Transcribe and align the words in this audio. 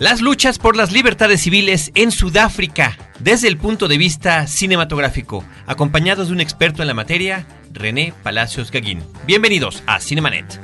Las 0.00 0.22
luchas 0.22 0.58
por 0.58 0.76
las 0.76 0.92
libertades 0.92 1.42
civiles 1.42 1.92
en 1.94 2.10
Sudáfrica, 2.10 2.96
desde 3.18 3.48
el 3.48 3.58
punto 3.58 3.86
de 3.86 3.98
vista 3.98 4.46
cinematográfico, 4.46 5.44
acompañados 5.66 6.28
de 6.28 6.32
un 6.32 6.40
experto 6.40 6.80
en 6.82 6.88
la 6.88 6.94
materia, 6.94 7.46
René 7.70 8.14
Palacios 8.22 8.70
Gaguín. 8.70 9.02
Bienvenidos 9.26 9.82
a 9.86 10.00
Cinemanet. 10.00 10.58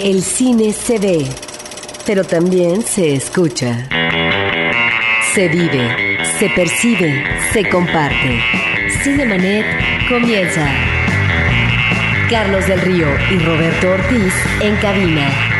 El 0.00 0.24
cine 0.24 0.72
se 0.72 0.98
ve, 0.98 1.24
pero 2.04 2.24
también 2.24 2.82
se 2.82 3.14
escucha. 3.14 3.88
Se 5.32 5.46
vive, 5.46 6.18
se 6.40 6.50
percibe, 6.50 7.24
se 7.52 7.68
comparte. 7.68 8.42
Cinemanet 9.04 10.08
comienza. 10.08 10.68
Carlos 12.28 12.66
del 12.66 12.80
Río 12.80 13.06
y 13.30 13.38
Roberto 13.38 13.92
Ortiz 13.92 14.34
en 14.60 14.74
cabina. 14.78 15.51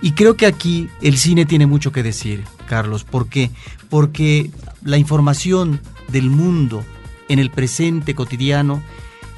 Y 0.00 0.12
creo 0.12 0.36
que 0.36 0.46
aquí 0.46 0.88
el 1.02 1.18
cine 1.18 1.46
tiene 1.46 1.66
mucho 1.66 1.90
que 1.90 2.04
decir, 2.04 2.44
Carlos. 2.68 3.02
¿Por 3.02 3.28
qué? 3.28 3.50
Porque 3.90 4.52
la 4.84 4.98
información 4.98 5.80
del 6.06 6.30
mundo 6.30 6.84
en 7.28 7.40
el 7.40 7.50
presente 7.50 8.14
cotidiano 8.14 8.84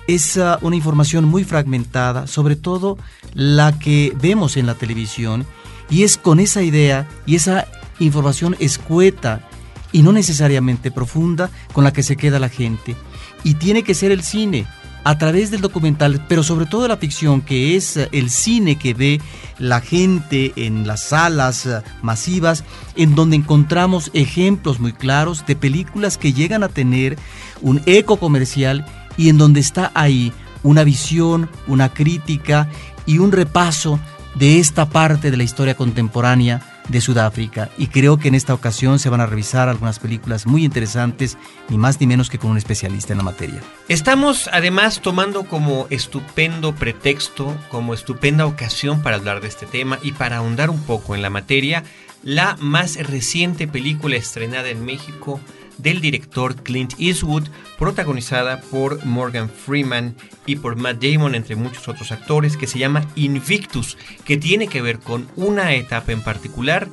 es 0.09 0.37
ah, 0.37 0.59
una 0.61 0.77
información 0.77 1.25
muy 1.25 1.45
fragmentada, 1.45 2.27
sobre 2.27 2.55
todo 2.55 2.99
la 3.33 3.79
que 3.79 4.13
vemos 4.21 4.59
en 4.59 4.67
la 4.67 4.75
televisión 4.75 5.47
y 5.91 6.03
es 6.03 6.17
con 6.17 6.41
esa 6.41 6.63
idea 6.63 7.09
y 7.27 7.37
esa 7.37 7.67
información 7.99 8.57
escueta 8.59 9.49
y 9.93 10.03
no 10.03 10.13
necesariamente 10.13 10.91
profunda 10.91 11.51
con 11.73 11.85
la 11.85 11.93
que 11.93 12.03
se 12.03 12.17
queda 12.17 12.39
la 12.39 12.49
gente. 12.49 12.97
Y 13.45 13.55
tiene 13.55 13.83
que 13.83 13.95
ser 13.95 14.13
el 14.13 14.23
cine, 14.23 14.67
a 15.05 15.17
través 15.17 15.51
del 15.51 15.63
documental, 15.63 16.25
pero 16.29 16.43
sobre 16.43 16.67
todo 16.67 16.87
la 16.87 16.97
ficción, 16.97 17.41
que 17.41 17.77
es 17.77 17.97
eh, 17.97 18.09
el 18.13 18.29
cine 18.29 18.77
que 18.77 18.93
ve 18.93 19.21
la 19.59 19.81
gente 19.81 20.53
en 20.57 20.87
las 20.87 21.05
salas 21.05 21.65
eh, 21.65 21.81
masivas, 22.03 22.63
en 22.95 23.15
donde 23.15 23.37
encontramos 23.37 24.11
ejemplos 24.13 24.81
muy 24.81 24.93
claros 24.93 25.47
de 25.47 25.57
películas 25.57 26.19
que 26.19 26.35
llegan 26.35 26.63
a 26.63 26.69
tener 26.69 27.17
un 27.63 27.81
eco 27.87 28.19
comercial 28.19 28.85
y 29.17 29.31
en 29.31 29.39
donde 29.39 29.61
está 29.61 29.91
ahí 29.95 30.33
una 30.63 30.85
visión, 30.85 31.49
una 31.67 31.93
crítica 31.95 32.69
y 33.07 33.19
un 33.19 33.33
repaso 33.33 33.99
de 34.39 34.61
esta 34.61 34.89
parte 34.89 35.31
de 35.31 35.37
la 35.37 35.43
historia 35.43 35.75
contemporánea 35.75 36.61
de 36.89 37.01
Sudáfrica 37.01 37.71
y 37.77 37.89
creo 37.89 38.19
que 38.19 38.29
en 38.29 38.35
esta 38.35 38.55
ocasión 38.55 38.99
se 38.99 39.11
van 39.11 39.21
a 39.21 39.27
revisar 39.27 39.69
algunas 39.69 39.99
películas 39.99 40.47
muy 40.47 40.65
interesantes, 40.65 41.37
ni 41.69 41.77
más 41.77 42.01
ni 42.01 42.07
menos 42.07 42.31
que 42.31 42.39
con 42.39 42.53
un 42.53 42.57
especialista 42.57 43.13
en 43.13 43.19
la 43.19 43.25
materia. 43.25 43.61
Estamos 43.89 44.49
además 44.53 45.01
tomando 45.03 45.45
como 45.45 45.87
estupendo 45.91 46.75
pretexto, 46.75 47.57
como 47.69 47.95
estupenda 47.95 48.47
ocasión 48.47 49.03
para 49.03 49.17
hablar 49.17 49.41
de 49.41 49.49
este 49.49 49.67
tema 49.67 49.99
y 50.03 50.13
para 50.13 50.37
ahondar 50.37 50.71
un 50.71 50.83
poco 50.83 51.15
en 51.15 51.23
la 51.23 51.31
materia, 51.31 51.83
la 52.23 52.57
más 52.61 52.97
reciente 52.97 53.67
película 53.67 54.17
estrenada 54.17 54.69
en 54.69 54.85
México 54.85 55.41
del 55.79 56.01
director 56.01 56.57
Clint 56.63 56.95
Eastwood, 56.99 57.49
protagonizada 57.79 58.61
por 58.61 59.05
Morgan 59.05 59.49
Freeman 59.49 60.15
y 60.47 60.57
por 60.57 60.77
Matt 60.77 61.03
Damon, 61.03 61.35
entre 61.35 61.57
muchos 61.57 61.89
otros 61.89 62.13
actores, 62.13 62.57
que 62.57 62.67
se 62.67 62.79
llama 62.79 63.07
Invictus, 63.15 63.97
que 64.25 64.37
tiene 64.37 64.69
que 64.69 64.83
ver 64.83 64.99
con 64.99 65.29
una 65.37 65.75
etapa 65.75 66.13
en 66.13 66.23
particular 66.23 66.89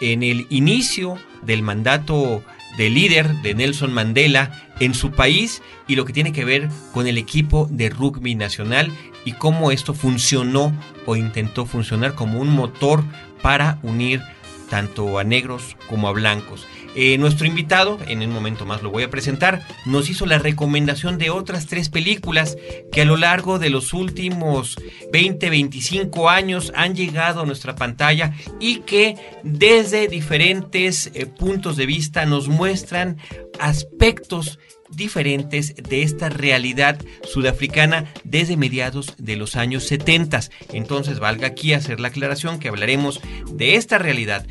en 0.00 0.22
el 0.22 0.46
inicio 0.50 1.18
del 1.42 1.62
mandato 1.62 2.42
de 2.76 2.90
líder 2.90 3.28
de 3.42 3.54
Nelson 3.54 3.92
Mandela 3.92 4.52
en 4.78 4.94
su 4.94 5.10
país 5.10 5.62
y 5.88 5.96
lo 5.96 6.04
que 6.04 6.12
tiene 6.12 6.32
que 6.32 6.44
ver 6.44 6.68
con 6.92 7.06
el 7.06 7.18
equipo 7.18 7.68
de 7.70 7.90
rugby 7.90 8.36
nacional 8.36 8.92
y 9.24 9.32
cómo 9.32 9.72
esto 9.72 9.94
funcionó 9.94 10.72
o 11.04 11.16
intentó 11.16 11.66
funcionar 11.66 12.14
como 12.14 12.40
un 12.40 12.50
motor 12.50 13.02
para 13.42 13.78
unir 13.82 14.22
tanto 14.70 15.18
a 15.18 15.24
negros 15.24 15.76
como 15.88 16.08
a 16.08 16.12
blancos. 16.12 16.66
Eh, 16.94 17.18
nuestro 17.18 17.46
invitado, 17.46 17.98
en 18.08 18.22
un 18.22 18.30
momento 18.30 18.64
más 18.66 18.82
lo 18.82 18.90
voy 18.90 19.02
a 19.04 19.10
presentar, 19.10 19.66
nos 19.86 20.10
hizo 20.10 20.26
la 20.26 20.38
recomendación 20.38 21.18
de 21.18 21.30
otras 21.30 21.66
tres 21.66 21.88
películas 21.88 22.56
que 22.90 23.02
a 23.02 23.04
lo 23.04 23.16
largo 23.16 23.58
de 23.58 23.70
los 23.70 23.92
últimos 23.92 24.76
20, 25.12 25.50
25 25.50 26.28
años 26.28 26.72
han 26.74 26.94
llegado 26.94 27.42
a 27.42 27.46
nuestra 27.46 27.76
pantalla 27.76 28.34
y 28.58 28.80
que 28.80 29.16
desde 29.42 30.08
diferentes 30.08 31.10
eh, 31.14 31.26
puntos 31.26 31.76
de 31.76 31.86
vista 31.86 32.26
nos 32.26 32.48
muestran 32.48 33.18
aspectos 33.60 34.58
diferentes 34.90 35.74
de 35.76 36.02
esta 36.02 36.28
realidad 36.28 36.98
sudafricana 37.22 38.12
desde 38.24 38.56
mediados 38.56 39.14
de 39.18 39.36
los 39.36 39.56
años 39.56 39.84
70. 39.84 40.40
Entonces 40.72 41.18
valga 41.20 41.48
aquí 41.48 41.72
hacer 41.72 42.00
la 42.00 42.08
aclaración 42.08 42.58
que 42.58 42.68
hablaremos 42.68 43.20
de 43.52 43.76
esta 43.76 43.98
realidad 43.98 44.46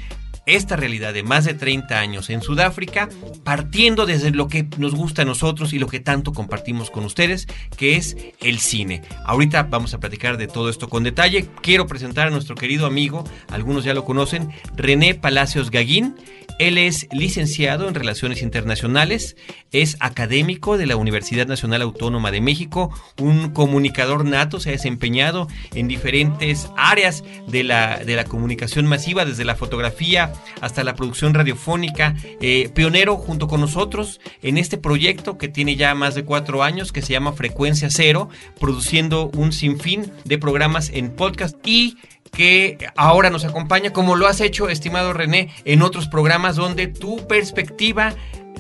esta 0.48 0.76
realidad 0.76 1.14
de 1.14 1.22
más 1.22 1.46
de 1.46 1.54
30 1.54 2.00
años 2.00 2.30
en 2.32 2.42
Sudáfrica, 2.42 3.10
partiendo 3.44 4.06
desde 4.06 4.32
lo 4.32 4.48
que 4.48 4.68
nos 4.78 4.96
gusta 4.96 5.22
a 5.22 5.26
nosotros 5.26 5.74
y 5.74 5.80
lo 5.80 5.88
que 5.88 6.00
tanto 6.00 6.34
compartimos 6.34 6.90
con 6.90 7.06
ustedes, 7.06 7.48
que 7.78 7.96
es 7.98 8.18
el 8.40 8.60
cine. 8.60 9.04
Ahorita 9.26 9.64
vamos 9.64 9.94
a 9.94 10.00
platicar 10.00 10.38
de 10.38 10.48
todo 10.48 10.70
esto 10.70 10.90
con 10.90 11.04
detalle. 11.04 11.46
Quiero 11.62 11.86
presentar 11.86 12.28
a 12.28 12.32
nuestro 12.32 12.56
querido 12.56 12.88
amigo, 12.88 13.24
algunos 13.50 13.84
ya 13.84 13.94
lo 13.94 14.06
conocen, 14.06 14.50
René 14.76 15.14
Palacios 15.14 15.70
Gaguín. 15.70 16.16
Él 16.60 16.78
es 16.78 17.08
licenciado 17.12 17.88
en 17.88 17.94
Relaciones 17.94 18.42
Internacionales, 18.42 19.36
es 19.72 19.96
académico 20.00 20.78
de 20.78 20.88
la 20.88 20.96
Universidad 20.96 21.46
Nacional 21.46 21.84
Autónoma 21.84 22.32
de 22.32 22.42
México, 22.42 22.92
un 23.20 23.50
comunicador 23.50 24.26
nato, 24.26 24.60
se 24.60 24.70
ha 24.70 24.72
desempeñado 24.72 25.48
en 25.76 25.88
diferentes 25.88 26.70
áreas 26.76 27.24
de 27.48 27.64
la, 27.64 28.00
de 28.00 28.16
la 28.16 28.26
comunicación 28.26 28.88
masiva, 28.88 29.24
desde 29.24 29.46
la 29.46 29.56
fotografía 29.56 30.34
hasta 30.62 30.84
la 30.84 30.96
producción 30.96 31.36
radiofónica, 31.36 32.16
eh, 32.42 32.70
pionero 32.74 33.18
junto 33.18 33.48
con 33.48 33.62
nosotros 33.62 34.20
en 34.42 34.58
este 34.58 34.78
proyecto 34.78 35.38
que 35.38 35.50
tiene 35.50 35.76
ya 35.76 35.94
más 35.94 36.16
de 36.16 36.26
cuatro 36.26 36.64
años, 36.64 36.92
que 36.92 37.02
se 37.02 37.14
llama 37.14 37.34
Frecuencia 37.34 37.90
Cero, 37.92 38.30
produciendo 38.60 39.30
un 39.36 39.52
sinfín 39.52 40.12
de 40.26 40.38
programas 40.38 40.90
en 40.94 41.12
podcast 41.12 41.56
y 41.66 41.98
que 42.32 42.78
ahora 42.96 43.30
nos 43.30 43.46
acompaña, 43.46 43.94
como 43.94 44.16
lo 44.16 44.28
has 44.28 44.42
hecho, 44.42 44.70
estimado 44.70 45.14
René, 45.14 45.50
en 45.66 45.82
otros 45.82 46.08
programas 46.08 46.56
donde 46.56 46.88
tu 46.88 47.28
perspectiva, 47.28 48.14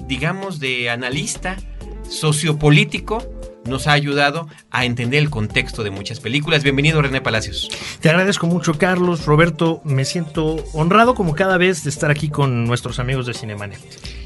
digamos, 0.07 0.59
de 0.59 0.89
analista 0.89 1.57
sociopolítico, 2.09 3.23
nos 3.67 3.87
ha 3.87 3.91
ayudado 3.91 4.47
a 4.71 4.85
entender 4.85 5.21
el 5.21 5.29
contexto 5.29 5.83
de 5.83 5.91
muchas 5.91 6.19
películas. 6.19 6.63
Bienvenido 6.63 7.01
René 7.01 7.21
Palacios. 7.21 7.69
Te 7.99 8.09
agradezco 8.09 8.47
mucho 8.47 8.77
Carlos, 8.77 9.25
Roberto, 9.25 9.81
me 9.83 10.05
siento 10.05 10.63
honrado 10.73 11.15
como 11.15 11.35
cada 11.35 11.57
vez 11.57 11.83
de 11.83 11.89
estar 11.89 12.09
aquí 12.09 12.29
con 12.29 12.65
nuestros 12.65 12.99
amigos 12.99 13.25
de 13.25 13.33
Cinemanet. 13.33 13.79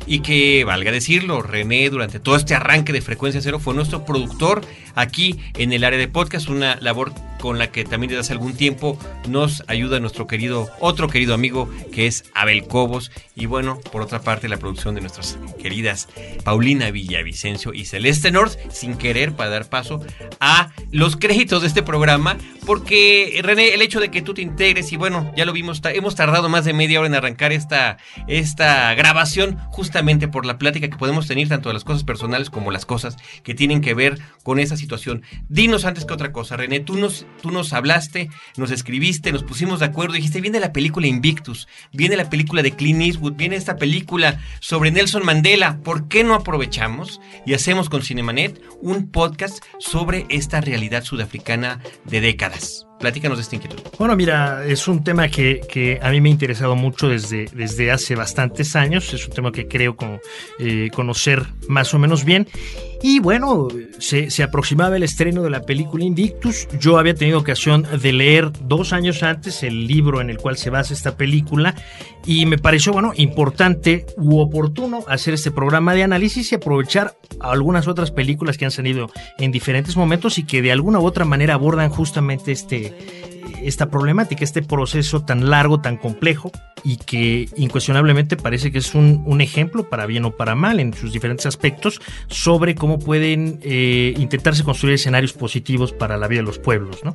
Y 0.06 0.20
que, 0.22 0.64
valga 0.66 0.92
decirlo, 0.92 1.42
René 1.42 1.90
durante 1.90 2.20
todo 2.20 2.36
este 2.36 2.56
arranque 2.56 2.94
de 2.94 3.02
Frecuencia 3.02 3.42
Cero 3.42 3.60
fue 3.60 3.74
nuestro 3.74 4.04
productor 4.04 4.62
aquí 4.96 5.40
en 5.56 5.74
el 5.74 5.84
área 5.84 6.00
de 6.00 6.08
podcast, 6.08 6.50
una 6.50 6.76
labor 6.82 7.14
con 7.40 7.58
la 7.58 7.72
que 7.72 7.84
también 7.84 8.10
desde 8.10 8.22
hace 8.22 8.34
algún 8.34 8.56
tiempo 8.56 9.00
nos 9.28 9.64
ayuda 9.68 10.00
nuestro 10.00 10.28
querido, 10.28 10.70
otro 10.80 11.08
querido 11.08 11.34
amigo 11.34 11.70
que 11.92 12.06
es 12.08 12.26
Abel 12.36 12.68
Cobos. 12.68 13.12
Y 13.36 13.48
bueno, 13.48 13.80
por 13.92 14.02
otra 14.02 14.22
parte, 14.22 14.48
la 14.48 14.58
producción 14.58 14.94
de 14.94 15.02
nuestras 15.02 15.40
queridas 15.60 16.08
Paulina 16.44 16.92
Villavicencio 16.92 17.74
y 17.74 17.86
Celeste 17.86 18.32
North, 18.32 18.58
sin 18.72 18.96
querer 18.96 19.34
para 19.34 19.50
dar 19.50 19.70
paso 19.70 20.02
a 20.40 20.72
los 20.92 21.18
créditos 21.18 21.62
de 21.62 21.68
este 21.68 21.82
programa, 21.82 22.38
porque 22.66 23.40
René, 23.44 23.74
el 23.74 23.82
hecho 23.82 24.00
de 24.00 24.12
que 24.12 24.22
tú 24.22 24.34
te 24.34 24.42
integres 24.42 24.92
y 24.92 24.98
bueno, 24.98 25.32
ya 25.36 25.46
lo 25.46 25.54
vimos, 25.54 25.82
hemos 25.84 26.16
tardado 26.16 26.48
más 26.48 26.64
de 26.66 26.74
media 26.74 27.00
hora 27.00 27.08
en 27.08 27.16
arrancar 27.16 27.52
esta, 27.52 27.98
esta 28.28 28.94
grabación, 28.94 29.58
justamente 29.70 29.91
justamente 29.92 30.30
por 30.30 30.46
la 30.46 30.58
plática 30.58 30.90
que 30.90 30.96
podemos 30.96 31.28
tener 31.28 31.50
tanto 31.50 31.68
de 31.68 31.74
las 31.74 31.84
cosas 31.84 32.06
personales 32.06 32.50
como 32.50 32.72
las 32.72 32.86
cosas 32.86 33.18
que 33.44 33.54
tienen 33.54 33.82
que 33.82 33.94
ver 33.94 34.20
con 34.42 34.58
esa 34.58 34.78
situación. 34.78 35.22
Dinos 35.50 35.84
antes 35.84 36.06
que 36.06 36.14
otra 36.14 36.32
cosa, 36.32 36.56
René, 36.56 36.80
tú 36.80 36.96
nos, 36.96 37.26
tú 37.42 37.52
nos 37.52 37.74
hablaste, 37.74 38.30
nos 38.56 38.72
escribiste, 38.72 39.34
nos 39.34 39.44
pusimos 39.44 39.82
de 39.82 39.88
acuerdo, 39.88 40.14
dijiste, 40.14 40.40
viene 40.40 40.62
la 40.62 40.72
película 40.72 41.08
Invictus, 41.08 41.68
viene 41.92 42.16
la 42.16 42.30
película 42.30 42.64
de 42.64 42.72
Clint 42.72 43.02
Eastwood, 43.02 43.34
viene 43.34 43.58
esta 43.58 43.76
película 43.76 44.40
sobre 44.62 44.92
Nelson 44.92 45.26
Mandela, 45.26 45.82
¿por 45.84 46.08
qué 46.08 46.24
no 46.24 46.36
aprovechamos 46.36 47.20
y 47.46 47.54
hacemos 47.54 47.90
con 47.90 48.02
Cinemanet 48.02 48.62
un 48.80 49.12
podcast 49.12 49.62
sobre 49.78 50.26
esta 50.30 50.62
realidad 50.62 51.04
sudafricana 51.04 51.82
de 52.06 52.22
décadas? 52.22 52.88
Platícanos 53.02 53.40
de 53.40 53.42
esta 53.42 53.56
inquietud. 53.56 53.80
Bueno, 53.98 54.16
mira, 54.16 54.64
es 54.66 54.88
un 54.88 55.04
tema 55.04 55.28
que, 55.28 56.00
a 56.02 56.12
mí 56.12 56.22
me 56.22 56.30
ha 56.30 56.32
interesado 56.32 56.76
mucho 56.76 57.10
desde, 57.10 57.48
desde 57.52 57.92
hace 57.92 58.16
bastantes 58.16 58.76
años. 58.76 59.12
Es 59.14 59.28
un 59.28 59.34
tema 59.34 59.52
que 59.52 59.68
creo 59.68 59.96
como, 59.96 60.20
eh, 60.60 60.90
conocer 60.94 61.44
más 61.68 61.94
o 61.94 62.00
menos 62.00 62.24
bien. 62.24 62.48
Y 63.04 63.20
bueno, 63.20 63.68
se, 63.98 64.44
aproximaba 64.44 64.96
el 64.96 65.04
estreno 65.04 65.42
de 65.42 65.50
la 65.50 65.64
película 65.64 66.04
Invictus. 66.04 66.68
Yo 66.80 67.00
había 67.00 67.16
tenido 67.16 67.40
ocasión 67.40 67.86
de 68.00 68.14
leer 68.14 68.52
dos 68.68 68.94
años 68.94 69.24
antes 69.24 69.64
el 69.64 69.88
libro 69.88 70.22
en 70.22 70.30
el 70.30 70.38
cual 70.38 70.58
se 70.58 70.70
basa 70.70 70.94
esta 70.94 71.18
película 71.18 71.74
y 72.26 72.46
me 72.46 72.60
pareció, 72.60 72.94
bueno, 72.94 73.14
importante 73.16 74.06
u 74.18 74.40
oportuno 74.40 75.04
hacer 75.08 75.34
este 75.34 75.50
programa 75.50 75.96
de 75.96 76.04
análisis 76.04 76.52
y 76.52 76.56
aprovechar 76.56 77.16
algunas 77.40 77.88
otras 77.88 78.12
películas 78.12 78.58
que 78.58 78.66
han 78.66 78.72
salido 78.72 79.10
en 79.40 79.52
diferentes 79.52 79.98
momentos 79.98 80.38
y 80.38 80.44
que 80.44 80.62
de 80.62 80.72
alguna 80.72 81.00
u 81.00 81.06
otra 81.06 81.26
manera 81.26 81.56
abordan 81.56 81.90
justamente 81.90 82.52
este, 82.52 82.94
esta 83.64 83.90
problemática, 83.90 84.44
este 84.44 84.62
proceso 84.62 85.24
tan 85.24 85.50
largo, 85.50 85.82
tan 85.82 85.98
complejo 85.98 86.52
y 86.84 86.98
que 86.98 87.50
incuestionablemente 87.56 88.38
parece 88.38 88.72
que 88.72 88.80
es 88.80 88.96
un, 88.96 89.42
ejemplo, 89.42 89.90
para 89.90 90.06
bien 90.06 90.26
o 90.26 90.32
para 90.32 90.56
mal, 90.56 90.80
en 90.80 90.94
sus 90.94 91.14
diferentes 91.14 91.46
aspectos, 91.46 92.02
sobre 92.28 92.76
cómo 92.76 93.00
pueden 93.00 93.60
eh, 93.62 94.14
intentarse 94.18 94.64
construir 94.64 94.96
escenarios 94.96 95.34
positivos 95.34 95.94
para 95.94 96.18
la 96.18 96.28
vida 96.28 96.42
de 96.42 96.48
los 96.48 96.60
pueblos, 96.60 97.04
¿no? 97.04 97.14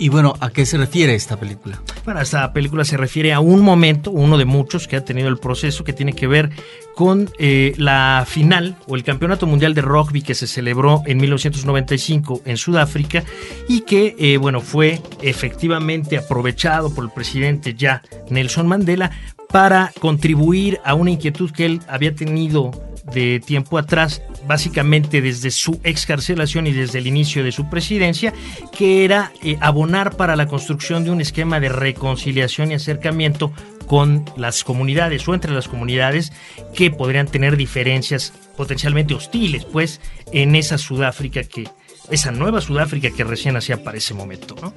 Y 0.00 0.10
bueno, 0.10 0.34
¿a 0.40 0.50
qué 0.50 0.64
se 0.64 0.78
refiere 0.78 1.14
esta 1.14 1.38
película? 1.38 1.82
Bueno, 2.04 2.20
esta 2.20 2.52
película 2.52 2.84
se 2.84 2.96
refiere 2.96 3.32
a 3.32 3.40
un 3.40 3.62
momento, 3.62 4.12
uno 4.12 4.38
de 4.38 4.44
muchos 4.44 4.86
que 4.86 4.94
ha 4.94 5.04
tenido 5.04 5.28
el 5.28 5.38
proceso 5.38 5.82
que 5.82 5.92
tiene 5.92 6.12
que 6.12 6.28
ver 6.28 6.50
con 6.94 7.28
eh, 7.38 7.74
la 7.76 8.24
final 8.26 8.76
o 8.86 8.94
el 8.94 9.02
Campeonato 9.02 9.46
Mundial 9.46 9.74
de 9.74 9.82
Rugby 9.82 10.22
que 10.22 10.34
se 10.34 10.46
celebró 10.46 11.02
en 11.06 11.18
1995 11.18 12.42
en 12.44 12.56
Sudáfrica 12.56 13.24
y 13.68 13.80
que, 13.80 14.14
eh, 14.18 14.36
bueno, 14.36 14.60
fue 14.60 15.00
efectivamente 15.20 16.16
aprovechado 16.16 16.94
por 16.94 17.04
el 17.04 17.10
presidente 17.10 17.74
ya 17.74 18.02
Nelson 18.30 18.68
Mandela 18.68 19.10
para 19.48 19.92
contribuir 19.98 20.78
a 20.84 20.94
una 20.94 21.10
inquietud 21.10 21.50
que 21.50 21.66
él 21.66 21.80
había 21.88 22.14
tenido 22.14 22.70
de 23.12 23.40
tiempo 23.40 23.78
atrás, 23.78 24.22
básicamente 24.46 25.20
desde 25.20 25.50
su 25.50 25.80
excarcelación 25.84 26.66
y 26.66 26.72
desde 26.72 26.98
el 26.98 27.06
inicio 27.06 27.44
de 27.44 27.52
su 27.52 27.68
presidencia, 27.68 28.32
que 28.76 29.04
era 29.04 29.32
eh, 29.42 29.56
abonar 29.60 30.16
para 30.16 30.36
la 30.36 30.46
construcción 30.46 31.04
de 31.04 31.10
un 31.10 31.20
esquema 31.20 31.60
de 31.60 31.68
reconciliación 31.68 32.70
y 32.70 32.74
acercamiento 32.74 33.52
con 33.86 34.24
las 34.36 34.64
comunidades 34.64 35.26
o 35.26 35.34
entre 35.34 35.52
las 35.52 35.68
comunidades 35.68 36.32
que 36.74 36.90
podrían 36.90 37.26
tener 37.26 37.56
diferencias 37.56 38.32
potencialmente 38.56 39.14
hostiles, 39.14 39.64
pues, 39.64 40.00
en 40.32 40.54
esa 40.54 40.78
Sudáfrica 40.78 41.42
que, 41.44 41.68
esa 42.10 42.30
nueva 42.30 42.60
Sudáfrica 42.60 43.10
que 43.10 43.24
recién 43.24 43.56
hacía 43.56 43.82
para 43.82 43.98
ese 43.98 44.14
momento, 44.14 44.54
¿no? 44.60 44.74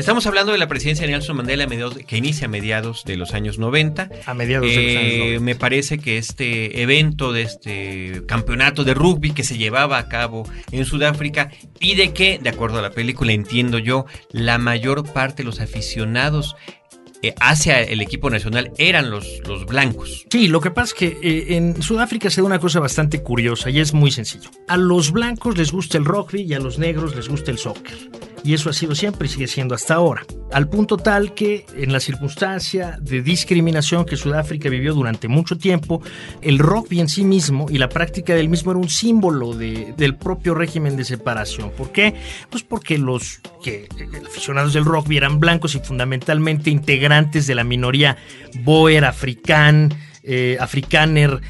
Estamos 0.00 0.26
hablando 0.26 0.52
de 0.52 0.56
la 0.56 0.66
presidencia 0.66 1.04
de 1.04 1.12
Nelson 1.12 1.36
Mandela 1.36 1.66
que 2.06 2.16
inicia 2.16 2.46
a 2.46 2.48
mediados 2.48 3.04
de 3.04 3.18
los 3.18 3.34
años 3.34 3.58
90. 3.58 4.08
A 4.24 4.32
mediados 4.32 4.66
de 4.66 4.74
los 4.74 4.96
años 4.96 5.12
90. 5.18 5.36
Eh, 5.36 5.40
me 5.40 5.54
parece 5.54 5.98
que 5.98 6.16
este 6.16 6.80
evento 6.80 7.34
de 7.34 7.42
este 7.42 8.22
campeonato 8.26 8.82
de 8.82 8.94
rugby 8.94 9.32
que 9.32 9.44
se 9.44 9.58
llevaba 9.58 9.98
a 9.98 10.08
cabo 10.08 10.48
en 10.72 10.86
Sudáfrica 10.86 11.50
y 11.80 11.96
de 11.96 12.14
que, 12.14 12.38
de 12.38 12.48
acuerdo 12.48 12.78
a 12.78 12.82
la 12.82 12.92
película, 12.92 13.32
entiendo 13.32 13.78
yo, 13.78 14.06
la 14.30 14.56
mayor 14.56 15.04
parte 15.12 15.42
de 15.42 15.44
los 15.44 15.60
aficionados 15.60 16.56
eh, 17.22 17.34
hacia 17.38 17.82
el 17.82 18.00
equipo 18.00 18.30
nacional 18.30 18.72
eran 18.78 19.10
los, 19.10 19.42
los 19.46 19.66
blancos. 19.66 20.24
Sí, 20.30 20.48
lo 20.48 20.62
que 20.62 20.70
pasa 20.70 20.94
es 20.94 20.94
que 20.94 21.18
eh, 21.22 21.56
en 21.56 21.82
Sudáfrica 21.82 22.30
se 22.30 22.40
da 22.40 22.46
una 22.46 22.58
cosa 22.58 22.80
bastante 22.80 23.22
curiosa 23.22 23.68
y 23.68 23.80
es 23.80 23.92
muy 23.92 24.10
sencillo. 24.10 24.50
A 24.66 24.78
los 24.78 25.12
blancos 25.12 25.58
les 25.58 25.72
gusta 25.72 25.98
el 25.98 26.06
rugby 26.06 26.40
y 26.40 26.54
a 26.54 26.58
los 26.58 26.78
negros 26.78 27.14
les 27.14 27.28
gusta 27.28 27.50
el 27.50 27.58
soccer. 27.58 27.98
Y 28.42 28.54
eso 28.54 28.70
ha 28.70 28.72
sido 28.72 28.94
siempre 28.94 29.26
y 29.26 29.30
sigue 29.30 29.46
siendo 29.46 29.74
hasta 29.74 29.94
ahora. 29.94 30.24
Al 30.52 30.68
punto 30.68 30.96
tal 30.96 31.34
que 31.34 31.66
en 31.76 31.92
la 31.92 32.00
circunstancia 32.00 32.98
de 33.00 33.22
discriminación 33.22 34.04
que 34.04 34.16
Sudáfrica 34.16 34.68
vivió 34.68 34.94
durante 34.94 35.28
mucho 35.28 35.56
tiempo, 35.56 36.02
el 36.42 36.58
rugby 36.58 37.00
en 37.00 37.08
sí 37.08 37.24
mismo 37.24 37.66
y 37.70 37.78
la 37.78 37.88
práctica 37.88 38.34
del 38.34 38.48
mismo 38.48 38.72
era 38.72 38.80
un 38.80 38.88
símbolo 38.88 39.54
de, 39.54 39.94
del 39.96 40.16
propio 40.16 40.54
régimen 40.54 40.96
de 40.96 41.04
separación. 41.04 41.70
¿Por 41.70 41.92
qué? 41.92 42.14
Pues 42.50 42.64
porque 42.64 42.98
los 42.98 43.40
que, 43.62 43.84
eh, 43.84 44.08
aficionados 44.26 44.72
del 44.72 44.84
rugby 44.84 45.18
eran 45.18 45.38
blancos 45.38 45.74
y 45.74 45.80
fundamentalmente 45.80 46.70
integrantes 46.70 47.46
de 47.46 47.54
la 47.54 47.64
minoría 47.64 48.16
boer, 48.64 49.04
africán, 49.04 49.94
eh, 50.32 50.58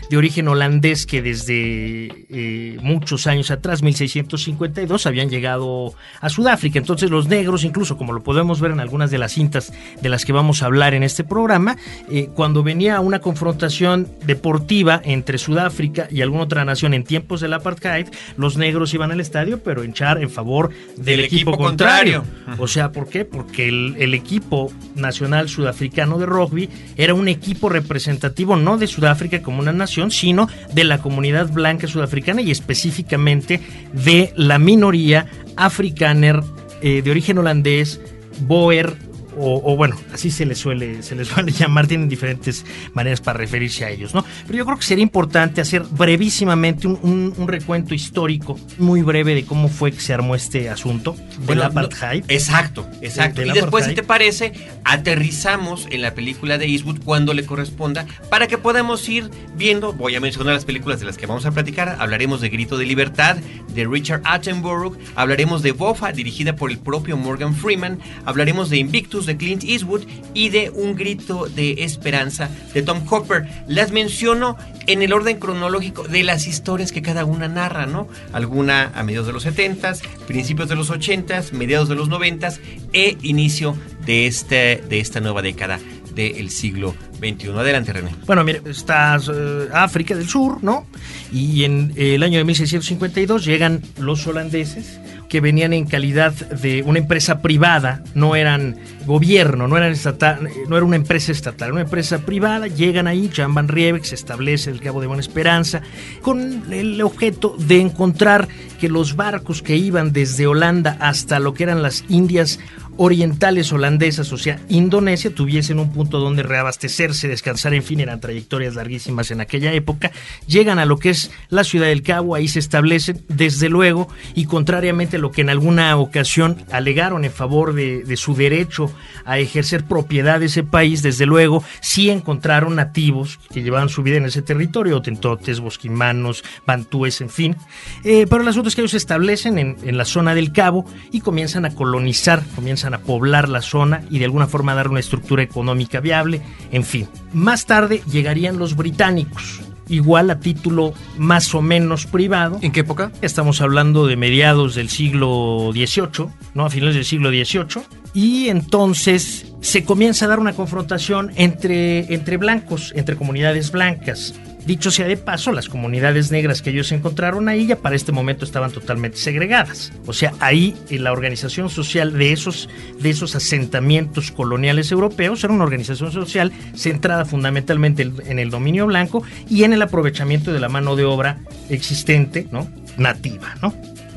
de 0.09 0.17
origen 0.17 0.49
holandés 0.49 1.05
que 1.05 1.21
desde 1.21 2.25
eh, 2.31 2.79
muchos 2.83 3.27
años 3.27 3.51
atrás, 3.51 3.83
1652, 3.83 5.07
habían 5.07 5.29
llegado 5.29 5.93
a 6.21 6.31
Sudáfrica. 6.31 6.79
Entonces 6.79 7.11
los 7.11 7.29
negros, 7.29 7.65
incluso 7.65 7.99
como 7.99 8.15
lo 8.15 8.23
podemos 8.23 8.61
ver 8.61 8.71
en 8.71 8.81
algunas 8.81 9.11
de 9.11 9.19
las 9.19 9.33
cintas 9.33 9.73
de 10.01 10.09
las 10.09 10.25
que 10.25 10.33
vamos 10.33 10.63
a 10.63 10.67
hablar 10.67 10.95
en 10.95 11.03
este 11.03 11.25
programa, 11.25 11.77
eh, 12.11 12.31
cuando 12.35 12.63
venía 12.63 13.01
una 13.01 13.21
confrontación 13.21 14.09
deportiva 14.25 15.03
entre 15.05 15.37
Sudáfrica 15.37 16.09
y 16.11 16.23
alguna 16.23 16.45
otra 16.45 16.65
nación 16.65 16.95
en 16.95 17.05
tiempos 17.05 17.43
del 17.43 17.53
apartheid, 17.53 18.07
los 18.39 18.57
negros 18.57 18.95
iban 18.95 19.13
al 19.13 19.21
estadio, 19.21 19.63
pero 19.63 19.85
hinchar 19.85 20.23
en 20.23 20.31
favor 20.31 20.71
del, 20.97 21.21
equipo, 21.21 21.57
contrario. 21.57 22.25
O 22.59 22.67
sea, 22.67 22.93
¿por 22.93 23.09
qué? 23.09 23.27
Porque 23.27 23.69
el, 23.69 23.97
el 23.99 24.15
equipo 24.15 24.73
nacional 24.95 25.51
sudafricano 25.51 26.19
de 26.19 26.25
rugby 26.25 26.71
era 26.97 27.13
un 27.13 27.29
equipo 27.29 27.69
representativo 27.69 28.57
no 28.57 28.70
de 28.79 28.87
Sudáfrica 28.87 29.43
como 29.43 29.61
una 29.61 29.73
nación, 29.73 30.11
sino 30.11 30.49
de 30.73 30.85
la 30.85 30.99
comunidad 30.99 31.49
blanca 31.49 31.87
sudafricana 31.87 32.41
y 32.43 32.51
específicamente 32.51 33.61
de 33.93 34.33
la 34.37 34.59
minoría 34.59 35.27
afrikaner 35.57 36.41
eh, 36.83 37.03
de 37.03 37.11
origen 37.11 37.39
holandés, 37.39 38.01
boer, 38.41 38.97
o, 39.41 39.77
bueno, 39.77 39.97
así 40.13 40.31
se 40.31 40.45
les 40.45 40.59
suele, 40.59 41.03
se 41.03 41.15
les 41.15 41.29
suele 41.29 41.53
llamar, 41.59 41.87
tienen 41.87 42.09
diferentes 42.09 42.65
maneras 42.95 43.21
para 43.21 43.39
referirse 43.39 43.85
a 43.85 43.91
ellos, 43.91 44.15
¿no? 44.15 44.25
Pero 44.47 44.59
yo 44.59 44.65
creo 44.65 44.79
que 44.79 44.85
sería 44.85 45.03
importante 45.03 45.61
hacer 45.61 45.83
brevísimamente 45.83 46.87
un, 46.87 47.31
recuento 47.51 47.95
histórico 47.95 48.59
muy 48.79 49.03
breve 49.03 49.35
de 49.35 49.45
cómo 49.45 49.69
fue 49.69 49.91
que 49.93 50.01
se 50.01 50.13
armó 50.13 50.35
este 50.35 50.69
asunto 50.69 51.17
del 51.47 51.63
apartheid. 51.63 52.25
exacto, 52.29 52.87
exacto. 53.01 53.43
y 53.43 53.51
después, 53.51 53.87
si 53.87 53.95
te 53.95 54.03
parece, 54.03 54.53
aterrizamos 54.85 55.89
en 55.91 56.03
la 56.03 56.15
película 56.15 56.59
de 56.59 56.67
Eastwood 56.67 57.01
cuando 57.03 57.35
le 57.35 57.45
corresponda 57.45 58.07
para 58.29 58.47
que 58.47 58.59
podamos 58.59 59.09
ir 59.09 59.31
viendo, 59.57 59.93
voy 59.93 60.15
a 60.15 60.21
mencionar 60.21 60.55
las 60.55 60.65
películas 60.65 61.01
de 61.01 61.07
las 61.07 61.17
que 61.17 61.27
vamos 61.27 61.47
a 61.47 61.51
platicar, 61.51 61.97
hablaremos 61.99 62.41
de 62.41 62.51
Grito 62.51 62.77
de 62.77 62.87
Libertad, 62.87 63.37
de 63.75 63.87
Richard 63.87 64.23
Attenborough, 64.25 64.97
hablaremos 65.15 65.63
de 65.63 65.73
Bofa, 65.73 66.13
dirigida 66.13 66.57
por 66.57 66.71
el 66.71 66.79
propio 66.79 67.17
Morgan 67.17 67.55
Freeman, 67.55 67.99
hablaremos 68.25 68.71
de 68.71 68.79
Invictus, 68.79 69.27
de 69.31 69.37
Clint 69.37 69.65
Eastwood 69.65 70.03
y 70.35 70.51
de 70.51 70.71
Un 70.71 70.95
grito 70.95 71.47
de 71.47 71.85
esperanza 71.85 72.51
de 72.75 72.83
Tom 72.83 73.01
Hopper. 73.09 73.49
Las 73.67 73.93
menciono 73.93 74.57
en 74.87 75.03
el 75.03 75.13
orden 75.13 75.39
cronológico 75.39 76.07
de 76.09 76.25
las 76.25 76.47
historias 76.47 76.93
que 76.93 77.03
cada 77.03 77.25
una 77.25 77.49
narra, 77.49 77.87
¿no? 77.87 78.09
Alguna 78.33 78.93
a 78.95 79.03
mediados 79.03 79.27
de 79.27 79.33
los 79.33 79.43
70 79.45 79.95
principios 80.27 80.69
de 80.69 80.77
los 80.77 80.91
80 80.91 81.43
mediados 81.53 81.89
de 81.89 81.95
los 81.95 82.09
90 82.09 82.53
e 82.93 83.17
inicio 83.23 83.77
de, 84.05 84.27
este, 84.27 84.83
de 84.89 85.01
esta 85.01 85.21
nueva 85.21 85.43
década 85.43 85.79
del 86.15 86.51
siglo 86.51 86.95
XXI. 87.19 87.51
Adelante, 87.51 87.93
René. 87.93 88.11
Bueno, 88.27 88.45
mire, 88.45 88.63
está 88.67 89.17
eh, 89.17 89.69
África 89.73 90.15
del 90.15 90.29
Sur, 90.29 90.63
¿no? 90.63 90.87
Y 91.33 91.65
en 91.65 91.93
el 91.97 92.23
año 92.23 92.39
de 92.39 92.45
1652 92.45 93.45
llegan 93.45 93.83
los 93.99 94.27
holandeses 94.27 95.01
que 95.31 95.41
venían 95.41 95.73
en 95.73 95.87
calidad 95.87 96.33
de 96.33 96.83
una 96.83 96.99
empresa 96.99 97.41
privada, 97.41 98.03
no 98.15 98.35
eran 98.35 98.77
gobierno, 99.07 99.69
no 99.69 99.77
eran 99.77 99.93
estatal, 99.93 100.51
no 100.69 100.77
era 100.77 100.85
una 100.85 100.97
empresa 100.97 101.31
estatal, 101.31 101.69
era 101.69 101.75
una 101.75 101.83
empresa 101.83 102.19
privada, 102.19 102.67
llegan 102.67 103.07
ahí, 103.07 103.31
Jan 103.33 103.55
Van 103.55 103.69
Riebeck 103.69 104.03
se 104.03 104.17
establece 104.17 104.71
el 104.71 104.81
Cabo 104.81 105.01
de 105.01 105.07
Buena 105.07 105.21
Esperanza, 105.21 105.83
con 106.21 106.73
el 106.73 107.01
objeto 107.01 107.55
de 107.57 107.81
encontrar 107.81 108.49
que 108.81 108.89
los 108.89 109.15
barcos 109.15 109.63
que 109.63 109.77
iban 109.77 110.13
desde 110.13 110.49
Holanda 110.49 110.97
hasta 111.01 111.39
lo 111.39 111.55
que 111.55 111.63
eran 111.63 111.81
las 111.81 112.05
Indias 112.09 112.59
orientales 113.03 113.73
holandesas, 113.73 114.31
o 114.31 114.37
sea, 114.37 114.61
Indonesia, 114.69 115.35
tuviesen 115.35 115.79
un 115.79 115.91
punto 115.91 116.19
donde 116.19 116.43
reabastecerse, 116.43 117.29
descansar, 117.29 117.73
en 117.73 117.83
fin, 117.83 117.99
eran 117.99 118.21
trayectorias 118.21 118.75
larguísimas 118.75 119.31
en 119.31 119.41
aquella 119.41 119.73
época, 119.73 120.13
llegan 120.47 120.79
a 120.79 120.85
lo 120.85 120.99
que 120.99 121.09
es 121.09 121.31
la 121.49 121.65
ciudad 121.65 121.87
del 121.87 122.03
Cabo, 122.03 122.35
ahí 122.35 122.47
se 122.47 122.59
establecen, 122.59 123.25
desde 123.29 123.71
luego, 123.71 124.09
y 124.35 124.45
contrariamente 124.45 125.17
a 125.17 125.19
lo 125.19 125.31
que 125.31 125.41
en 125.41 125.49
alguna 125.49 125.97
ocasión 125.97 126.59
alegaron 126.71 127.25
en 127.25 127.33
favor 127.33 127.73
de, 127.73 128.05
su 128.19 128.35
derecho 128.35 128.93
a 129.25 129.39
ejercer 129.39 129.85
propiedad 129.85 130.39
de 130.39 130.47
ese 130.47 130.63
país, 130.63 131.01
desde 131.01 131.25
luego, 131.25 131.65
sí 131.81 132.11
encontraron 132.11 132.77
nativos 132.77 133.41
que 133.51 133.63
llevaban 133.63 133.89
su 133.89 134.03
vida 134.03 134.19
en 134.19 134.27
ese 134.27 134.43
territorio, 134.43 135.01
tentotes, 135.01 135.61
bosquimanos, 135.61 136.45
bantúes, 136.67 137.23
en 137.23 137.31
fin, 137.31 137.57
eh, 138.05 138.27
pero 138.29 138.43
el 138.43 138.49
asunto 138.49 138.69
es 138.69 138.75
que 138.75 138.83
ellos 138.83 138.91
se 138.91 138.99
establecen 138.99 139.59
en, 139.59 139.79
en 139.85 139.97
la 139.97 140.05
zona 140.05 140.35
del 140.35 140.53
Cabo 140.53 140.85
y 141.11 141.23
comienzan 141.23 141.65
a 141.65 141.75
colonizar, 141.75 142.45
comienzan 142.55 142.90
a 142.95 142.99
poblar 142.99 143.49
la 143.49 143.63
zona 143.63 144.03
y 144.11 144.19
de 144.19 144.25
alguna 144.27 144.47
forma 144.47 144.75
dar 144.75 144.89
una 144.89 145.01
estructura 145.01 145.43
económica 145.43 146.01
viable, 146.01 146.43
en 146.71 146.85
fin. 146.85 147.09
Más 147.33 147.67
tarde 147.67 148.03
llegarían 148.11 148.59
los 148.59 148.77
británicos, 148.77 149.61
igual 149.89 150.31
a 150.31 150.41
título 150.41 150.95
más 151.19 151.55
o 151.55 151.63
menos 151.63 152.07
privado. 152.07 152.59
¿En 152.63 152.73
qué 152.73 152.81
época? 152.81 153.13
Estamos 153.23 153.61
hablando 153.61 154.07
de 154.07 154.17
mediados 154.17 154.75
del 154.75 154.89
siglo 154.89 155.71
XVIII, 155.73 156.29
¿no? 156.55 156.67
A 156.67 156.71
finales 156.71 156.95
del 156.95 157.05
siglo 157.05 157.31
XVIII. 157.31 157.83
Y 158.15 158.49
entonces 158.49 159.53
se 159.61 159.85
comienza 159.85 160.25
a 160.25 160.29
dar 160.29 160.41
una 160.41 160.53
confrontación 160.53 161.33
entre, 161.37 162.13
entre 162.13 162.37
blancos, 162.39 162.93
entre 162.97 163.17
comunidades 163.17 163.71
blancas. 163.71 164.35
Dicho 164.67 164.91
sea 164.91 165.07
de 165.07 165.17
paso, 165.17 165.53
las 165.53 165.69
comunidades 165.69 166.31
negras 166.31 166.61
que 166.61 166.71
ellos 166.71 166.93
encontraron 166.93 167.49
ahí 167.49 167.67
ya 167.67 167.77
para 167.77 167.97
este 167.97 168.13
momento 168.13 168.45
estaban 168.45 168.71
totalmente 168.71 169.17
segregadas. 169.17 169.93
O 170.07 170.13
sea, 170.13 170.33
ahí 170.39 170.77
en 170.91 171.05
la 171.05 171.13
organización 171.13 171.71
social 171.71 172.13
de 172.13 172.33
esos, 172.33 172.69
de 173.01 173.11
esos 173.11 173.35
asentamientos 173.35 174.31
coloniales 174.31 174.93
europeos 174.93 175.43
era 175.43 175.53
una 175.53 175.65
organización 175.65 176.13
social 176.13 176.53
centrada 176.75 177.25
fundamentalmente 177.25 178.03
en 178.03 178.39
el 178.39 178.51
dominio 178.51 178.87
blanco 178.87 179.23
y 179.49 179.65
en 179.65 179.73
el 179.73 179.83
aprovechamiento 179.83 180.53
de 180.53 180.61
la 180.61 180.69
mano 180.69 180.95
de 180.95 181.05
obra 181.05 181.39
existente, 181.71 182.47
¿no? 182.51 182.69
Nativa. 182.97 183.55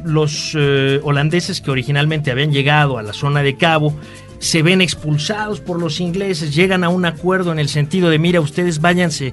Los 0.03 0.53
eh, 0.55 1.00
holandeses 1.03 1.62
que 1.62 1.71
originalmente 1.71 2.31
habían 2.31 2.51
llegado 2.51 2.97
a 2.97 3.03
la 3.03 3.13
zona 3.13 3.41
de 3.41 3.55
Cabo 3.55 3.97
se 4.39 4.62
ven 4.62 4.81
expulsados 4.81 5.62
por 5.62 5.79
los 5.79 6.01
ingleses, 6.01 6.53
llegan 6.53 6.83
a 6.83 6.89
un 6.89 7.05
acuerdo 7.05 7.53
en 7.53 7.59
el 7.59 7.69
sentido 7.69 8.09
de, 8.09 8.19
mira, 8.19 8.41
ustedes 8.41 8.81
váyanse 8.81 9.31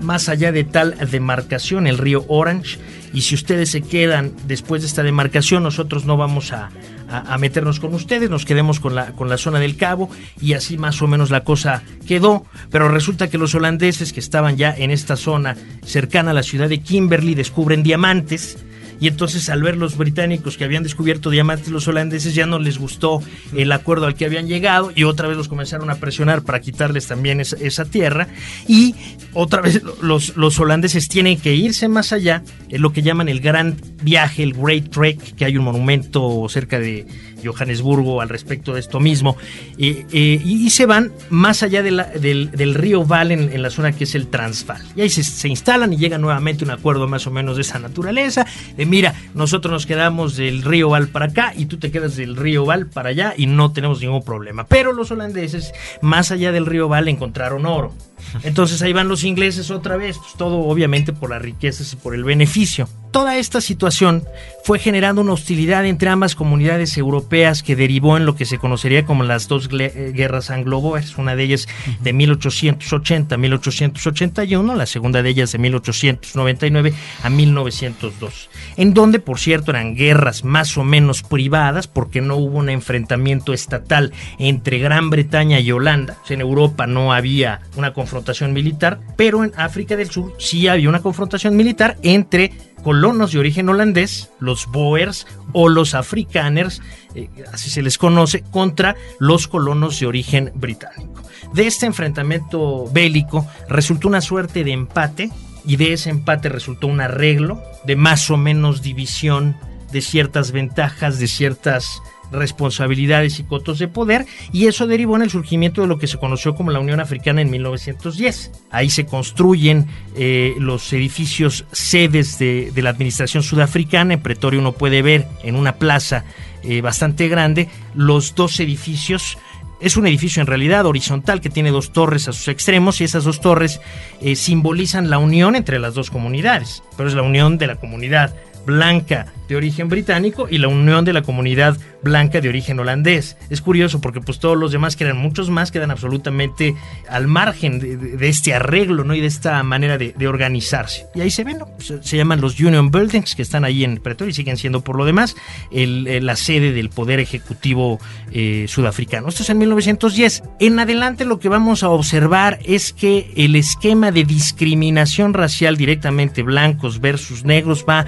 más 0.00 0.28
allá 0.28 0.52
de 0.52 0.64
tal 0.64 0.96
demarcación, 1.10 1.86
el 1.86 1.98
río 1.98 2.24
Orange, 2.28 2.78
y 3.12 3.22
si 3.22 3.34
ustedes 3.34 3.70
se 3.70 3.82
quedan 3.82 4.32
después 4.46 4.82
de 4.82 4.88
esta 4.88 5.02
demarcación, 5.02 5.62
nosotros 5.62 6.04
no 6.04 6.16
vamos 6.16 6.52
a, 6.52 6.70
a, 7.08 7.38
meternos 7.38 7.80
con 7.80 7.94
ustedes, 7.94 8.28
nos 8.28 8.44
quedemos 8.44 8.80
con 8.80 8.94
la, 8.94 9.12
con 9.12 9.28
la 9.28 9.38
zona 9.38 9.58
del 9.58 9.76
Cabo, 9.76 10.10
y 10.40 10.52
así 10.52 10.76
más 10.76 11.00
o 11.02 11.06
menos 11.06 11.30
la 11.30 11.44
cosa 11.44 11.82
quedó, 12.06 12.44
pero 12.70 12.88
resulta 12.88 13.28
que 13.28 13.38
los 13.38 13.54
holandeses 13.54 14.12
que 14.12 14.20
estaban 14.20 14.56
ya 14.56 14.74
en 14.76 14.90
esta 14.90 15.16
zona 15.16 15.56
cercana 15.84 16.32
a 16.32 16.34
la 16.34 16.42
ciudad 16.42 16.68
de 16.68 16.80
Kimberley 16.80 17.34
descubren 17.34 17.82
diamantes, 17.82 18.58
y 19.00 19.08
entonces 19.08 19.48
al 19.48 19.62
ver 19.62 19.76
los 19.76 19.96
británicos 19.96 20.56
que 20.56 20.64
habían 20.64 20.82
descubierto 20.82 21.30
diamantes 21.30 21.68
los 21.68 21.86
holandeses 21.88 22.34
ya 22.34 22.46
no 22.46 22.58
les 22.58 22.78
gustó 22.78 23.22
el 23.54 23.72
acuerdo 23.72 24.06
al 24.06 24.14
que 24.14 24.24
habían 24.24 24.46
llegado 24.46 24.92
y 24.94 25.04
otra 25.04 25.28
vez 25.28 25.36
los 25.36 25.48
comenzaron 25.48 25.90
a 25.90 25.96
presionar 25.96 26.42
para 26.42 26.60
quitarles 26.60 27.06
también 27.06 27.40
esa, 27.40 27.56
esa 27.56 27.84
tierra. 27.84 28.28
Y 28.66 28.94
otra 29.32 29.62
vez 29.62 29.82
los, 30.02 30.36
los, 30.36 30.58
holandeses 30.58 31.08
tienen 31.08 31.38
que 31.38 31.54
irse 31.54 31.88
más 31.88 32.12
allá, 32.12 32.42
es 32.68 32.80
lo 32.80 32.92
que 32.92 33.02
llaman 33.02 33.28
el 33.28 33.40
gran 33.40 33.76
viaje, 34.02 34.42
el 34.42 34.54
Great 34.54 34.90
Trek, 34.90 35.34
que 35.34 35.44
hay 35.44 35.56
un 35.56 35.64
monumento 35.64 36.46
cerca 36.48 36.78
de 36.78 37.06
Johannesburgo 37.46 38.20
al 38.20 38.28
respecto 38.28 38.74
de 38.74 38.80
esto 38.80 39.00
mismo, 39.00 39.36
eh, 39.78 40.06
eh, 40.12 40.40
y, 40.44 40.66
y, 40.66 40.70
se 40.70 40.86
van 40.86 41.12
más 41.30 41.62
allá 41.62 41.82
de 41.82 41.90
la, 41.90 42.04
del, 42.04 42.50
del, 42.50 42.74
río 42.74 43.04
Val 43.04 43.32
en, 43.32 43.52
en, 43.52 43.62
la 43.62 43.70
zona 43.70 43.92
que 43.92 44.04
es 44.04 44.14
el 44.14 44.28
Transvaal. 44.28 44.82
Y 44.94 45.02
ahí 45.02 45.08
se, 45.08 45.24
se, 45.24 45.48
instalan 45.48 45.92
y 45.92 45.96
llega 45.96 46.18
nuevamente 46.18 46.64
un 46.64 46.70
acuerdo 46.70 47.08
más 47.08 47.26
o 47.26 47.30
menos 47.30 47.56
de 47.56 47.62
esa 47.62 47.78
naturaleza, 47.78 48.46
de 48.76 48.86
mira, 48.86 49.14
nosotros 49.34 49.72
nos 49.72 49.86
quedamos 49.86 50.36
del 50.36 50.62
río 50.62 50.90
Val 50.90 51.08
para 51.08 51.26
acá 51.26 51.52
y 51.56 51.66
tú 51.66 51.78
te 51.78 51.90
quedas 51.90 52.16
del 52.16 52.36
río 52.36 52.64
Val 52.64 52.86
para 52.86 53.10
allá 53.10 53.34
y 53.36 53.46
no 53.46 53.72
tenemos 53.72 54.00
ningún 54.00 54.22
problema. 54.22 54.66
Pero 54.66 54.92
los 54.92 55.10
holandeses, 55.10 55.72
más 56.02 56.30
allá 56.30 56.52
del 56.52 56.66
río 56.66 56.88
Val, 56.88 57.08
encontraron 57.08 57.66
oro. 57.66 57.94
Entonces 58.42 58.82
ahí 58.82 58.92
van 58.92 59.08
los 59.08 59.24
ingleses 59.24 59.70
otra 59.70 59.96
vez, 59.96 60.18
pues 60.18 60.34
todo 60.34 60.58
obviamente 60.60 61.12
por 61.12 61.30
las 61.30 61.42
riquezas 61.42 61.92
y 61.92 61.96
por 61.96 62.14
el 62.14 62.24
beneficio. 62.24 62.88
Toda 63.16 63.38
esta 63.38 63.62
situación 63.62 64.24
fue 64.62 64.78
generando 64.78 65.22
una 65.22 65.32
hostilidad 65.32 65.86
entre 65.86 66.10
ambas 66.10 66.34
comunidades 66.34 66.98
europeas 66.98 67.62
que 67.62 67.74
derivó 67.74 68.18
en 68.18 68.26
lo 68.26 68.36
que 68.36 68.44
se 68.44 68.58
conocería 68.58 69.06
como 69.06 69.22
las 69.22 69.48
dos 69.48 69.68
guerras 69.68 70.50
anglo-boers, 70.50 71.16
una 71.16 71.34
de 71.34 71.44
ellas 71.44 71.66
de 72.00 72.12
1880 72.12 73.34
a 73.34 73.38
1881, 73.38 74.74
la 74.74 74.84
segunda 74.84 75.22
de 75.22 75.30
ellas 75.30 75.52
de 75.52 75.58
1899 75.58 76.92
a 77.22 77.30
1902, 77.30 78.50
en 78.76 78.92
donde 78.92 79.18
por 79.18 79.38
cierto 79.38 79.70
eran 79.70 79.94
guerras 79.94 80.44
más 80.44 80.76
o 80.76 80.84
menos 80.84 81.22
privadas 81.22 81.86
porque 81.86 82.20
no 82.20 82.36
hubo 82.36 82.58
un 82.58 82.68
enfrentamiento 82.68 83.54
estatal 83.54 84.12
entre 84.38 84.78
Gran 84.78 85.08
Bretaña 85.08 85.58
y 85.60 85.72
Holanda, 85.72 86.18
en 86.28 86.42
Europa 86.42 86.86
no 86.86 87.14
había 87.14 87.60
una 87.76 87.94
confrontación 87.94 88.52
militar, 88.52 89.00
pero 89.16 89.42
en 89.42 89.52
África 89.56 89.96
del 89.96 90.10
Sur 90.10 90.34
sí 90.38 90.68
había 90.68 90.90
una 90.90 91.00
confrontación 91.00 91.56
militar 91.56 91.96
entre 92.02 92.52
colonos 92.86 93.32
de 93.32 93.40
origen 93.40 93.68
holandés, 93.68 94.30
los 94.38 94.68
Boers 94.68 95.26
o 95.52 95.68
los 95.68 95.96
Afrikaners, 95.96 96.80
eh, 97.16 97.28
así 97.52 97.68
se 97.68 97.82
les 97.82 97.98
conoce, 97.98 98.44
contra 98.52 98.94
los 99.18 99.48
colonos 99.48 99.98
de 99.98 100.06
origen 100.06 100.52
británico. 100.54 101.20
De 101.52 101.66
este 101.66 101.86
enfrentamiento 101.86 102.88
bélico 102.92 103.44
resultó 103.68 104.06
una 104.06 104.20
suerte 104.20 104.62
de 104.62 104.70
empate 104.70 105.32
y 105.64 105.74
de 105.74 105.94
ese 105.94 106.10
empate 106.10 106.48
resultó 106.48 106.86
un 106.86 107.00
arreglo 107.00 107.60
de 107.84 107.96
más 107.96 108.30
o 108.30 108.36
menos 108.36 108.82
división 108.82 109.56
de 109.90 110.00
ciertas 110.00 110.52
ventajas, 110.52 111.18
de 111.18 111.26
ciertas 111.26 112.00
responsabilidades 112.32 113.38
y 113.38 113.44
cotos 113.44 113.78
de 113.78 113.88
poder 113.88 114.26
y 114.52 114.66
eso 114.66 114.86
derivó 114.86 115.16
en 115.16 115.22
el 115.22 115.30
surgimiento 115.30 115.82
de 115.82 115.86
lo 115.86 115.98
que 115.98 116.06
se 116.06 116.18
conoció 116.18 116.54
como 116.54 116.70
la 116.70 116.80
Unión 116.80 117.00
Africana 117.00 117.40
en 117.40 117.50
1910. 117.50 118.52
Ahí 118.70 118.90
se 118.90 119.06
construyen 119.06 119.86
eh, 120.16 120.54
los 120.58 120.92
edificios 120.92 121.64
sedes 121.72 122.38
de, 122.38 122.72
la 122.76 122.90
administración 122.90 123.42
sudafricana. 123.42 124.14
En 124.14 124.20
Pretorio 124.20 124.60
uno 124.60 124.72
puede 124.72 125.02
ver 125.02 125.26
en 125.42 125.56
una 125.56 125.76
plaza 125.76 126.24
eh, 126.62 126.80
bastante 126.80 127.28
grande 127.28 127.68
los 127.94 128.34
dos 128.34 128.58
edificios 128.60 129.38
es 129.80 129.96
un 129.96 130.06
edificio 130.06 130.40
en 130.40 130.46
realidad 130.46 130.86
horizontal 130.86 131.40
que 131.40 131.50
tiene 131.50 131.70
dos 131.70 131.92
torres 131.92 132.28
a 132.28 132.32
sus 132.32 132.48
extremos 132.48 133.00
y 133.00 133.04
esas 133.04 133.24
dos 133.24 133.40
torres 133.40 133.80
eh, 134.22 134.34
simbolizan 134.34 135.10
la 135.10 135.18
unión 135.18 135.54
entre 135.54 135.78
las 135.78 135.94
dos 135.94 136.10
comunidades, 136.10 136.82
pero 136.96 137.08
es 137.08 137.14
la 137.14 137.22
unión 137.22 137.58
de 137.58 137.66
la 137.66 137.76
comunidad 137.76 138.34
blanca 138.66 139.26
de 139.48 139.56
origen 139.56 139.88
británico 139.88 140.48
y 140.50 140.58
la 140.58 140.68
unión 140.68 141.04
de 141.04 141.12
la 141.12 141.22
comunidad 141.22 141.78
blanca 142.02 142.40
de 142.40 142.48
origen 142.48 142.78
holandés. 142.78 143.36
Es 143.50 143.60
curioso 143.60 144.00
porque 144.00 144.20
pues 144.20 144.38
todos 144.38 144.56
los 144.56 144.72
demás, 144.72 144.96
que 144.96 145.04
eran 145.04 145.16
muchos 145.16 145.50
más, 145.50 145.70
quedan 145.70 145.90
absolutamente 145.90 146.74
al 147.08 147.26
margen 147.26 147.78
de, 147.78 148.28
este 148.28 148.54
arreglo 148.54 149.04
¿no? 149.04 149.14
y 149.14 149.20
de 149.20 149.26
esta 149.26 149.62
manera 149.62 149.98
de, 149.98 150.14
organizarse. 150.26 151.06
Y 151.14 151.20
ahí 151.20 151.30
se 151.30 151.44
ven, 151.44 151.58
¿no? 151.58 151.68
se, 151.78 152.16
llaman 152.16 152.40
los 152.40 152.58
Union 152.58 152.90
Buildings 152.90 153.34
que 153.34 153.42
están 153.42 153.64
ahí 153.64 153.84
en 153.84 153.98
Pretoria 153.98 154.30
y 154.30 154.34
siguen 154.34 154.56
siendo 154.56 154.82
por 154.82 154.96
lo 154.96 155.04
demás 155.04 155.36
la 155.70 156.36
sede 156.36 156.72
del 156.72 156.90
poder 156.90 157.20
ejecutivo 157.20 158.00
eh, 158.32 158.66
sudafricano. 158.68 159.28
Esto 159.28 159.42
es 159.42 159.50
en 159.50 159.58
1910. 159.58 160.42
En 160.58 160.78
adelante 160.78 161.24
lo 161.24 161.38
que 161.38 161.48
vamos 161.48 161.82
a 161.82 161.90
observar 161.90 162.58
es 162.64 162.92
que 162.92 163.32
el 163.36 163.54
esquema 163.54 164.10
de 164.10 164.24
discriminación 164.24 165.34
racial 165.34 165.76
directamente 165.76 166.42
blancos 166.42 167.00
versus 167.00 167.44
negros 167.44 167.84
va 167.88 168.06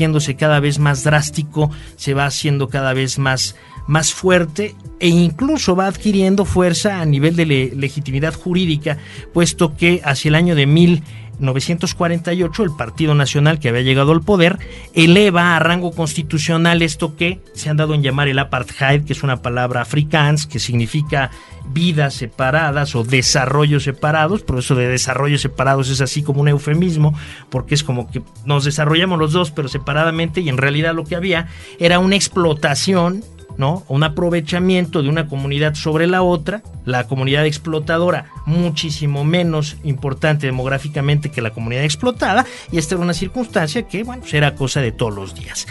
haciéndose 0.00 0.34
cada 0.34 0.60
vez 0.60 0.78
más 0.78 1.04
drástico, 1.04 1.70
se 1.96 2.14
va 2.14 2.24
haciendo 2.24 2.68
cada 2.68 2.94
vez 2.94 3.18
más, 3.18 3.54
más 3.86 4.14
fuerte 4.14 4.74
e 4.98 5.08
incluso 5.08 5.76
va 5.76 5.88
adquiriendo 5.88 6.46
fuerza 6.46 7.02
a 7.02 7.04
nivel 7.04 7.36
de 7.36 7.44
le 7.44 7.76
legitimidad 7.76 8.32
jurídica, 8.32 8.96
puesto 9.34 9.76
que 9.76 10.00
hacia 10.02 10.30
el 10.30 10.36
año 10.36 10.54
de 10.54 10.66
1948 11.40 12.62
el 12.62 12.70
Partido 12.76 13.14
Nacional 13.14 13.58
que 13.58 13.68
había 13.68 13.82
llegado 13.82 14.12
al 14.12 14.22
poder 14.22 14.58
eleva 14.94 15.56
a 15.56 15.58
rango 15.58 15.92
constitucional 15.92 16.82
esto 16.82 17.16
que 17.16 17.40
se 17.54 17.70
han 17.70 17.76
dado 17.76 17.94
en 17.94 18.02
llamar 18.02 18.28
el 18.28 18.38
apartheid, 18.38 19.04
que 19.04 19.12
es 19.12 19.22
una 19.22 19.42
palabra 19.42 19.80
afrikaans 19.80 20.46
que 20.46 20.58
significa 20.58 21.30
vidas 21.66 22.14
separadas 22.14 22.94
o 22.94 23.04
desarrollos 23.04 23.84
separados, 23.84 24.42
por 24.42 24.58
eso 24.58 24.74
de 24.74 24.88
desarrollos 24.88 25.40
separados 25.40 25.88
es 25.88 26.00
así 26.00 26.22
como 26.22 26.40
un 26.40 26.48
eufemismo, 26.48 27.14
porque 27.48 27.74
es 27.74 27.82
como 27.82 28.10
que 28.10 28.22
nos 28.44 28.64
desarrollamos 28.64 29.18
los 29.18 29.32
dos 29.32 29.50
pero 29.50 29.68
separadamente 29.68 30.40
y 30.40 30.48
en 30.48 30.58
realidad 30.58 30.94
lo 30.94 31.04
que 31.04 31.16
había 31.16 31.48
era 31.78 31.98
una 31.98 32.16
explotación 32.16 33.24
¿no? 33.60 33.84
Un 33.88 34.02
aprovechamiento 34.02 35.02
de 35.02 35.10
una 35.10 35.28
comunidad 35.28 35.74
sobre 35.74 36.06
la 36.06 36.22
otra, 36.22 36.62
la 36.86 37.06
comunidad 37.06 37.44
explotadora 37.44 38.30
muchísimo 38.46 39.22
menos 39.22 39.76
importante 39.84 40.46
demográficamente 40.46 41.30
que 41.30 41.42
la 41.42 41.50
comunidad 41.50 41.84
explotada, 41.84 42.46
y 42.72 42.78
esta 42.78 42.94
era 42.94 43.04
una 43.04 43.12
circunstancia 43.12 43.86
que, 43.86 44.02
bueno, 44.02 44.22
pues 44.22 44.32
era 44.32 44.54
cosa 44.54 44.80
de 44.80 44.92
todos 44.92 45.14
los 45.14 45.34
días. 45.34 45.66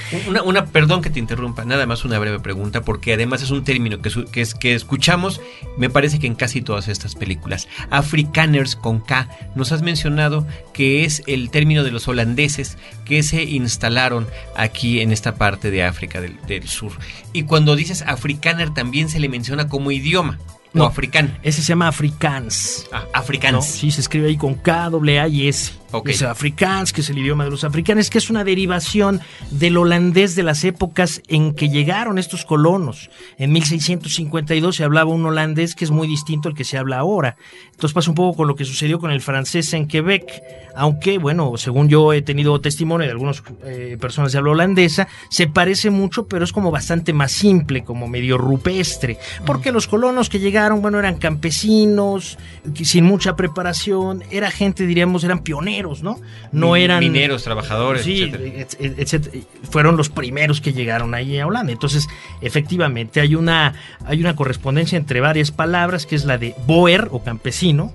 Una, 0.46 0.68
perdón 0.68 1.02
que 1.02 1.10
te 1.10 1.20
interrumpa, 1.20 1.66
nada 1.66 1.88
más 1.88 2.06
una 2.06 2.20
breve 2.20 2.40
pregunta, 2.40 2.82
porque 2.82 3.14
además 3.14 3.42
es 3.42 3.50
un 3.50 3.64
término 3.64 4.02
que, 4.02 4.12
que, 4.32 4.42
es, 4.42 4.54
que 4.54 4.76
escuchamos, 4.76 5.42
me 5.78 5.90
parece 5.90 6.20
que 6.20 6.28
en 6.28 6.36
casi 6.36 6.62
todas 6.62 6.88
estas 6.88 7.16
películas. 7.16 7.68
Afrikaners 7.90 8.76
con 8.76 9.00
K, 9.00 9.28
nos 9.56 9.72
has 9.72 9.82
mencionado 9.82 10.46
que 10.74 11.06
es 11.06 11.24
el 11.26 11.50
término 11.50 11.84
de 11.84 11.92
los 11.92 12.08
holandeses 12.08 12.78
que 13.10 13.24
se 13.24 13.42
instalaron 13.42 14.28
aquí 14.56 15.02
en 15.02 15.12
esta 15.12 15.34
parte 15.34 15.72
de 15.72 15.84
África 15.84 16.22
del, 16.22 16.38
del 16.46 16.68
sur. 16.68 16.92
Y 17.34 17.44
cuando 17.44 17.76
dices 17.76 18.04
afrikaner 18.04 18.72
también 18.72 19.10
se 19.10 19.20
le 19.20 19.28
menciona 19.28 19.68
como 19.68 19.90
idioma. 19.90 20.38
No, 20.74 20.86
africano. 20.86 21.32
Ese 21.42 21.64
se 21.64 21.70
llama 21.70 21.88
Afrikaans. 21.88 22.86
Ah, 22.92 23.06
Afrikaans. 23.14 23.66
Sí, 23.66 23.90
se 23.90 24.02
escribe 24.02 24.28
ahí 24.28 24.38
con 24.38 24.54
K, 24.54 24.86
A 24.86 25.28
y 25.28 25.48
S. 25.48 25.74
Okay. 25.92 26.14
Es 26.14 26.22
Afrikaans, 26.22 26.94
que 26.94 27.02
es 27.02 27.10
el 27.10 27.18
idioma 27.18 27.46
de 27.46 27.50
los 27.50 27.64
africanos, 27.64 28.10
que 28.10 28.20
es 28.20 28.30
una 28.30 28.44
derivación 28.44 29.22
del 29.50 29.78
holandés 29.78 30.36
de 30.36 30.44
las 30.44 30.64
épocas 30.64 31.22
en 31.28 31.54
que 31.56 31.70
llegaron 31.70 32.20
estos 32.20 32.46
colonos. 32.46 33.10
En 33.38 33.52
1652 33.52 34.76
se 34.76 34.84
hablaba 34.84 35.10
un 35.10 35.26
holandés 35.26 35.74
que 35.74 35.86
es 35.86 35.92
muy 35.92 36.08
distinto 36.08 36.48
al 36.48 36.56
que 36.56 36.64
se 36.64 36.78
habla 36.78 37.00
ahora. 37.00 37.38
Entonces 37.72 37.94
pasa 37.94 38.12
un 38.12 38.16
poco 38.16 38.38
con 38.38 38.48
lo 38.48 38.56
que 38.56 38.66
sucedió 38.66 39.00
con 39.00 39.10
el 39.10 39.22
francés 39.22 39.74
en 39.74 39.88
Quebec, 39.88 40.44
aunque, 40.76 41.18
bueno, 41.18 41.54
según 41.58 41.90
yo 41.90 42.14
he 42.14 42.22
tenido 42.22 42.62
testimonio 42.62 43.06
de 43.06 43.12
algunas 43.12 43.42
eh, 43.64 43.98
personas 44.00 44.32
de 44.32 44.38
habla 44.38 44.52
holandesa, 44.52 45.08
se 45.30 45.48
parece 45.48 45.90
mucho, 45.90 46.28
pero 46.28 46.44
es 46.44 46.52
como 46.52 46.72
bastante 46.72 47.14
más 47.14 47.32
simple, 47.32 47.84
como 47.84 48.08
medio 48.08 48.38
rupestre, 48.38 49.18
porque 49.46 49.72
los 49.72 49.88
colonos 49.88 50.30
que 50.30 50.40
llegaron, 50.40 50.82
bueno, 50.82 51.00
eran 51.00 51.18
campesinos, 51.18 52.38
sin 52.84 53.06
mucha 53.06 53.36
preparación, 53.36 54.24
era 54.30 54.52
gente, 54.52 54.86
diríamos, 54.86 55.24
eran 55.24 55.40
pioneros, 55.40 55.79
¿no? 56.04 56.20
No 56.52 56.76
eran... 56.76 57.00
Mineros, 57.00 57.44
trabajadores, 57.44 58.04
sí, 58.04 58.24
etcétera. 58.24 58.94
etcétera. 58.98 59.46
Fueron 59.70 59.98
los 59.98 60.10
primeros 60.10 60.62
que 60.62 60.74
llegaron 60.74 61.14
ahí 61.14 61.40
a 61.40 61.48
Holanda. 61.48 61.72
Entonces, 61.72 62.08
efectivamente, 62.42 63.22
hay 63.22 63.36
una, 63.36 63.76
hay 64.06 64.20
una 64.20 64.36
correspondencia 64.36 64.98
entre 64.98 65.22
varias 65.22 65.52
palabras, 65.52 66.06
que 66.06 66.16
es 66.16 66.26
la 66.26 66.38
de 66.38 66.56
boer 66.66 67.08
o 67.12 67.24
campesino, 67.24 67.94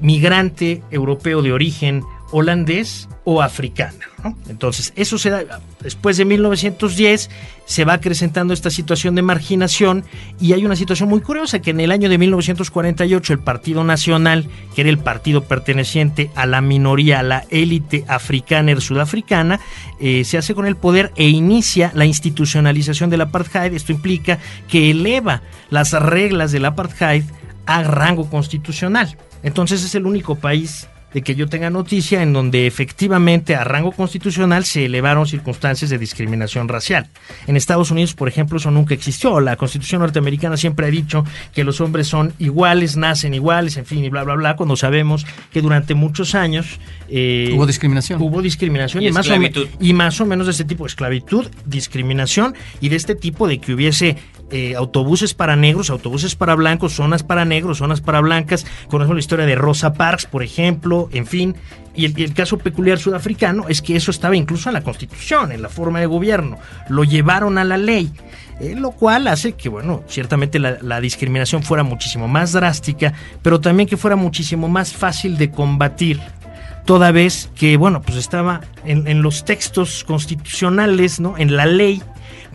migrante 0.00 0.82
europeo 0.90 1.42
de 1.42 1.52
origen 1.52 2.02
holandés 2.32 3.08
o 3.24 3.40
africano. 3.40 3.98
¿no? 4.24 4.36
Entonces, 4.48 4.92
eso 4.96 5.16
se 5.18 5.30
da, 5.30 5.60
después 5.80 6.16
de 6.16 6.24
1910 6.24 7.30
se 7.64 7.84
va 7.84 7.94
acrecentando 7.94 8.52
esta 8.52 8.70
situación 8.70 9.14
de 9.14 9.22
marginación 9.22 10.04
y 10.40 10.52
hay 10.54 10.64
una 10.64 10.74
situación 10.74 11.08
muy 11.08 11.20
curiosa 11.20 11.60
que 11.60 11.70
en 11.70 11.80
el 11.80 11.92
año 11.92 12.08
de 12.08 12.18
1948 12.18 13.32
el 13.32 13.38
Partido 13.38 13.84
Nacional, 13.84 14.48
que 14.74 14.80
era 14.80 14.90
el 14.90 14.98
partido 14.98 15.44
perteneciente 15.44 16.30
a 16.34 16.46
la 16.46 16.60
minoría, 16.60 17.20
a 17.20 17.22
la 17.22 17.44
élite 17.50 18.04
africana 18.08 18.72
sudafricana, 18.80 19.60
eh, 20.00 20.24
se 20.24 20.38
hace 20.38 20.54
con 20.54 20.66
el 20.66 20.76
poder 20.76 21.12
e 21.16 21.28
inicia 21.28 21.92
la 21.94 22.06
institucionalización 22.06 23.10
del 23.10 23.20
apartheid. 23.20 23.74
Esto 23.74 23.92
implica 23.92 24.38
que 24.68 24.90
eleva 24.90 25.42
las 25.70 25.92
reglas 25.92 26.52
del 26.52 26.64
apartheid 26.64 27.24
a 27.66 27.82
rango 27.82 28.28
constitucional. 28.28 29.16
Entonces 29.42 29.84
es 29.84 29.94
el 29.94 30.06
único 30.06 30.36
país 30.36 30.88
de 31.14 31.22
que 31.22 31.34
yo 31.34 31.48
tenga 31.48 31.70
noticia 31.70 32.22
en 32.22 32.32
donde 32.32 32.66
efectivamente 32.66 33.54
a 33.54 33.64
rango 33.64 33.92
constitucional 33.92 34.64
se 34.64 34.86
elevaron 34.86 35.26
circunstancias 35.26 35.90
de 35.90 35.98
discriminación 35.98 36.68
racial. 36.68 37.08
En 37.46 37.56
Estados 37.56 37.90
Unidos, 37.90 38.14
por 38.14 38.28
ejemplo, 38.28 38.58
eso 38.58 38.70
nunca 38.70 38.94
existió. 38.94 39.40
La 39.40 39.56
Constitución 39.56 40.00
norteamericana 40.00 40.56
siempre 40.56 40.86
ha 40.86 40.90
dicho 40.90 41.24
que 41.54 41.64
los 41.64 41.80
hombres 41.80 42.06
son 42.06 42.32
iguales, 42.38 42.96
nacen 42.96 43.34
iguales, 43.34 43.76
en 43.76 43.86
fin, 43.86 44.04
y 44.04 44.08
bla, 44.08 44.24
bla, 44.24 44.34
bla, 44.34 44.56
cuando 44.56 44.76
sabemos 44.76 45.26
que 45.52 45.62
durante 45.62 45.94
muchos 45.94 46.34
años... 46.34 46.80
Eh, 47.08 47.52
hubo 47.54 47.66
discriminación. 47.66 48.20
Hubo 48.20 48.40
discriminación 48.40 49.02
Y 49.02 49.08
y, 49.08 49.12
más 49.12 49.28
o, 49.28 49.34
y 49.80 49.92
más 49.92 50.20
o 50.20 50.26
menos 50.26 50.46
de 50.46 50.52
este 50.52 50.64
tipo, 50.64 50.86
esclavitud, 50.86 51.48
discriminación 51.66 52.54
y 52.80 52.88
de 52.88 52.96
este 52.96 53.14
tipo 53.14 53.46
de 53.46 53.58
que 53.58 53.74
hubiese 53.74 54.16
eh, 54.52 54.74
autobuses 54.76 55.32
para 55.32 55.56
negros, 55.56 55.88
autobuses 55.88 56.36
para 56.36 56.54
blancos, 56.54 56.92
zonas 56.92 57.22
para 57.22 57.44
negros, 57.46 57.78
zonas 57.78 58.02
para 58.02 58.20
blancas. 58.20 58.66
Conocemos 58.88 59.16
la 59.16 59.20
historia 59.20 59.46
de 59.46 59.54
Rosa 59.54 59.94
Parks, 59.94 60.26
por 60.26 60.42
ejemplo, 60.42 61.08
en 61.12 61.26
fin. 61.26 61.56
Y 61.94 62.04
el, 62.04 62.34
caso 62.34 62.58
peculiar 62.58 62.98
sudafricano 62.98 63.68
es 63.68 63.82
que 63.82 63.96
eso 63.96 64.10
estaba 64.10 64.36
incluso 64.36 64.68
en 64.68 64.74
la 64.74 64.82
constitución, 64.82 65.52
en 65.52 65.62
la 65.62 65.68
forma 65.68 66.00
de 66.00 66.06
gobierno. 66.06 66.58
Lo 66.88 67.04
llevaron 67.04 67.56
a 67.56 67.64
la 67.64 67.78
ley. 67.78 68.12
Eh, 68.60 68.74
lo 68.76 68.92
cual 68.92 69.26
hace 69.26 69.54
que, 69.54 69.70
bueno, 69.70 70.04
ciertamente 70.06 70.58
la, 70.58 70.76
la, 70.82 71.00
discriminación 71.00 71.62
fuera 71.62 71.82
muchísimo 71.82 72.28
más 72.28 72.52
drástica, 72.52 73.14
pero 73.40 73.60
también 73.60 73.88
que 73.88 73.96
fuera 73.96 74.14
muchísimo 74.14 74.68
más 74.68 74.92
fácil 74.92 75.38
de 75.38 75.50
combatir, 75.50 76.20
toda 76.84 77.10
vez 77.10 77.50
que, 77.56 77.76
bueno, 77.76 78.02
pues 78.02 78.18
estaba 78.18 78.60
en, 78.84 79.08
en 79.08 79.22
los 79.22 79.44
textos 79.44 80.04
constitucionales, 80.04 81.18
¿no? 81.18 81.38
En 81.38 81.56
la 81.56 81.66
ley, 81.66 82.02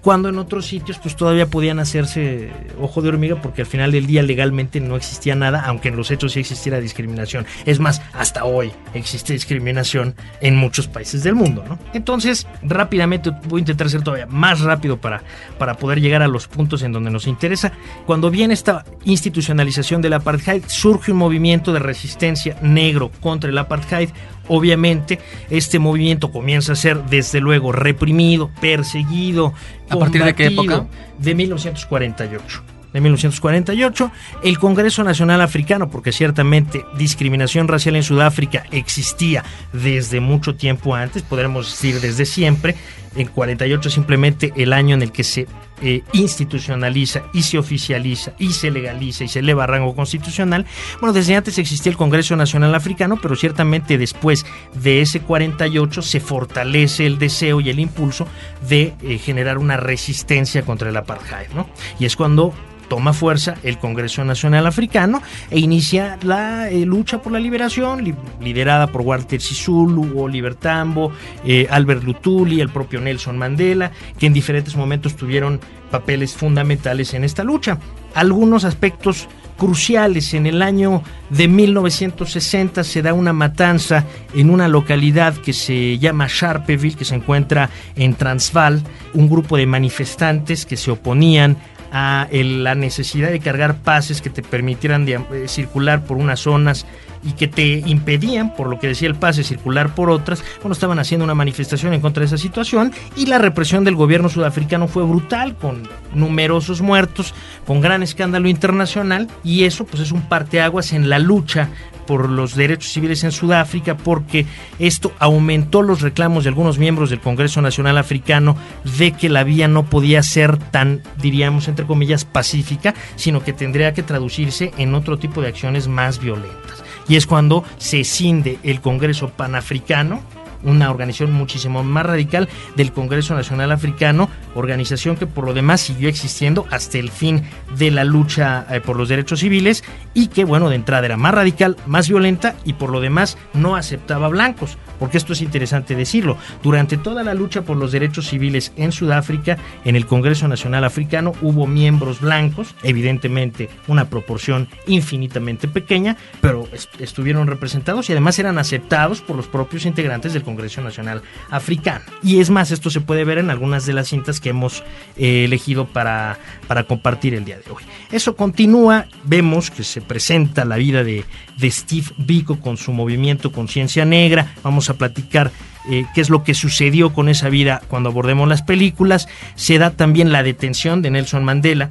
cuando 0.08 0.30
en 0.30 0.38
otros 0.38 0.66
sitios 0.66 1.00
pues 1.00 1.18
todavía 1.18 1.48
podían 1.48 1.80
hacerse 1.80 2.50
ojo 2.80 3.02
de 3.02 3.10
hormiga 3.10 3.42
porque 3.42 3.64
al 3.64 3.68
final 3.68 3.92
del 3.92 4.08
día 4.08 4.24
legalmente 4.24 4.80
no 4.80 4.96
existía 4.96 5.36
nada, 5.36 5.66
aunque 5.66 5.90
en 5.90 5.98
los 5.98 6.12
hechos 6.12 6.32
sí 6.32 6.40
existiera 6.40 6.80
discriminación. 6.80 7.46
Es 7.66 7.82
más, 7.82 8.02
hasta 8.14 8.46
hoy 8.46 8.72
existe 8.94 9.34
discriminación 9.34 10.16
en 10.40 10.56
muchos 10.56 10.88
países 10.88 11.24
del 11.24 11.36
mundo, 11.36 11.66
¿no? 11.68 11.78
Entonces, 11.94 12.48
rápidamente 12.62 13.32
voy 13.50 13.60
a 13.60 13.64
intentar 13.64 13.90
ser 13.90 14.02
todavía 14.02 14.28
más 14.28 14.62
rápido 14.62 14.96
para, 14.96 15.24
para 15.58 15.74
poder 15.74 16.00
llegar 16.00 16.22
a 16.22 16.30
los 16.30 16.48
puntos 16.48 16.84
en 16.84 16.94
donde 16.94 17.12
nos 17.12 17.28
interesa. 17.28 17.74
Cuando 18.06 18.32
viene 18.32 18.54
esta 18.54 18.86
institucionalización 19.04 20.02
del 20.02 20.14
apartheid, 20.14 20.64
surge 20.68 21.12
un 21.12 21.18
movimiento 21.18 21.74
de 21.74 21.80
resistencia 21.80 22.58
negro 22.62 23.12
contra 23.20 23.50
el 23.50 23.58
apartheid, 23.58 24.12
obviamente 24.48 25.20
este 25.50 25.80
movimiento 25.80 26.32
comienza 26.32 26.74
a 26.74 26.76
ser 26.76 27.04
desde 27.06 27.40
luego 27.40 27.72
reprimido, 27.72 28.50
perseguido. 28.62 29.54
¿A 29.98 30.06
partir 30.06 30.24
de 30.24 30.36
qué 30.36 30.48
época? 30.48 30.86
De 31.18 31.36
1948 31.36 32.64
de 32.94 33.02
1948, 33.02 34.12
el 34.44 34.58
Congreso 34.60 35.04
Nacional 35.04 35.42
Africano, 35.42 35.90
porque 35.90 36.12
ciertamente 36.12 36.86
discriminación 36.98 37.68
racial 37.68 37.96
en 37.96 38.04
Sudáfrica 38.04 38.64
existía 38.72 39.44
desde 39.74 40.20
mucho 40.20 40.56
tiempo 40.56 40.96
antes, 40.96 41.22
podremos 41.22 41.70
decir 41.70 42.00
desde 42.00 42.26
siempre, 42.26 42.76
en 43.16 43.28
48 43.28 43.90
simplemente 43.90 44.54
el 44.56 44.74
año 44.74 44.96
en 44.96 45.02
el 45.02 45.12
que 45.12 45.24
se 45.24 45.48
eh, 45.82 46.04
institucionaliza 46.14 47.24
y 47.34 47.44
se 47.44 47.58
oficializa 47.58 48.34
y 48.40 48.52
se 48.52 48.72
legaliza 48.72 49.24
y 49.24 49.28
se 49.28 49.40
eleva 49.40 49.66
a 49.66 49.68
rango 49.68 49.96
constitucional. 49.96 50.66
Bueno, 51.00 51.14
desde 51.14 51.36
antes 51.36 51.58
existía 51.58 51.92
el 51.92 51.98
Congreso 51.98 52.36
Nacional 52.36 52.74
Africano, 52.76 53.20
pero 53.22 53.36
ciertamente 53.36 53.98
después 53.98 54.46
de 54.74 55.02
ese 55.02 55.22
48 55.22 56.02
se 56.02 56.20
fortalece 56.20 57.06
el 57.06 57.20
deseo 57.20 57.62
y 57.62 57.70
el 57.70 57.80
impulso 57.80 58.28
de 58.68 58.94
eh, 59.02 59.18
generar 59.18 59.58
una 59.58 59.78
resistencia 59.78 60.64
contra 60.64 60.90
el 60.90 60.98
apartheid, 60.98 61.50
¿no? 61.54 61.68
Y 62.00 62.06
es 62.06 62.16
cuando 62.16 62.54
toma 62.88 63.14
fuerza 63.14 63.56
el 63.64 63.78
Congreso 63.78 64.24
Nacional 64.24 64.68
Africano 64.68 65.22
e 65.50 65.60
inicia 65.60 66.18
la 66.24 66.70
eh, 66.70 66.86
lucha 66.86 67.22
por 67.22 67.32
la 67.32 67.40
liberación, 67.40 68.04
li 68.04 68.16
liderada 68.42 68.88
por 68.88 69.02
Walter 69.02 69.42
Sisulu, 69.42 70.20
Oliver 70.20 70.56
Tambo, 70.56 71.12
eh, 71.46 71.68
Albert 71.70 72.04
Lutuli, 72.04 72.62
el 72.62 72.70
propio 72.70 73.02
Nelson 73.02 73.38
Mandela, 73.38 73.92
que 74.18 74.28
en 74.28 74.34
diferentes 74.34 74.76
momentos 74.76 75.16
tuvieron 75.16 75.60
papeles 75.92 76.34
fundamentales 76.34 77.14
en 77.14 77.24
esta 77.24 77.44
lucha. 77.44 77.78
Algunos 78.14 78.64
aspectos 78.64 79.28
cruciales. 79.58 80.34
En 80.34 80.46
el 80.46 80.62
año 80.62 81.02
de 81.30 81.48
1960 81.48 82.84
se 82.84 83.02
da 83.02 83.14
una 83.14 83.34
matanza 83.34 84.06
en 84.34 84.50
una 84.50 84.68
localidad 84.68 85.36
que 85.36 85.54
se 85.54 85.98
llama 85.98 86.28
Sharpeville, 86.30 86.96
que 86.96 87.06
se 87.06 87.16
encuentra 87.16 87.70
en 87.96 88.14
Transvaal, 88.14 88.82
un 89.14 89.28
grupo 89.28 89.58
de 89.58 89.66
manifestantes 89.66 90.66
que 90.66 90.78
se 90.78 90.92
oponían 90.92 91.58
a 91.92 92.28
el, 92.32 92.64
la 92.64 92.76
necesidad 92.76 93.30
de 93.30 93.40
cargar 93.40 93.78
pases 93.78 94.22
que 94.22 94.30
te 94.30 94.42
permitieran 94.42 95.08
eh, 95.08 95.48
circular 95.48 96.04
por 96.04 96.18
unas 96.18 96.40
zonas 96.40 96.86
y 97.24 97.32
que 97.34 97.48
te 97.48 97.84
impedían, 97.86 98.54
por 98.56 98.68
lo 98.68 98.80
que 98.80 98.88
decía 98.88 99.08
el 99.08 99.16
pase, 99.16 99.44
circular 99.44 99.96
por 99.96 100.10
otras, 100.10 100.44
bueno, 100.62 100.74
estaban 100.74 101.00
haciendo 101.00 101.26
una 101.26 101.36
manifestación 101.36 101.94
en 101.94 102.02
contra 102.02 102.22
de 102.22 102.28
esa 102.28 102.38
situación 102.38 102.94
y 103.16 103.26
la 103.26 103.38
represión 103.38 103.84
del 103.84 103.96
gobierno 103.96 104.30
sudafricano 104.30 104.88
fue 104.88 105.04
brutal, 105.04 105.56
con 105.56 105.88
numerosos 106.14 106.82
muertos, 106.82 107.34
con 107.66 107.82
gran 107.82 108.04
escándalo 108.04 108.48
internacional 108.48 109.28
y 109.44 109.64
eso 109.64 109.86
pues 109.86 110.04
es 110.04 110.12
un 110.12 110.22
parteaguas 110.22 110.94
en 110.94 111.10
la 111.10 111.20
lucha 111.20 111.70
por 112.08 112.30
los 112.30 112.56
derechos 112.56 112.92
civiles 112.92 113.24
en 113.24 113.32
Sudáfrica, 113.32 113.96
porque 113.96 114.48
esto 114.80 115.12
aumentó 115.20 115.84
los 115.84 116.02
reclamos 116.02 116.44
de 116.44 116.50
algunos 116.50 116.80
miembros 116.80 117.12
del 117.12 117.20
Congreso 117.20 117.62
Nacional 117.62 118.00
Africano 118.00 118.58
de 118.98 119.12
que 119.12 119.30
la 119.30 119.44
vía 119.44 119.68
no 119.68 119.86
podía 119.86 120.24
ser 120.24 120.58
tan, 120.58 121.04
diríamos, 121.22 121.68
entre 121.68 121.86
comillas, 121.86 122.26
pacífica, 122.26 122.96
sino 123.16 123.44
que 123.44 123.54
tendría 123.54 123.94
que 123.94 124.02
traducirse 124.02 124.72
en 124.78 124.96
otro 124.96 125.20
tipo 125.20 125.42
de 125.42 125.50
acciones 125.50 125.88
más 125.88 126.20
violentas. 126.20 126.84
Y 127.08 127.16
es 127.16 127.28
cuando 127.28 127.64
se 127.78 128.04
cinde 128.04 128.58
el 128.64 128.82
Congreso 128.82 129.30
Panafricano 129.30 130.22
una 130.68 130.92
organización 130.92 131.34
muchísimo 131.34 131.84
más 131.84 132.06
radical 132.06 132.48
del 132.76 132.92
Congreso 132.92 133.34
Nacional 133.34 133.72
Africano, 133.72 134.30
organización 134.54 135.16
que 135.16 135.26
por 135.26 135.46
lo 135.46 135.54
demás 135.54 135.82
siguió 135.82 136.10
existiendo 136.10 136.68
hasta 136.70 137.00
el 137.00 137.10
fin 137.10 137.44
de 137.78 137.90
la 137.90 138.04
lucha 138.04 138.68
eh, 138.70 138.82
por 138.82 138.98
los 138.98 139.10
derechos 139.10 139.40
civiles 139.40 139.84
y 140.14 140.28
que, 140.28 140.44
bueno, 140.44 140.70
de 140.70 140.76
entrada 140.76 141.06
era 141.06 141.18
más 141.18 141.34
radical, 141.34 141.78
más 141.86 142.10
violenta 142.10 142.56
y 142.66 142.74
por 142.74 142.92
lo 142.92 143.00
demás 143.00 143.38
no 143.54 143.76
aceptaba 143.76 144.28
blancos, 144.28 144.78
porque 145.00 145.18
esto 145.18 145.34
es 145.34 145.42
interesante 145.42 145.96
decirlo. 145.96 146.38
Durante 146.64 146.98
toda 146.98 147.24
la 147.24 147.34
lucha 147.34 147.62
por 147.62 147.78
los 147.78 147.92
derechos 147.92 148.28
civiles 148.28 148.72
en 148.76 148.92
Sudáfrica, 148.92 149.58
en 149.86 149.96
el 149.96 150.06
Congreso 150.06 150.48
Nacional 150.48 150.84
Africano 150.84 151.34
hubo 151.42 151.68
miembros 151.68 152.22
blancos, 152.22 152.76
evidentemente 152.84 153.70
una 153.88 154.10
proporción 154.10 154.68
infinitamente 154.88 155.68
pequeña, 155.68 156.18
pero 156.42 156.68
estuvieron 157.00 157.48
representados 157.48 158.10
y 158.10 158.14
además 158.14 158.40
eran 158.40 158.58
aceptados 158.58 159.22
por 159.22 159.36
los 159.36 159.48
propios 159.48 159.86
integrantes 159.86 160.34
del 160.34 160.44
Congreso 160.44 160.82
Nacional 160.82 161.22
Africano. 161.50 162.06
Y 162.24 162.40
es 162.40 162.50
más, 162.50 162.72
esto 162.72 162.90
se 162.90 163.02
puede 163.02 163.24
ver 163.24 163.38
en 163.38 163.50
algunas 163.50 163.86
de 163.86 163.94
las 163.94 164.08
cintas 164.10 164.40
que 164.40 164.50
hemos 164.50 164.84
eh, 165.18 165.46
elegido 165.46 165.86
para, 165.86 166.38
para 166.68 166.84
compartir 166.84 167.34
el 167.34 167.46
día 167.46 167.58
de 167.58 167.72
hoy. 167.72 167.84
Eso 168.12 168.36
continúa, 168.36 169.08
vemos 169.24 169.72
que 169.72 169.84
se 169.84 170.02
presenta 170.02 170.66
la 170.66 170.78
vida 170.78 171.04
de, 171.04 171.26
de 171.58 171.72
Steve 171.72 172.08
Biko 172.18 172.60
con 172.60 172.78
su 172.78 172.92
movimiento 172.94 173.52
Conciencia 173.52 174.06
Negra, 174.06 174.54
vamos 174.64 174.87
a 174.90 174.98
platicar 174.98 175.52
eh, 175.90 176.06
qué 176.14 176.22
es 176.22 176.30
lo 176.30 176.44
que 176.44 176.54
sucedió 176.54 177.14
con 177.14 177.30
esa 177.30 177.50
vida 177.50 177.82
cuando 177.88 178.10
abordemos 178.10 178.48
las 178.48 178.62
películas, 178.62 179.28
se 179.56 179.78
da 179.78 179.92
también 179.92 180.32
la 180.32 180.44
detención 180.44 181.02
de 181.02 181.12
Nelson 181.12 181.44
Mandela, 181.44 181.90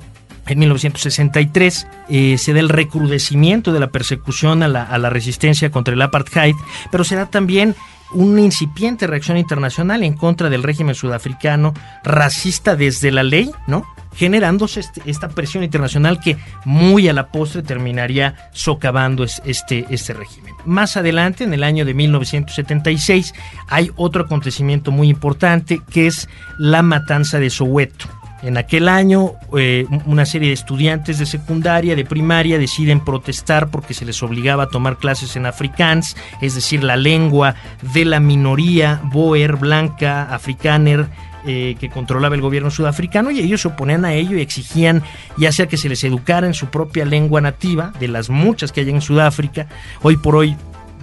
en 0.48 0.61
1963 0.61 1.87
eh, 2.09 2.38
se 2.38 2.52
da 2.52 2.61
el 2.61 2.68
recrudecimiento 2.68 3.72
de 3.72 3.80
la 3.80 3.88
persecución 3.88 4.62
a 4.62 4.68
la, 4.68 4.85
a 4.85 4.96
la, 4.98 5.11
resistencia 5.11 5.70
contra 5.70 5.94
el 5.94 6.02
apartheid, 6.02 6.54
pero 6.92 7.02
se 7.02 7.16
da 7.16 7.26
también 7.26 7.74
una 8.12 8.40
incipiente 8.40 9.06
reacción 9.09 9.37
internacional 9.37 10.04
en 10.04 10.14
contra 10.14 10.48
del 10.48 10.62
régimen 10.62 10.94
sudafricano 10.94 11.74
racista 12.04 12.76
desde 12.76 13.11
la 13.11 13.24
ley, 13.24 13.50
¿no? 13.66 13.85
Generándose 14.16 14.81
este, 14.81 15.02
esta 15.07 15.29
presión 15.29 15.62
internacional 15.62 16.20
que 16.20 16.37
muy 16.64 17.09
a 17.09 17.12
la 17.12 17.29
postre 17.29 17.62
terminaría 17.62 18.35
socavando 18.52 19.24
este, 19.24 19.87
este 19.90 20.14
régimen. 20.14 20.55
Más 20.64 20.96
adelante, 20.96 21.44
en 21.44 21.55
el 21.55 21.62
año 21.62 21.85
de 21.85 21.94
1976, 21.94 23.35
hay 23.68 23.90
otro 23.96 24.24
acontecimiento 24.24 24.90
muy 24.90 25.09
importante 25.09 25.81
que 25.90 26.07
es 26.07 26.29
la 26.59 26.83
matanza 26.83 27.38
de 27.38 27.50
Soweto. 27.50 28.07
En 28.42 28.59
aquel 28.59 28.88
año, 28.88 29.33
eh, 29.57 29.87
una 30.05 30.26
serie 30.26 30.48
de 30.48 30.55
estudiantes 30.55 31.18
de 31.18 31.26
secundaria, 31.26 31.96
de 31.96 32.05
primaria, 32.05 32.59
deciden 32.59 33.00
protestar 33.00 33.70
porque 33.70 33.94
se 33.94 34.05
les 34.05 34.22
obligaba 34.22 34.64
a 34.64 34.68
tomar 34.68 34.98
clases 34.98 35.37
en 35.37 35.46
afrikaans, 35.46 36.16
es 36.42 36.55
decir, 36.55 36.85
la 36.85 36.96
lengua 36.96 37.55
de 37.94 38.05
la 38.05 38.20
minoría 38.20 39.00
boer, 39.05 39.57
blanca, 39.57 40.22
afrikaner, 40.33 41.07
eh, 41.46 41.76
que 41.78 41.88
controlaba 41.88 42.35
el 42.35 42.40
gobierno 42.40 42.70
sudafricano 42.70 43.30
y 43.30 43.40
ellos 43.40 43.61
se 43.61 43.68
oponían 43.68 44.04
a 44.04 44.14
ello 44.14 44.37
y 44.37 44.40
exigían 44.40 45.02
ya 45.37 45.52
sea 45.52 45.66
que 45.66 45.76
se 45.76 45.88
les 45.88 46.02
educara 46.04 46.46
en 46.46 46.54
su 46.54 46.66
propia 46.66 47.04
lengua 47.04 47.40
nativa, 47.40 47.92
de 48.00 48.09
las 48.09 48.30
muchas 48.30 48.72
que 48.72 48.80
hay 48.80 48.90
en 48.90 49.00
Sudáfrica. 49.00 49.68
Hoy 50.02 50.16
por 50.16 50.37
hoy 50.37 50.56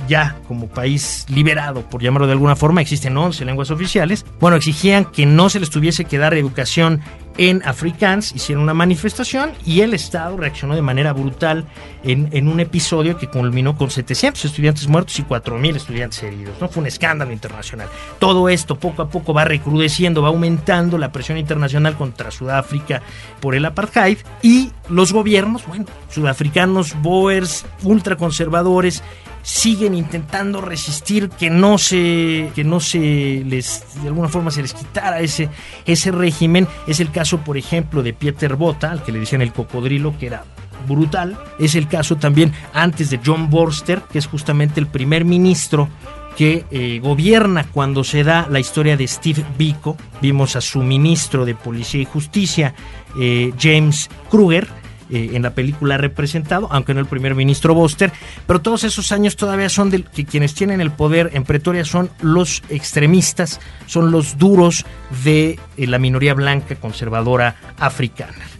ya 0.07 0.35
como 0.47 0.67
país 0.67 1.25
liberado, 1.29 1.81
por 1.89 2.01
llamarlo 2.01 2.27
de 2.27 2.33
alguna 2.33 2.55
forma, 2.55 2.81
existen 2.81 3.15
11 3.15 3.45
lenguas 3.45 3.71
oficiales, 3.71 4.25
bueno, 4.39 4.57
exigían 4.57 5.05
que 5.05 5.25
no 5.25 5.49
se 5.49 5.59
les 5.59 5.69
tuviese 5.69 6.05
que 6.05 6.17
dar 6.17 6.33
educación 6.33 7.01
en 7.37 7.61
Afrikaans, 7.65 8.33
hicieron 8.35 8.63
una 8.63 8.73
manifestación 8.73 9.51
y 9.65 9.81
el 9.81 9.93
Estado 9.93 10.37
reaccionó 10.37 10.75
de 10.75 10.81
manera 10.81 11.13
brutal 11.13 11.65
en, 12.03 12.47
un 12.47 12.59
episodio 12.59 13.17
que 13.17 13.27
culminó 13.27 13.77
con 13.77 13.89
700 13.89 14.45
estudiantes 14.45 14.87
muertos 14.87 15.17
y 15.19 15.23
4.000 15.23 15.75
estudiantes 15.75 16.21
heridos. 16.23 16.55
¿no? 16.59 16.67
Fue 16.67 16.81
un 16.81 16.87
escándalo 16.87 17.31
internacional. 17.31 17.87
Todo 18.19 18.49
esto 18.49 18.77
poco 18.77 19.01
a 19.01 19.09
poco 19.09 19.33
va 19.33 19.45
recrudeciendo, 19.45 20.21
va 20.21 20.29
aumentando 20.29 20.97
la 20.97 21.11
presión 21.11 21.37
internacional 21.37 21.95
contra 21.95 22.31
Sudáfrica 22.31 23.01
por 23.39 23.55
el 23.55 23.65
apartheid 23.65 24.17
y 24.41 24.71
los 24.89 25.13
gobiernos, 25.13 25.65
bueno, 25.65 25.85
sudafricanos, 26.09 27.01
boers, 27.01 27.65
ultraconservadores, 27.83 29.01
siguen 29.43 29.93
intentando 29.93 30.61
resistir 30.61 31.29
que 31.29 31.49
no 31.49 31.77
se 31.77 32.49
que 32.55 32.63
no 32.63 32.79
se 32.79 33.43
les 33.45 33.83
de 34.01 34.07
alguna 34.07 34.29
forma 34.29 34.49
se 34.49 34.61
les 34.61 34.73
quitara 34.73 35.19
ese 35.19 35.49
ese 35.85 36.11
régimen. 36.11 36.67
Es 36.87 36.99
el 36.99 37.11
caso 37.11 37.39
por 37.39 37.57
ejemplo 37.57 38.01
de 38.01 38.13
Pieter 38.13 38.55
Bota 38.55 38.89
al 38.89 39.03
que 39.03 39.11
le 39.11 39.19
decían 39.19 39.41
el 39.41 39.53
cocodrilo 39.53 40.17
que 40.17 40.27
era 40.27 40.45
brutal. 40.87 41.37
Es 41.59 41.75
el 41.75 41.87
caso 41.87 42.15
también 42.15 42.53
antes 42.73 43.09
de 43.09 43.19
John 43.23 43.49
Borster 43.49 44.01
que 44.11 44.17
es 44.17 44.27
justamente 44.27 44.79
el 44.79 44.87
primer 44.87 45.25
ministro 45.25 45.89
que 46.37 46.65
eh, 46.71 46.99
gobierna 46.99 47.67
cuando 47.71 48.03
se 48.03 48.23
da 48.23 48.47
la 48.49 48.59
historia 48.59 48.97
de 48.97 49.07
Steve 49.07 49.45
Biko. 49.57 49.97
Vimos 50.21 50.55
a 50.55 50.61
su 50.61 50.81
ministro 50.81 51.45
de 51.45 51.53
policía 51.53 52.01
y 52.01 52.05
justicia 52.05 52.73
eh, 53.19 53.53
James 53.59 54.09
Kruger 54.31 54.67
eh, 55.13 55.31
en 55.33 55.43
la 55.43 55.53
película 55.53 55.97
representado, 55.97 56.67
aunque 56.71 56.93
no 56.93 56.99
el 56.99 57.05
primer 57.05 57.35
ministro 57.35 57.73
Boster, 57.73 58.11
pero 58.47 58.61
todos 58.61 58.83
esos 58.83 59.11
años 59.11 59.35
todavía 59.35 59.69
son 59.69 59.89
de 59.89 60.03
que 60.03 60.25
quienes 60.25 60.55
tienen 60.55 60.81
el 60.81 60.91
poder 60.91 61.29
en 61.33 61.43
Pretoria 61.43 61.85
son 61.85 62.09
los 62.21 62.63
extremistas, 62.69 63.59
son 63.85 64.11
los 64.11 64.37
duros 64.37 64.85
de 65.23 65.59
eh, 65.77 65.87
la 65.87 65.99
minoría 65.99 66.33
blanca 66.33 66.75
conservadora 66.75 67.55
africana 67.77 68.52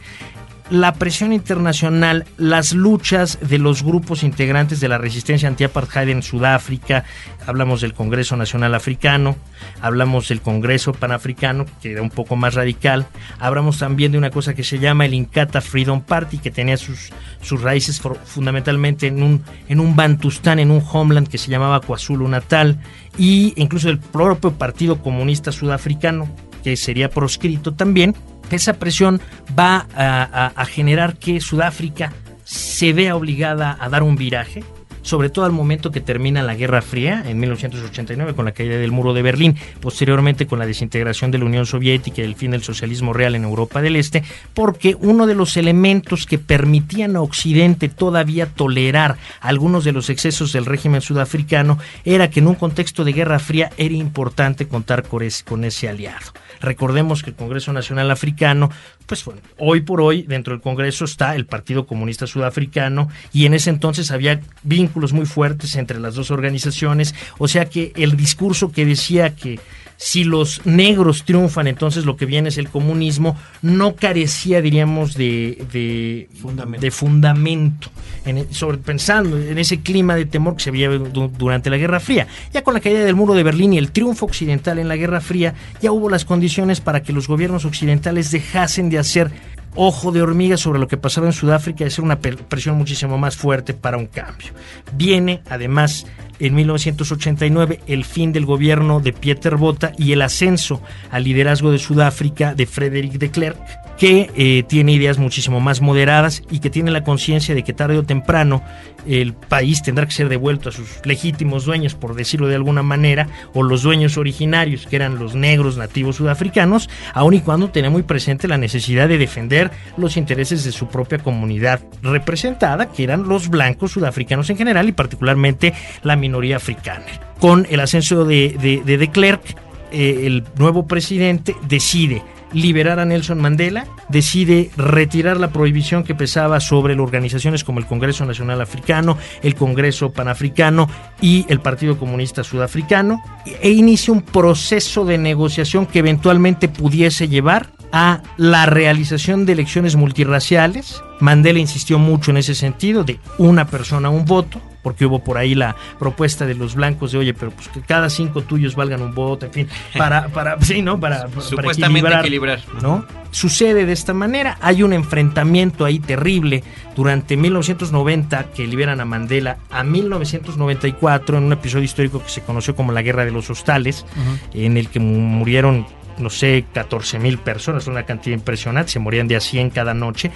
la 0.70 0.94
presión 0.94 1.34
internacional, 1.34 2.26
las 2.38 2.74
luchas 2.74 3.38
de 3.42 3.58
los 3.58 3.84
grupos 3.84 4.24
integrantes 4.24 4.80
de 4.80 4.88
la 4.88 4.98
resistencia 4.98 5.48
anti-apartheid 5.48 6.10
en 6.10 6.24
Sudáfrica, 6.24 7.04
hablamos 7.46 7.82
del 7.82 7.94
Congreso 7.94 8.38
Nacional 8.38 8.74
Africano, 8.74 9.36
hablamos 9.82 10.30
del 10.30 10.42
Congreso 10.42 10.94
Panafricano, 10.94 11.66
que 11.82 11.92
era 11.92 12.02
un 12.02 12.10
poco 12.10 12.36
más 12.36 12.54
radical, 12.54 13.08
hablamos 13.40 13.80
también 13.80 14.14
de 14.14 14.18
una 14.18 14.32
cosa 14.32 14.54
que 14.54 14.64
se 14.64 14.80
llama 14.80 15.06
el 15.06 15.14
Inkatha 15.14 15.62
Freedom 15.62 16.02
Party, 16.02 16.38
que 16.38 16.52
tenía 16.52 16.78
sus, 16.78 17.12
sus 17.42 17.62
raíces 17.62 18.02
fundamentalmente 18.26 19.08
en 19.08 19.22
un, 19.22 19.44
en 19.68 19.80
un 19.80 19.96
Bantustán, 19.96 20.60
en 20.60 20.72
un 20.72 20.84
homeland 20.92 21.28
que 21.28 21.38
se 21.38 21.52
llamaba 21.52 21.82
KwaZulu 21.82 22.28
Natal, 22.28 22.80
y 23.18 23.54
incluso 23.58 23.90
el 23.90 24.00
propio 24.00 24.54
Partido 24.54 25.02
Comunista 25.02 25.52
Sudafricano, 25.52 26.30
que 26.64 26.78
sería 26.78 27.10
proscrito 27.10 27.74
también, 27.74 28.16
esa 28.52 28.74
presión 28.74 29.22
va 29.58 29.88
a, 29.96 30.66
generar 30.66 31.18
que 31.18 31.40
Sudáfrica 31.42 32.14
se 32.44 32.94
vea 32.94 33.16
obligada 33.16 33.78
a 33.80 33.90
dar 33.90 34.04
un 34.04 34.16
viraje, 34.16 34.64
sobre 35.02 35.30
todo 35.30 35.46
al 35.46 35.52
momento 35.52 35.92
que 35.92 36.02
termina 36.02 36.42
la 36.42 36.56
Guerra 36.56 36.82
Fría 36.82 37.24
en 37.26 37.40
1989 37.40 38.36
con 38.36 38.46
la 38.46 38.54
caída 38.54 38.78
del 38.78 38.92
muro 38.92 39.14
de 39.14 39.22
Berlín, 39.22 39.58
posteriormente 39.82 40.48
con 40.48 40.60
la 40.60 40.66
desintegración 40.66 41.30
de 41.30 41.40
la 41.40 41.46
Unión 41.46 41.66
Soviética 41.66 42.22
y 42.22 42.26
el 42.26 42.36
fin 42.36 42.52
del 42.52 42.64
socialismo 42.64 43.12
real 43.12 43.36
en 43.36 43.44
Europa 43.44 43.82
del 43.82 43.98
Este, 43.98 44.24
porque 44.54 44.96
uno 45.00 45.28
de 45.28 45.36
los 45.36 45.58
elementos 45.58 46.26
que 46.26 46.40
permitían 46.40 47.16
a 47.16 47.22
Occidente 47.22 47.90
todavía 47.90 48.46
tolerar 48.46 49.18
algunos 49.42 49.84
de 49.84 49.92
los 49.92 50.10
excesos 50.10 50.54
del 50.54 50.66
régimen 50.66 51.02
sudafricano 51.02 51.78
era 52.06 52.30
que 52.30 52.40
en 52.40 52.48
un 52.48 52.56
contexto 52.56 53.04
de 53.04 53.14
Guerra 53.14 53.40
Fría 53.40 53.72
era 53.78 53.96
importante 53.96 54.68
contar 54.68 55.04
con 55.04 55.64
ese 55.64 55.90
aliado. 55.90 56.32
Recordemos 56.64 57.22
que 57.22 57.32
el 57.32 57.36
Congreso 57.36 57.74
Nacional 57.74 58.10
Africano, 58.10 58.72
pues 59.06 59.24
bueno, 59.26 59.42
hoy 59.58 59.82
por 59.82 60.00
hoy 60.00 60.24
dentro 60.24 60.54
del 60.54 60.62
Congreso 60.62 61.04
está 61.04 61.36
el 61.36 61.46
Partido 61.46 61.86
Comunista 61.86 62.26
Sudafricano 62.26 63.10
y 63.34 63.46
en 63.46 63.54
ese 63.54 63.70
entonces 63.70 64.12
había 64.12 64.40
vínculos 64.64 65.12
muy 65.12 65.26
fuertes 65.26 65.76
entre 65.76 66.00
las 66.00 66.16
dos 66.16 66.32
organizaciones, 66.32 67.14
o 67.38 67.50
sea 67.50 67.66
que 67.66 67.92
el 67.98 68.16
discurso 68.16 68.72
que 68.72 68.86
decía 68.86 69.36
que 69.36 69.60
si 70.04 70.26
los 70.26 70.66
negros 70.66 71.24
triunfan, 71.24 71.66
entonces 71.66 72.04
lo 72.04 72.18
que 72.18 72.26
viene 72.26 72.50
es 72.50 72.58
el 72.58 72.68
comunismo, 72.68 73.38
no 73.62 73.96
carecía, 73.96 74.62
diríamos, 74.62 75.14
de, 75.14 75.66
de 75.72 76.28
fundamento, 76.42 76.82
de 76.82 76.92
fundamento 76.92 77.90
en, 78.26 78.40
e, 78.40 78.48
sobre, 78.52 78.80
pensando 78.80 79.38
en 79.38 79.58
ese 79.58 79.80
clima 79.80 80.18
de 80.18 80.26
temor 80.26 80.58
que 80.58 80.64
se 80.64 80.72
había 80.72 80.90
durante 80.90 81.70
la 81.70 81.78
Guerra 81.78 82.02
Fría. 82.02 82.28
Ya 82.52 82.64
con 82.64 82.74
la 82.74 82.82
caída 82.82 83.00
del 83.00 83.16
muro 83.16 83.34
de 83.34 83.44
Berlín 83.44 83.72
y 83.72 83.78
el 83.78 83.92
triunfo 83.92 84.26
occidental 84.26 84.78
en 84.78 84.90
la 84.90 84.98
Guerra 84.98 85.22
Fría, 85.22 85.54
ya 85.82 85.94
hubo 85.94 86.10
las 86.10 86.26
condiciones 86.26 86.82
para 86.82 87.02
que 87.02 87.14
los 87.14 87.30
gobiernos 87.30 87.64
occidentales 87.64 88.30
dejasen 88.30 88.90
de 88.90 89.00
hacer 89.00 89.32
ojo 89.74 90.12
de 90.12 90.22
hormiga 90.22 90.58
sobre 90.58 90.80
lo 90.80 90.90
que 90.90 90.98
pasaba 90.98 91.28
en 91.28 91.34
Sudáfrica 91.34 91.86
y 91.86 91.88
hacer 91.88 92.04
una 92.04 92.20
presión 92.20 92.78
muchísimo 92.78 93.18
más 93.18 93.38
fuerte 93.38 93.74
para 93.74 93.96
un 93.96 94.08
cambio. 94.08 94.50
Viene 94.98 95.42
además 95.50 96.06
en 96.44 96.56
1989 96.56 97.80
el 97.88 98.04
fin 98.04 98.34
del 98.34 98.46
gobierno 98.46 99.00
de 99.00 99.14
Pieter 99.14 99.56
Botha 99.56 99.94
y 99.98 100.12
el 100.12 100.22
ascenso 100.22 100.82
al 101.10 101.24
liderazgo 101.24 101.72
de 101.72 101.80
Sudáfrica 101.80 102.54
de 102.54 102.66
Frederick 102.66 103.14
de 103.14 103.32
Klerk, 103.32 103.58
que 103.98 104.30
eh, 104.36 104.64
tiene 104.68 104.92
ideas 104.92 105.20
muchísimo 105.20 105.62
más 105.62 105.80
moderadas 105.80 106.44
y 106.52 106.60
que 106.60 106.70
tiene 106.70 106.92
la 106.92 107.06
conciencia 107.06 107.56
de 107.56 107.64
que 107.64 107.72
tarde 107.72 107.98
o 107.98 108.04
temprano 108.04 108.62
el 109.08 109.34
país 109.34 109.82
tendrá 109.82 110.06
que 110.06 110.12
ser 110.12 110.30
devuelto 110.30 110.70
a 110.70 110.72
sus 110.72 111.06
legítimos 111.06 111.66
dueños, 111.66 111.96
por 111.96 112.16
decirlo 112.16 112.48
de 112.48 112.56
alguna 112.56 112.84
manera, 112.84 113.28
o 113.54 113.64
los 113.64 113.84
dueños 113.84 114.18
originarios, 114.18 114.88
que 114.88 114.96
eran 114.96 115.20
los 115.20 115.36
negros 115.36 115.78
nativos 115.78 116.18
sudafricanos, 116.18 116.90
aun 117.14 117.34
y 117.34 117.42
cuando 117.42 117.70
tenía 117.70 117.90
muy 117.90 118.04
presente 118.04 118.48
la 118.48 118.58
necesidad 118.58 119.08
de 119.08 119.18
defender 119.18 119.72
los 119.98 120.18
intereses 120.18 120.64
de 120.64 120.72
su 120.72 120.88
propia 120.88 121.20
comunidad 121.20 121.82
representada, 122.02 122.92
que 122.92 123.04
eran 123.04 123.28
los 123.28 123.50
blancos 123.50 123.92
sudafricanos 123.92 124.50
en 124.50 124.58
general 124.58 124.88
y 124.90 124.94
particularmente 124.94 125.74
la 126.02 126.16
minoría 126.16 126.33
minoría 126.34 126.56
africana. 126.56 127.06
Con 127.40 127.68
el 127.70 127.80
ascenso 127.80 128.26
de, 128.26 128.82
de, 128.84 128.98
de, 128.98 129.08
Klerk, 129.12 129.56
eh, 129.92 130.24
el 130.26 130.44
nuevo 130.58 130.88
presidente 130.88 131.56
decide 131.68 132.24
liberar 132.54 133.00
a 133.00 133.06
Nelson 133.06 133.40
Mandela, 133.40 133.86
decide 134.10 134.72
retirar 134.76 135.38
la 135.38 135.52
prohibición 135.52 136.04
que 136.04 136.16
pesaba 136.16 136.60
sobre 136.60 136.96
las 136.96 137.04
organizaciones 137.04 137.64
como 137.64 137.80
el 137.80 137.86
Congreso 137.86 138.26
Nacional 138.26 138.62
Africano, 138.62 139.18
el 139.44 139.54
Congreso 139.54 140.12
Panafricano 140.12 140.90
y 141.22 141.46
el 141.50 141.60
Partido 141.60 141.98
Comunista 141.98 142.44
Sudafricano, 142.44 143.22
e 143.62 143.70
inicia 143.70 144.14
un 144.14 144.24
proceso 144.24 145.06
de 145.06 145.20
negociación 145.20 145.86
que 145.86 146.00
eventualmente 146.00 146.68
pudiese 146.68 147.28
llevar 147.28 147.70
a 147.92 148.24
la 148.38 148.66
realización 148.66 149.46
de 149.46 149.54
elecciones 149.54 149.96
multirraciales. 149.96 151.02
Mandela 151.20 151.60
insistió 151.60 152.00
mucho 152.00 152.32
en 152.32 152.38
ese 152.38 152.56
sentido, 152.56 153.04
de 153.04 153.20
una 153.38 153.66
persona, 153.66 154.10
un 154.10 154.26
voto, 154.26 154.62
porque 154.84 155.06
hubo 155.06 155.24
por 155.24 155.38
ahí 155.38 155.56
la 155.56 155.76
propuesta 155.98 156.46
de 156.46 156.54
los 156.54 156.76
blancos 156.76 157.14
de, 157.14 157.18
oye, 157.18 157.34
pero 157.34 157.52
pues 157.52 157.70
que 157.70 157.82
cada 157.82 158.10
cinco 158.10 158.42
tuyos 158.42 158.76
valgan 158.76 159.02
un 159.02 159.16
voto, 159.16 159.46
en 159.46 159.52
fin, 159.54 159.68
para, 159.98 160.28
para, 160.28 160.60
sí, 160.62 160.82
¿no? 160.82 161.00
Para, 161.00 161.28
Supuestamente 161.40 162.04
para 162.04 162.20
equilibrar, 162.20 162.60
equilibrar, 162.60 162.84
¿no? 162.84 163.06
Sucede 163.32 163.86
de 163.86 163.94
esta 163.94 164.14
manera, 164.14 164.58
hay 164.62 164.84
un 164.84 164.94
enfrentamiento 164.94 165.86
ahí 165.86 165.98
terrible 166.00 166.64
durante 166.96 167.36
1990 167.36 168.52
que 168.52 168.68
liberan 168.68 169.02
a 169.02 169.06
Mandela 169.06 169.58
a 169.72 169.84
1994 169.84 171.38
en 171.38 171.44
un 171.46 171.54
episodio 171.54 171.86
histórico 171.86 172.22
que 172.22 172.30
se 172.30 172.42
conoció 172.42 172.76
como 172.76 172.92
la 172.92 173.02
Guerra 173.02 173.26
de 173.26 173.32
los 173.32 173.50
Hostales, 173.50 174.06
uh 174.16 174.56
-huh. 174.56 174.66
en 174.66 174.78
el 174.78 174.90
que 174.90 175.00
murieron 175.00 175.88
no 176.18 176.30
sé, 176.30 176.66
14 176.74 177.20
mil 177.20 177.38
personas, 177.38 177.88
una 177.88 178.04
cantidad 178.04 178.36
impresionante, 178.36 178.92
se 178.92 179.00
morían 179.00 179.28
de 179.28 179.36
a 179.36 179.40
100 179.40 179.70
cada 179.70 179.94
noche. 179.94 180.32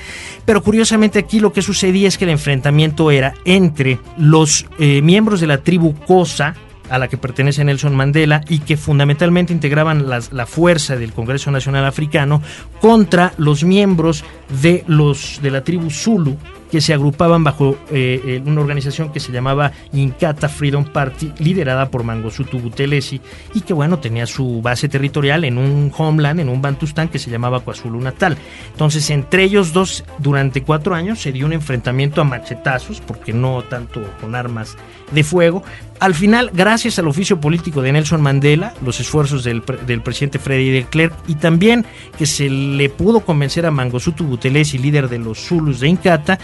Pero 0.46 0.62
curiosamente 0.62 1.20
aquí 1.20 1.40
lo 1.40 1.54
que 1.54 1.62
sucedía 1.62 2.08
es 2.08 2.18
que 2.18 2.26
el 2.26 2.32
enfrentamiento 2.32 3.12
era 3.12 3.34
entre 3.46 4.00
los 4.18 4.66
eh, 4.80 5.02
miembros 5.02 5.42
de 5.42 5.48
la 5.48 5.60
tribu 5.60 5.96
Cosa, 6.06 6.56
a 6.90 6.98
la 6.98 7.08
que 7.08 7.18
pertenece 7.18 7.63
Nelson 7.63 7.96
Mandela 7.96 8.42
y 8.48 8.60
que 8.60 8.78
fundamentalmente 8.78 9.52
integraban 9.52 10.08
la 10.08 10.46
fuerza 10.46 10.96
del 10.96 11.12
Congreso 11.12 11.52
Nacional 11.52 11.86
Africano 11.86 12.42
contra 12.80 13.34
los 13.38 13.63
miembros 13.66 14.24
de 14.62 14.86
los 14.88 15.40
de 15.42 15.52
la 15.52 15.63
tribu 15.63 15.90
Zulu 15.90 16.38
que 16.71 16.82
se 16.82 16.93
agrupaban 16.93 17.43
bajo 17.43 17.77
eh, 17.91 18.41
una 18.45 18.62
organización 18.62 19.12
que 19.12 19.19
se 19.19 19.32
llamaba 19.32 19.71
Inkatha 19.93 20.49
Freedom 20.49 20.86
Party, 20.86 21.32
liderada 21.39 21.89
por 21.89 22.03
Mangosuthu 22.03 22.60
Buthelezi, 22.60 23.21
y 23.53 23.62
que 23.62 23.73
bueno, 23.73 23.99
tenía 23.99 24.25
su 24.25 24.62
base 24.62 24.89
territorial 24.89 25.43
en 25.45 25.58
un 25.58 25.91
homeland, 25.97 26.39
en 26.39 26.49
un 26.49 26.62
Bantustán 26.62 27.10
que 27.10 27.19
se 27.19 27.32
llamaba 27.32 27.62
KwaZulu 27.62 27.99
Natal. 28.01 28.38
Entonces, 28.71 29.10
entre 29.10 29.43
ellos 29.43 29.73
dos, 29.73 30.03
durante 30.19 30.63
cuatro 30.63 30.95
años 30.95 31.21
se 31.21 31.32
dio 31.32 31.45
un 31.45 31.53
enfrentamiento 31.53 32.21
a 32.21 32.23
machetazos, 32.23 33.01
porque 33.01 33.34
no 33.34 33.63
tanto 33.63 34.01
con 34.21 34.36
armas 34.36 34.77
de 35.12 35.24
fuego. 35.24 35.63
Al 36.00 36.13
final, 36.13 36.52
gracias 36.54 37.00
al 37.00 37.08
oficio 37.08 37.41
político 37.41 37.82
de 37.82 37.91
Nelson 37.91 38.22
Mandela, 38.22 38.74
los 38.86 39.00
esfuerzos 39.00 39.43
del, 39.43 39.63
del 39.88 40.02
presidente 40.02 40.38
Freddy 40.38 40.70
de 40.70 40.84
Klerk 40.86 41.13
y 41.28 41.36
también 41.36 41.86
que 42.17 42.28
se 42.28 42.50
le 42.50 42.89
pudo 42.89 43.22
convencer 43.22 43.65
a 43.65 43.72
Mangosuthu 43.72 44.24
Buthelezi, 44.24 44.78
líder 44.78 45.10
de 45.10 45.17
los 45.17 45.39
Zulus 45.39 45.80
de 45.80 45.88
Inkatha, 45.88 46.38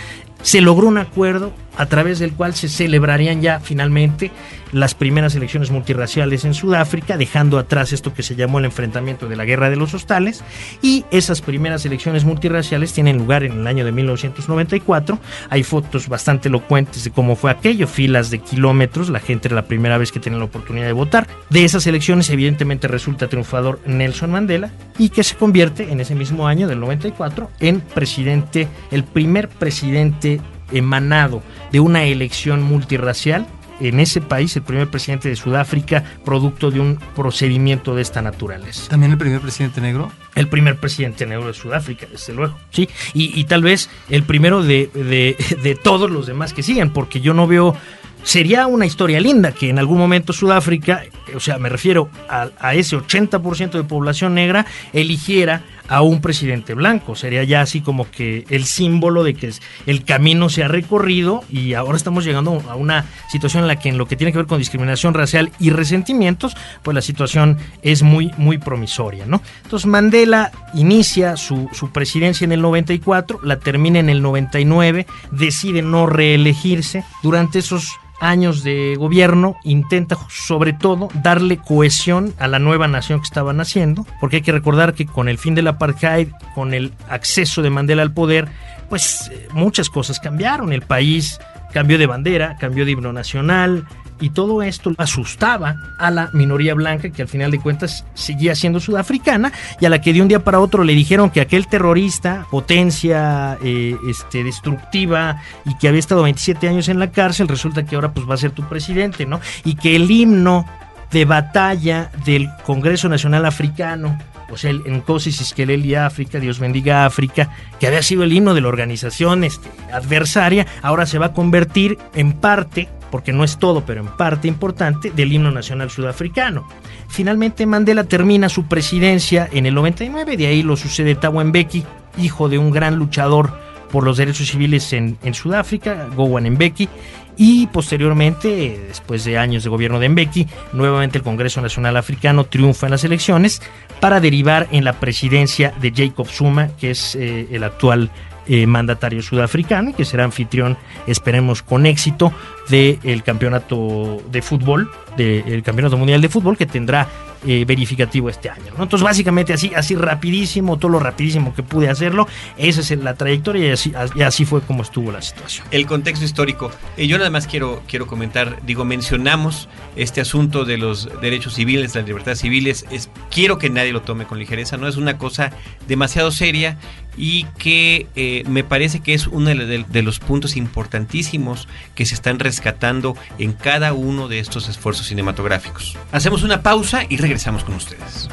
se 0.43 0.61
logró 0.61 0.87
un 0.87 0.99
acuerdo 0.99 1.51
a 1.77 1.87
través 1.87 2.19
del 2.19 2.33
cual 2.33 2.53
se 2.53 2.69
celebrarían 2.69 3.41
ya 3.41 3.59
finalmente 3.59 4.31
las 4.71 4.95
primeras 4.95 5.35
elecciones 5.35 5.69
multirraciales 5.71 6.45
en 6.45 6.53
Sudáfrica, 6.53 7.15
dejando 7.15 7.59
atrás 7.59 7.93
esto 7.93 8.13
que 8.13 8.23
se 8.23 8.35
llamó 8.35 8.59
el 8.59 8.65
enfrentamiento 8.65 9.27
de 9.27 9.35
la 9.35 9.45
guerra 9.45 9.69
de 9.69 9.75
los 9.75 9.93
hostales, 9.93 10.43
y 10.81 11.05
esas 11.11 11.41
primeras 11.41 11.85
elecciones 11.85 12.25
multirraciales 12.25 12.91
tienen 12.91 13.19
lugar 13.19 13.43
en 13.43 13.53
el 13.53 13.67
año 13.67 13.85
de 13.85 13.91
1994. 13.91 15.19
Hay 15.49 15.63
fotos 15.63 16.07
bastante 16.07 16.49
elocuentes 16.49 17.03
de 17.03 17.11
cómo 17.11 17.35
fue 17.35 17.51
aquello, 17.51 17.87
filas 17.87 18.31
de 18.31 18.39
kilómetros, 18.39 19.09
la 19.09 19.19
gente 19.19 19.47
era 19.47 19.55
la 19.55 19.65
primera 19.65 19.97
vez 19.99 20.11
que 20.11 20.19
tenía 20.19 20.39
la 20.39 20.45
oportunidad 20.45 20.87
de 20.87 20.93
votar. 20.93 21.27
De 21.51 21.63
esas 21.65 21.85
elecciones 21.85 22.29
evidentemente 22.31 22.87
resulta 22.87 23.27
triunfador 23.27 23.79
Nelson 23.85 24.31
Mandela 24.31 24.71
y 24.97 25.09
que 25.09 25.23
se 25.23 25.35
convierte 25.35 25.91
en 25.91 25.99
ese 25.99 26.15
mismo 26.15 26.47
año 26.47 26.67
del 26.67 26.79
94 26.79 27.51
en 27.59 27.81
presidente, 27.81 28.67
el 28.89 29.03
primer 29.03 29.49
presidente 29.49 30.32
emanado 30.71 31.41
de 31.71 31.79
una 31.79 32.03
elección 32.03 32.63
multirracial 32.63 33.47
en 33.79 33.99
ese 33.99 34.21
país, 34.21 34.55
el 34.55 34.63
primer 34.63 34.87
presidente 34.89 35.29
de 35.29 35.35
Sudáfrica, 35.35 36.03
producto 36.23 36.71
de 36.71 36.79
un 36.79 36.99
procedimiento 37.15 37.95
de 37.95 38.01
esta 38.01 38.21
naturaleza. 38.21 38.89
¿También 38.89 39.11
el 39.11 39.17
primer 39.17 39.41
presidente 39.41 39.81
negro? 39.81 40.11
El 40.35 40.47
primer 40.47 40.77
presidente 40.77 41.25
negro 41.25 41.47
de 41.47 41.53
Sudáfrica, 41.53 42.07
desde 42.09 42.33
luego, 42.33 42.57
sí. 42.69 42.87
Y, 43.13 43.39
y 43.39 43.43
tal 43.45 43.63
vez 43.63 43.89
el 44.09 44.23
primero 44.23 44.63
de, 44.63 44.89
de, 44.93 45.35
de 45.63 45.75
todos 45.75 46.09
los 46.09 46.27
demás 46.27 46.53
que 46.53 46.63
sigan, 46.63 46.91
porque 46.93 47.19
yo 47.19 47.33
no 47.33 47.47
veo 47.47 47.75
sería 48.23 48.67
una 48.67 48.85
historia 48.85 49.19
linda 49.19 49.51
que 49.51 49.69
en 49.69 49.79
algún 49.79 49.97
momento 49.97 50.33
Sudáfrica, 50.33 51.03
o 51.35 51.39
sea, 51.39 51.57
me 51.57 51.69
refiero 51.69 52.09
a, 52.29 52.49
a 52.59 52.73
ese 52.75 52.97
80% 52.97 53.71
de 53.71 53.83
población 53.83 54.33
negra, 54.33 54.65
eligiera 54.93 55.63
a 55.87 56.01
un 56.01 56.21
presidente 56.21 56.73
blanco. 56.73 57.15
Sería 57.15 57.43
ya 57.43 57.61
así 57.61 57.81
como 57.81 58.09
que 58.09 58.45
el 58.49 58.65
símbolo 58.65 59.23
de 59.23 59.33
que 59.33 59.51
el 59.85 60.03
camino 60.03 60.49
se 60.49 60.63
ha 60.63 60.67
recorrido 60.67 61.43
y 61.49 61.73
ahora 61.73 61.97
estamos 61.97 62.25
llegando 62.25 62.63
a 62.69 62.75
una 62.75 63.05
situación 63.29 63.63
en 63.63 63.67
la 63.67 63.77
que 63.77 63.89
en 63.89 63.97
lo 63.97 64.07
que 64.07 64.15
tiene 64.15 64.31
que 64.31 64.37
ver 64.37 64.47
con 64.47 64.59
discriminación 64.59 65.13
racial 65.13 65.51
y 65.59 65.69
resentimientos, 65.69 66.55
pues 66.81 66.95
la 66.95 67.01
situación 67.01 67.57
es 67.81 68.03
muy, 68.03 68.31
muy 68.37 68.57
promisoria, 68.57 69.25
¿no? 69.25 69.41
Entonces 69.63 69.85
Mandela 69.85 70.51
inicia 70.73 71.35
su, 71.37 71.69
su 71.73 71.91
presidencia 71.91 72.45
en 72.45 72.53
el 72.53 72.61
94, 72.61 73.41
la 73.43 73.59
termina 73.59 73.99
en 73.99 74.09
el 74.09 74.21
99, 74.21 75.05
decide 75.31 75.81
no 75.81 76.05
reelegirse. 76.05 77.03
Durante 77.21 77.59
esos 77.59 77.99
años 78.23 78.63
de 78.63 78.95
gobierno 78.97 79.57
intenta 79.63 80.17
sobre 80.29 80.73
todo 80.73 81.09
darle 81.21 81.57
cohesión 81.57 82.33
a 82.39 82.47
la 82.47 82.59
nueva 82.59 82.87
nación 82.87 83.19
que 83.19 83.25
estaban 83.25 83.59
haciendo, 83.59 84.07
porque 84.19 84.37
hay 84.37 84.41
que 84.41 84.51
recordar 84.51 84.93
que 84.93 85.05
con 85.05 85.27
el 85.27 85.37
fin 85.37 85.55
del 85.55 85.67
apartheid, 85.67 86.29
con 86.55 86.73
el 86.73 86.93
acceso 87.09 87.61
de 87.61 87.69
Mandela 87.69 88.01
al 88.01 88.13
poder, 88.13 88.47
pues 88.89 89.31
muchas 89.51 89.89
cosas 89.89 90.19
cambiaron, 90.19 90.71
el 90.71 90.83
país 90.83 91.39
cambió 91.73 91.97
de 91.97 92.05
bandera, 92.05 92.55
cambió 92.57 92.85
de 92.85 92.91
himno 92.91 93.11
nacional, 93.11 93.85
y 94.23 94.29
todo 94.29 94.63
esto 94.63 94.93
asustaba 94.97 95.75
a 95.97 96.09
la 96.09 96.29
minoría 96.31 96.73
blanca 96.75 97.09
que 97.09 97.21
al 97.21 97.27
final 97.27 97.51
de 97.51 97.59
cuentas 97.59 98.05
seguía 98.13 98.55
siendo 98.55 98.79
sudafricana 98.79 99.51
y 99.81 99.85
a 99.85 99.89
la 99.89 99.99
que 99.99 100.13
de 100.13 100.21
un 100.21 100.29
día 100.29 100.41
para 100.45 100.61
otro 100.61 100.85
le 100.85 100.93
dijeron 100.93 101.29
que 101.29 101.41
aquel 101.41 101.67
terrorista, 101.67 102.47
potencia 102.49 103.57
eh, 103.61 103.97
este, 104.09 104.45
destructiva 104.45 105.41
y 105.65 105.77
que 105.77 105.89
había 105.89 105.99
estado 105.99 106.23
27 106.23 106.69
años 106.69 106.87
en 106.87 106.99
la 106.99 107.11
cárcel, 107.11 107.49
resulta 107.49 107.83
que 107.83 107.95
ahora 107.95 108.13
pues 108.13 108.27
va 108.29 108.35
a 108.35 108.37
ser 108.37 108.51
tu 108.51 108.63
presidente, 108.63 109.25
¿no? 109.25 109.41
Y 109.65 109.75
que 109.75 109.97
el 109.97 110.09
himno 110.09 110.65
de 111.11 111.25
batalla 111.25 112.09
del 112.25 112.47
Congreso 112.65 113.09
Nacional 113.09 113.45
Africano 113.45 114.17
sea, 114.57 114.71
el 114.71 114.83
Encosis 114.85 115.41
Iskeleli 115.41 115.95
África, 115.95 116.39
Dios 116.39 116.59
bendiga 116.59 117.05
África, 117.05 117.49
que 117.79 117.87
había 117.87 118.03
sido 118.03 118.23
el 118.23 118.33
himno 118.33 118.53
de 118.53 118.61
la 118.61 118.67
organización 118.67 119.43
este, 119.43 119.69
adversaria, 119.91 120.67
ahora 120.81 121.05
se 121.05 121.19
va 121.19 121.27
a 121.27 121.33
convertir 121.33 121.97
en 122.13 122.33
parte 122.33 122.89
porque 123.13 123.31
no 123.31 123.43
es 123.43 123.59
todo, 123.59 123.85
pero 123.85 124.01
en 124.01 124.07
parte 124.07 124.47
importante, 124.47 125.11
del 125.11 125.31
himno 125.31 125.51
nacional 125.51 125.91
sudafricano. 125.91 126.67
Finalmente 127.09 127.67
Mandela 127.67 128.05
termina 128.05 128.49
su 128.49 128.65
presidencia 128.65 129.47
en 129.51 129.67
el 129.67 129.75
99, 129.75 130.35
de 130.35 130.47
ahí 130.47 130.63
lo 130.63 130.75
sucede 130.75 131.13
Thabo 131.13 131.43
Mbeki, 131.43 131.83
hijo 132.17 132.49
de 132.49 132.57
un 132.57 132.71
gran 132.71 132.95
luchador 132.95 133.53
por 133.91 134.03
los 134.03 134.17
derechos 134.17 134.47
civiles 134.47 134.91
en, 134.93 135.19
en 135.21 135.35
Sudáfrica, 135.35 136.07
Gowan 136.15 136.49
Mbeki, 136.49 136.89
y 137.37 137.67
posteriormente, 137.67 138.79
después 138.87 139.23
de 139.23 139.37
años 139.37 139.63
de 139.63 139.69
gobierno 139.69 139.99
de 139.99 140.09
Mbeki, 140.09 140.47
nuevamente 140.73 141.17
el 141.17 141.23
Congreso 141.23 141.61
Nacional 141.61 141.97
Africano 141.97 142.45
triunfa 142.45 142.87
en 142.87 142.91
las 142.91 143.03
elecciones 143.03 143.61
para 143.99 144.19
derivar 144.19 144.67
en 144.71 144.83
la 144.83 144.93
presidencia 144.93 145.73
de 145.81 145.91
Jacob 145.95 146.27
Zuma, 146.27 146.69
que 146.79 146.91
es 146.91 147.15
eh, 147.15 147.47
el 147.51 147.63
actual 147.63 148.11
eh, 148.45 148.67
mandatario 148.67 149.21
sudafricano 149.21 149.91
y 149.91 149.93
que 149.93 150.03
será 150.03 150.25
anfitrión, 150.25 150.77
esperemos 151.07 151.61
con 151.63 151.85
éxito, 151.85 152.33
del 152.69 153.23
campeonato 153.23 154.21
de 154.31 154.41
fútbol, 154.41 154.89
del 155.17 155.63
campeonato 155.63 155.97
mundial 155.97 156.21
de 156.21 156.29
fútbol 156.29 156.57
que 156.57 156.65
tendrá 156.65 157.07
eh, 157.45 157.65
verificativo 157.65 158.29
este 158.29 158.49
año. 158.49 158.71
Entonces, 158.79 159.01
básicamente 159.01 159.51
así, 159.51 159.73
así 159.75 159.95
rapidísimo, 159.95 160.77
todo 160.77 160.91
lo 160.91 160.99
rapidísimo 160.99 161.53
que 161.53 161.61
pude 161.61 161.89
hacerlo, 161.89 162.25
esa 162.57 162.79
es 162.79 162.91
la 162.91 163.15
trayectoria 163.15 163.67
y 163.67 163.71
así, 163.71 163.93
y 164.15 164.21
así 164.21 164.45
fue 164.45 164.61
como 164.61 164.83
estuvo 164.83 165.11
la 165.11 165.21
situación. 165.21 165.67
El 165.69 165.85
contexto 165.85 166.23
histórico. 166.23 166.71
Eh, 166.95 167.05
yo 167.07 167.17
nada 167.17 167.29
más 167.29 167.45
quiero, 167.45 167.83
quiero 167.85 168.07
comentar, 168.07 168.59
digo, 168.65 168.85
mencionamos 168.85 169.67
este 169.97 170.21
asunto 170.21 170.63
de 170.63 170.77
los 170.77 171.09
derechos 171.19 171.55
civiles, 171.55 171.95
las 171.95 172.05
libertades 172.05 172.39
civiles, 172.39 172.85
es, 172.91 173.09
quiero 173.29 173.57
que 173.57 173.69
nadie 173.69 173.91
lo 173.91 174.03
tome 174.03 174.25
con 174.25 174.39
ligereza, 174.39 174.77
no 174.77 174.87
es 174.87 174.95
una 174.95 175.17
cosa 175.17 175.51
demasiado 175.85 176.31
seria 176.31 176.77
y 177.15 177.43
que 177.59 178.07
eh, 178.15 178.43
me 178.47 178.63
parece 178.63 179.01
que 179.01 179.13
es 179.13 179.27
uno 179.27 179.49
de, 179.49 179.85
de, 179.87 180.01
los 180.01 180.19
puntos 180.19 180.57
importantísimos 180.57 181.67
que 181.93 182.05
se 182.05 182.15
están 182.15 182.39
rescatando 182.39 183.15
en 183.37 183.53
cada 183.53 183.93
uno 183.93 184.27
de 184.27 184.39
estos 184.39 184.67
esfuerzos 184.67 185.07
cinematográficos. 185.07 185.95
Hacemos 186.11 186.41
una 186.41 186.63
pausa 186.63 187.03
y 187.07 187.17
regresamos 187.17 187.32
con 187.65 187.75
ustedes. 187.75 188.29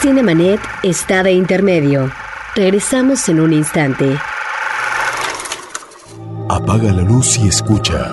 Cinemanet 0.00 0.60
está 0.82 1.22
de 1.22 1.32
intermedio. 1.32 2.10
Regresamos 2.54 3.28
en 3.28 3.40
un 3.40 3.52
instante. 3.52 4.16
Apaga 6.48 6.90
la 6.92 7.02
luz 7.02 7.38
y 7.38 7.48
escucha. 7.48 8.10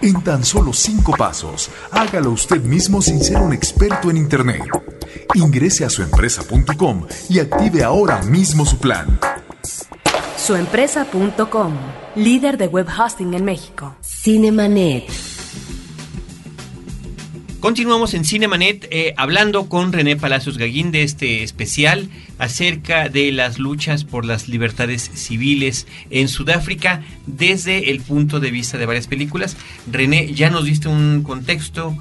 En 0.00 0.22
tan 0.22 0.44
solo 0.44 0.72
cinco 0.72 1.12
pasos, 1.14 1.68
hágalo 1.92 2.30
usted 2.30 2.62
mismo 2.62 3.02
sin 3.02 3.22
ser 3.22 3.36
un 3.36 3.52
experto 3.52 4.08
en 4.08 4.16
Internet. 4.16 4.62
Ingrese 5.34 5.84
a 5.84 5.90
suempresa.com 5.90 7.06
y 7.28 7.38
active 7.38 7.84
ahora 7.84 8.22
mismo 8.22 8.64
su 8.64 8.78
plan. 8.78 9.18
Suempresa.com, 10.40 11.74
líder 12.16 12.56
de 12.56 12.66
web 12.66 12.86
hosting 12.88 13.34
en 13.34 13.44
México. 13.44 13.94
Cinemanet. 14.00 15.04
Continuamos 17.60 18.14
en 18.14 18.24
Cinemanet 18.24 18.88
eh, 18.90 19.12
hablando 19.18 19.68
con 19.68 19.92
René 19.92 20.16
Palacios 20.16 20.56
Gaguín 20.56 20.92
de 20.92 21.02
este 21.02 21.42
especial 21.42 22.08
acerca 22.38 23.10
de 23.10 23.30
las 23.32 23.58
luchas 23.58 24.04
por 24.04 24.24
las 24.24 24.48
libertades 24.48 25.10
civiles 25.12 25.86
en 26.08 26.26
Sudáfrica 26.28 27.02
desde 27.26 27.90
el 27.90 28.00
punto 28.00 28.40
de 28.40 28.50
vista 28.50 28.78
de 28.78 28.86
varias 28.86 29.08
películas. 29.08 29.58
René, 29.92 30.32
ya 30.32 30.48
nos 30.48 30.64
diste 30.64 30.88
un 30.88 31.22
contexto 31.22 31.94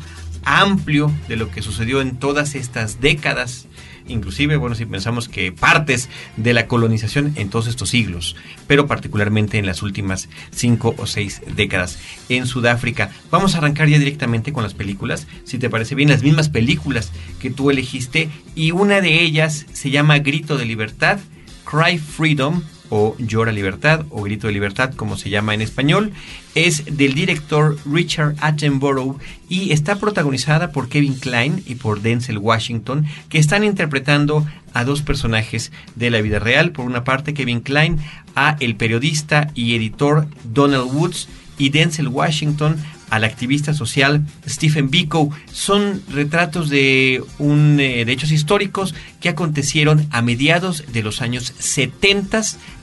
amplio 0.46 1.12
de 1.28 1.36
lo 1.36 1.52
que 1.52 1.62
sucedió 1.62 2.00
en 2.00 2.18
todas 2.18 2.56
estas 2.56 3.02
décadas 3.02 3.68
inclusive, 4.10 4.58
bueno, 4.58 4.76
si 4.76 4.86
pensamos 4.86 5.30
que 5.30 5.52
partes 5.52 6.10
de 6.36 6.54
la 6.54 6.68
colonización 6.68 7.34
en 7.36 7.50
todos 7.50 7.68
estos 7.68 7.90
siglos, 7.90 8.36
pero 8.68 8.88
particularmente 8.88 9.58
en 9.58 9.66
las 9.66 9.82
últimas 9.82 10.30
cinco 10.52 10.96
o 10.98 11.06
seis 11.06 11.42
décadas 11.56 12.00
en 12.28 12.46
Sudáfrica. 12.46 13.12
Vamos 13.32 13.56
a 13.56 13.60
arrancar 13.60 13.88
ya 13.88 14.00
directamente 14.00 14.52
con 14.52 14.64
las 14.64 14.74
películas, 14.74 15.28
si 15.44 15.58
te 15.58 15.70
parece 15.70 15.96
bien, 15.96 16.10
las 16.10 16.24
mismas 16.24 16.50
películas 16.50 17.12
que 17.40 17.50
tú 17.50 17.70
elegiste, 17.72 18.30
y 18.56 18.72
una 18.72 19.02
de 19.02 19.22
ellas 19.22 19.66
se 19.72 19.90
llama 19.90 20.20
Grito 20.20 20.58
de 20.58 20.66
Libertad, 20.66 21.20
Cry 21.64 21.98
Freedom, 21.98 22.64
o 22.90 23.16
Llora 23.18 23.52
Libertad 23.52 24.06
o 24.10 24.22
Grito 24.22 24.48
de 24.48 24.54
Libertad 24.54 24.94
como 24.94 25.18
se 25.18 25.30
llama 25.30 25.54
en 25.54 25.62
español, 25.62 26.12
es 26.56 26.84
del 26.98 27.14
director 27.14 27.78
Richard 27.86 28.36
Attenborough 28.40 29.18
y 29.48 29.72
está 29.72 29.98
protagonizada 29.98 30.72
por 30.72 30.90
Kevin 30.90 31.16
Klein 31.16 31.64
y 31.66 31.76
por 31.76 32.02
Denzel 32.02 32.38
Washington 32.38 33.06
que 33.30 33.38
están 33.40 33.64
interpretando 33.64 34.46
a 34.74 34.84
dos 34.84 35.02
personajes 35.02 35.72
de 35.96 36.10
la 36.10 36.22
vida 36.22 36.40
real. 36.40 36.72
Por 36.72 36.86
una 36.86 37.04
parte 37.04 37.34
Kevin 37.34 37.62
Klein 37.62 38.00
a 38.36 38.58
el 38.60 38.76
periodista 38.76 39.50
y 39.56 39.76
editor 39.76 40.28
Donald 40.44 40.92
Woods 40.94 41.28
y 41.58 41.70
Denzel 41.70 42.08
Washington 42.08 42.78
al 43.10 43.24
activista 43.24 43.74
social 43.74 44.26
Stephen 44.48 44.90
Biko. 44.90 45.32
Son 45.52 46.02
retratos 46.10 46.70
de, 46.70 47.24
un, 47.38 47.80
eh, 47.80 48.06
de 48.06 48.12
hechos 48.12 48.32
históricos 48.32 48.96
que 49.20 49.30
acontecieron 49.30 50.08
a 50.12 50.22
mediados 50.22 50.86
de 50.92 51.04
los 51.04 51.22
años 51.22 51.54
70 51.58 52.42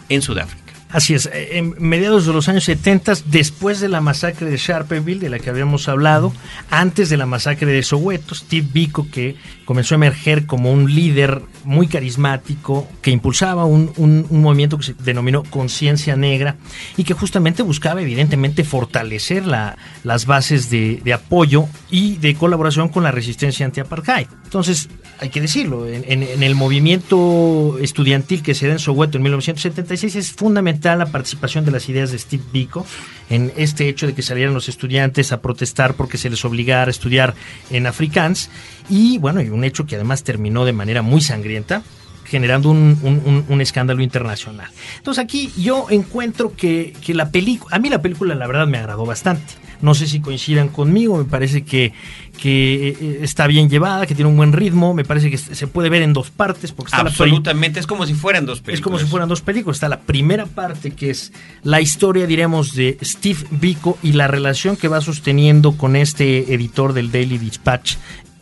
en 0.08 0.22
Sudáfrica. 0.22 0.65
Así 0.90 1.14
es, 1.14 1.27
eh, 1.27 1.59
en 1.59 1.75
mediados 1.79 2.27
de 2.27 2.33
los 2.33 2.49
años 2.49 2.64
70, 2.64 3.14
después 3.27 3.81
de 3.81 3.88
la 3.88 4.01
masacre 4.01 4.49
de 4.49 4.57
Sharpeville, 4.57 5.18
de 5.18 5.31
la 5.31 5.40
que 5.40 5.51
habíamos 5.51 5.88
hablado, 5.88 6.33
antes 6.70 7.09
de 7.09 7.16
la 7.16 7.27
masacre 7.27 7.72
de 7.72 7.83
Soweto, 7.83 8.35
Steve 8.37 8.68
Biko, 8.72 9.09
que 9.11 9.35
comenzó 9.64 9.94
a 9.94 9.96
emerger 9.96 10.46
como 10.46 10.70
un 10.70 10.94
líder 10.94 11.42
muy 11.64 11.88
carismático, 11.88 12.88
que 13.03 13.11
impulsaba 13.11 13.64
un, 13.64 14.27
movimiento 14.31 14.79
que 14.79 14.85
se 14.85 14.94
denominó 14.94 15.42
Conciencia 15.42 16.14
Negra 16.14 16.57
y 16.96 17.03
que 17.03 17.14
justamente 17.14 17.62
buscaba 17.62 18.01
evidentemente 18.01 18.62
fortalecer 18.62 19.44
la, 19.44 19.77
las 20.05 20.27
bases 20.27 20.70
de, 20.70 21.03
apoyo 21.12 21.66
y 21.90 22.16
de 22.16 22.35
colaboración 22.37 22.90
con 22.90 23.03
la 23.03 23.11
resistencia 23.11 23.66
anti-apartheid. 23.66 24.29
Entonces, 24.44 24.88
hay 25.18 25.31
que 25.31 25.40
decirlo, 25.40 25.88
en, 25.88 26.05
en 26.22 26.42
el 26.42 26.55
movimiento 26.55 27.79
estudiantil 27.81 28.42
que 28.42 28.55
se 28.55 28.66
da 28.68 28.75
en 28.75 28.79
Soweto 28.79 29.16
en 29.16 29.25
1976 29.25 30.14
es 30.14 30.33
fundamental 30.33 30.75
la 30.84 31.06
participación 31.06 31.64
de 31.64 31.70
las 31.70 31.88
ideas 31.88 32.12
de 32.12 32.18
Steve 32.18 32.42
Biko 32.52 32.86
en 33.30 33.52
este 33.56 33.88
hecho 33.88 34.06
de 34.06 34.14
que 34.14 34.22
salieran 34.22 34.54
los 34.54 34.68
estudiantes 34.68 35.32
a 35.32 35.40
protestar 35.40 35.94
porque 35.94 36.18
se 36.18 36.30
les 36.30 36.44
obligara 36.44 36.88
a 36.88 36.90
estudiar 36.90 37.34
en 37.70 37.86
Afrikaans 37.86 38.50
y 38.88 39.18
bueno, 39.18 39.40
y 39.40 39.48
un 39.48 39.64
hecho 39.64 39.86
que 39.86 39.96
además 39.96 40.22
terminó 40.22 40.64
de 40.64 40.72
manera 40.72 41.02
muy 41.02 41.20
sangrienta 41.20 41.82
generando 42.24 42.70
un, 42.70 43.60
escándalo 43.60 44.02
internacional. 44.02 44.68
Entonces 44.98 45.22
aquí 45.22 45.52
yo 45.56 45.86
encuentro 45.90 46.54
que, 46.56 46.92
que 47.04 47.14
la 47.14 47.30
película, 47.30 47.76
a 47.76 47.78
mí 47.78 47.88
la 47.88 48.02
película 48.02 48.34
la 48.34 48.46
verdad 48.46 48.66
me 48.66 48.78
agradó 48.78 49.06
bastante. 49.06 49.65
No 49.80 49.94
sé 49.94 50.06
si 50.06 50.20
coincidan 50.20 50.68
conmigo, 50.68 51.18
me 51.18 51.24
parece 51.24 51.64
que, 51.64 51.92
que 52.40 52.88
eh, 52.88 53.18
está 53.22 53.46
bien 53.46 53.68
llevada, 53.68 54.06
que 54.06 54.14
tiene 54.14 54.30
un 54.30 54.36
buen 54.36 54.52
ritmo, 54.52 54.94
me 54.94 55.04
parece 55.04 55.30
que 55.30 55.38
se 55.38 55.66
puede 55.66 55.88
ver 55.88 56.02
en 56.02 56.12
dos 56.12 56.30
partes. 56.30 56.72
Porque 56.72 56.88
está 56.88 57.02
Absolutamente, 57.02 57.80
es 57.80 57.86
como 57.86 58.06
si 58.06 58.14
fueran 58.14 58.46
dos 58.46 58.60
películas. 58.60 58.78
Es 58.78 58.82
como 58.82 58.98
si 58.98 59.06
fueran 59.06 59.28
dos 59.28 59.40
películas. 59.40 59.76
Está 59.76 59.88
la 59.88 60.00
primera 60.00 60.46
parte 60.46 60.92
que 60.92 61.10
es 61.10 61.32
la 61.62 61.80
historia, 61.80 62.26
diremos, 62.26 62.74
de 62.74 62.98
Steve 63.02 63.40
Biko 63.50 63.98
y 64.02 64.12
la 64.12 64.28
relación 64.28 64.76
que 64.76 64.88
va 64.88 65.00
sosteniendo 65.00 65.72
con 65.72 65.96
este 65.96 66.54
editor 66.54 66.92
del 66.92 67.10
Daily 67.10 67.38
Dispatch, 67.38 67.96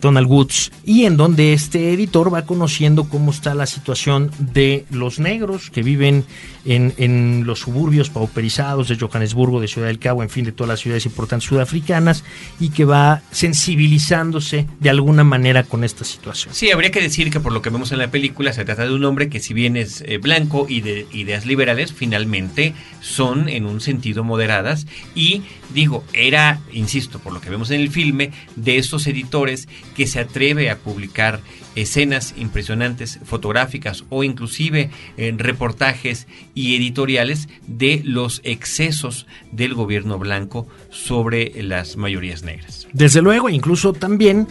Donald 0.04 0.26
Woods, 0.28 0.70
y 0.84 1.06
en 1.06 1.16
donde 1.16 1.54
este 1.54 1.94
editor 1.94 2.32
va 2.32 2.44
conociendo 2.44 3.08
cómo 3.08 3.30
está 3.30 3.54
la 3.54 3.64
situación 3.64 4.30
de 4.38 4.84
los 4.90 5.18
negros 5.18 5.70
que 5.70 5.82
viven 5.82 6.26
en, 6.66 7.46
los 7.46 7.60
suburbios 7.60 8.10
pauperizados 8.10 8.88
de 8.88 8.98
Johannesburgo, 8.98 9.62
de 9.62 9.68
Ciudad 9.68 9.88
del 9.88 9.98
Cabo, 9.98 10.22
en 10.22 10.28
fin, 10.28 10.44
de 10.44 10.52
todas 10.52 10.68
las 10.68 10.80
ciudades 10.80 11.06
importantes 11.06 11.48
sudafricanas, 11.48 12.22
y 12.60 12.68
que 12.68 12.84
va 12.84 13.22
sensibilizándose 13.30 14.66
de 14.78 14.90
alguna 14.90 15.24
manera 15.24 15.62
con 15.62 15.84
esta 15.84 16.04
situación. 16.04 16.54
Sí, 16.54 16.70
habría 16.70 16.90
que 16.90 17.00
decir 17.00 17.30
que 17.30 17.40
por 17.40 17.52
lo 17.52 17.62
que 17.62 17.70
vemos 17.70 17.90
en 17.90 17.98
la 17.98 18.10
película 18.10 18.52
se 18.52 18.64
trata 18.64 18.84
de 18.84 18.92
un 18.92 19.04
hombre 19.04 19.30
que 19.30 19.40
si 19.40 19.54
bien 19.54 19.76
es 19.78 20.02
eh, 20.06 20.18
blanco 20.18 20.66
y 20.68 20.82
de 20.82 21.06
ideas 21.12 21.46
liberales, 21.46 21.94
finalmente 21.94 22.74
son 23.00 23.48
en 23.48 23.64
un 23.64 23.80
sentido 23.80 24.22
moderadas, 24.22 24.86
y 25.14 25.42
digo, 25.72 26.04
era, 26.12 26.60
insisto, 26.72 27.18
por 27.20 27.32
lo 27.32 27.40
que 27.40 27.50
vemos 27.50 27.70
en 27.70 27.80
el 27.80 27.90
filme, 27.90 28.32
de 28.56 28.76
estos 28.76 29.06
editores 29.06 29.66
que 29.94 30.06
se 30.06 30.20
atreve 30.20 30.70
a 30.70 30.78
publicar 30.78 31.40
escenas 31.74 32.34
impresionantes 32.36 33.18
fotográficas 33.24 34.04
o 34.08 34.24
inclusive 34.24 34.90
en 35.16 35.38
reportajes 35.38 36.26
y 36.54 36.76
editoriales 36.76 37.48
de 37.66 38.00
los 38.04 38.40
excesos 38.44 39.26
del 39.52 39.74
gobierno 39.74 40.18
blanco 40.18 40.66
sobre 40.90 41.62
las 41.62 41.96
mayorías 41.96 42.42
negras. 42.42 42.86
Desde 42.92 43.22
luego, 43.22 43.48
incluso 43.48 43.92
también 43.92 44.46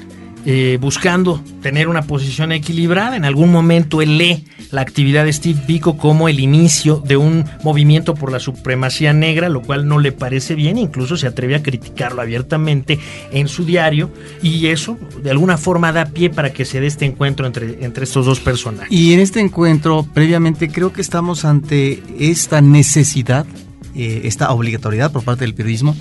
eh, 0.45 0.77
buscando 0.81 1.41
tener 1.61 1.87
una 1.87 2.01
posición 2.01 2.51
equilibrada. 2.51 3.15
En 3.15 3.25
algún 3.25 3.51
momento 3.51 4.01
él 4.01 4.17
lee 4.17 4.45
la 4.71 4.81
actividad 4.81 5.23
de 5.23 5.31
Steve 5.31 5.61
Biko 5.65 5.97
como 5.97 6.27
el 6.27 6.39
inicio 6.39 7.01
de 7.05 7.15
un 7.15 7.45
movimiento 7.63 8.15
por 8.15 8.31
la 8.31 8.39
supremacía 8.39 9.13
negra, 9.13 9.47
lo 9.47 9.61
cual 9.61 9.87
no 9.87 9.99
le 9.99 10.11
parece 10.11 10.55
bien, 10.55 10.77
incluso 10.77 11.15
se 11.15 11.27
atreve 11.27 11.55
a 11.55 11.63
criticarlo 11.63 12.21
abiertamente 12.21 12.99
en 13.31 13.47
su 13.47 13.65
diario, 13.65 14.11
y 14.41 14.67
eso 14.67 14.97
de 15.21 15.31
alguna 15.31 15.57
forma 15.57 15.91
da 15.91 16.05
pie 16.07 16.29
para 16.29 16.51
que 16.51 16.65
se 16.65 16.81
dé 16.81 16.87
este 16.87 17.05
encuentro 17.05 17.45
entre, 17.45 17.85
entre 17.85 18.03
estos 18.03 18.25
dos 18.25 18.39
personajes. 18.39 18.91
Y 18.91 19.13
en 19.13 19.19
este 19.19 19.39
encuentro, 19.39 20.05
previamente, 20.13 20.69
creo 20.69 20.91
que 20.91 21.01
estamos 21.01 21.45
ante 21.45 22.01
esta 22.19 22.61
necesidad, 22.61 23.45
eh, 23.95 24.21
esta 24.25 24.51
obligatoriedad 24.51 25.11
por 25.11 25.23
parte 25.23 25.45
del 25.45 25.53
periodismo 25.53 25.95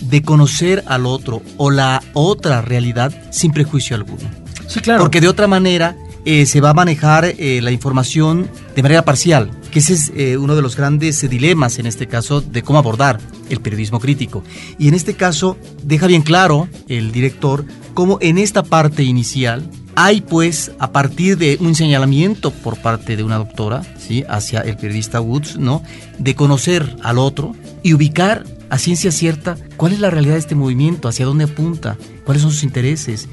de 0.00 0.22
conocer 0.22 0.84
al 0.86 1.06
otro 1.06 1.42
o 1.56 1.70
la 1.70 2.02
otra 2.14 2.62
realidad 2.62 3.12
sin 3.30 3.52
prejuicio 3.52 3.96
alguno. 3.96 4.28
Sí, 4.66 4.80
claro. 4.80 5.00
Porque 5.00 5.20
de 5.20 5.28
otra 5.28 5.46
manera 5.46 5.96
eh, 6.24 6.46
se 6.46 6.60
va 6.60 6.70
a 6.70 6.74
manejar 6.74 7.24
eh, 7.24 7.60
la 7.62 7.70
información 7.70 8.50
de 8.76 8.82
manera 8.82 9.02
parcial, 9.02 9.50
que 9.70 9.78
ese 9.78 9.94
es 9.94 10.12
eh, 10.14 10.36
uno 10.36 10.56
de 10.56 10.62
los 10.62 10.76
grandes 10.76 11.28
dilemas 11.28 11.78
en 11.78 11.86
este 11.86 12.06
caso 12.06 12.40
de 12.40 12.62
cómo 12.62 12.78
abordar 12.78 13.18
el 13.48 13.60
periodismo 13.60 13.98
crítico. 13.98 14.42
Y 14.78 14.88
en 14.88 14.94
este 14.94 15.14
caso 15.14 15.56
deja 15.82 16.06
bien 16.06 16.22
claro 16.22 16.68
el 16.88 17.12
director 17.12 17.64
cómo 17.94 18.18
en 18.20 18.36
esta 18.36 18.62
parte 18.62 19.04
inicial 19.04 19.70
hay 19.94 20.20
pues 20.20 20.70
a 20.78 20.92
partir 20.92 21.38
de 21.38 21.56
un 21.60 21.74
señalamiento 21.74 22.50
por 22.50 22.76
parte 22.76 23.16
de 23.16 23.24
una 23.24 23.38
doctora, 23.38 23.82
¿sí? 23.98 24.22
hacia 24.28 24.60
el 24.60 24.76
periodista 24.76 25.20
Woods, 25.20 25.58
¿no? 25.58 25.82
de 26.18 26.34
conocer 26.34 26.96
al 27.02 27.18
otro 27.18 27.56
y 27.82 27.94
ubicar 27.94 28.44
a 28.70 28.78
ciencia 28.78 29.10
cierta 29.10 29.56
cuál 29.76 29.92
es 29.92 30.00
la 30.00 30.10
realidad 30.10 30.34
de 30.34 30.40
este 30.40 30.54
movimiento, 30.54 31.08
hacia 31.08 31.26
dónde 31.26 31.44
apunta, 31.44 31.96
cuáles 32.24 32.42
son 32.42 32.52
sus 32.52 32.64
intereses, 32.64 33.28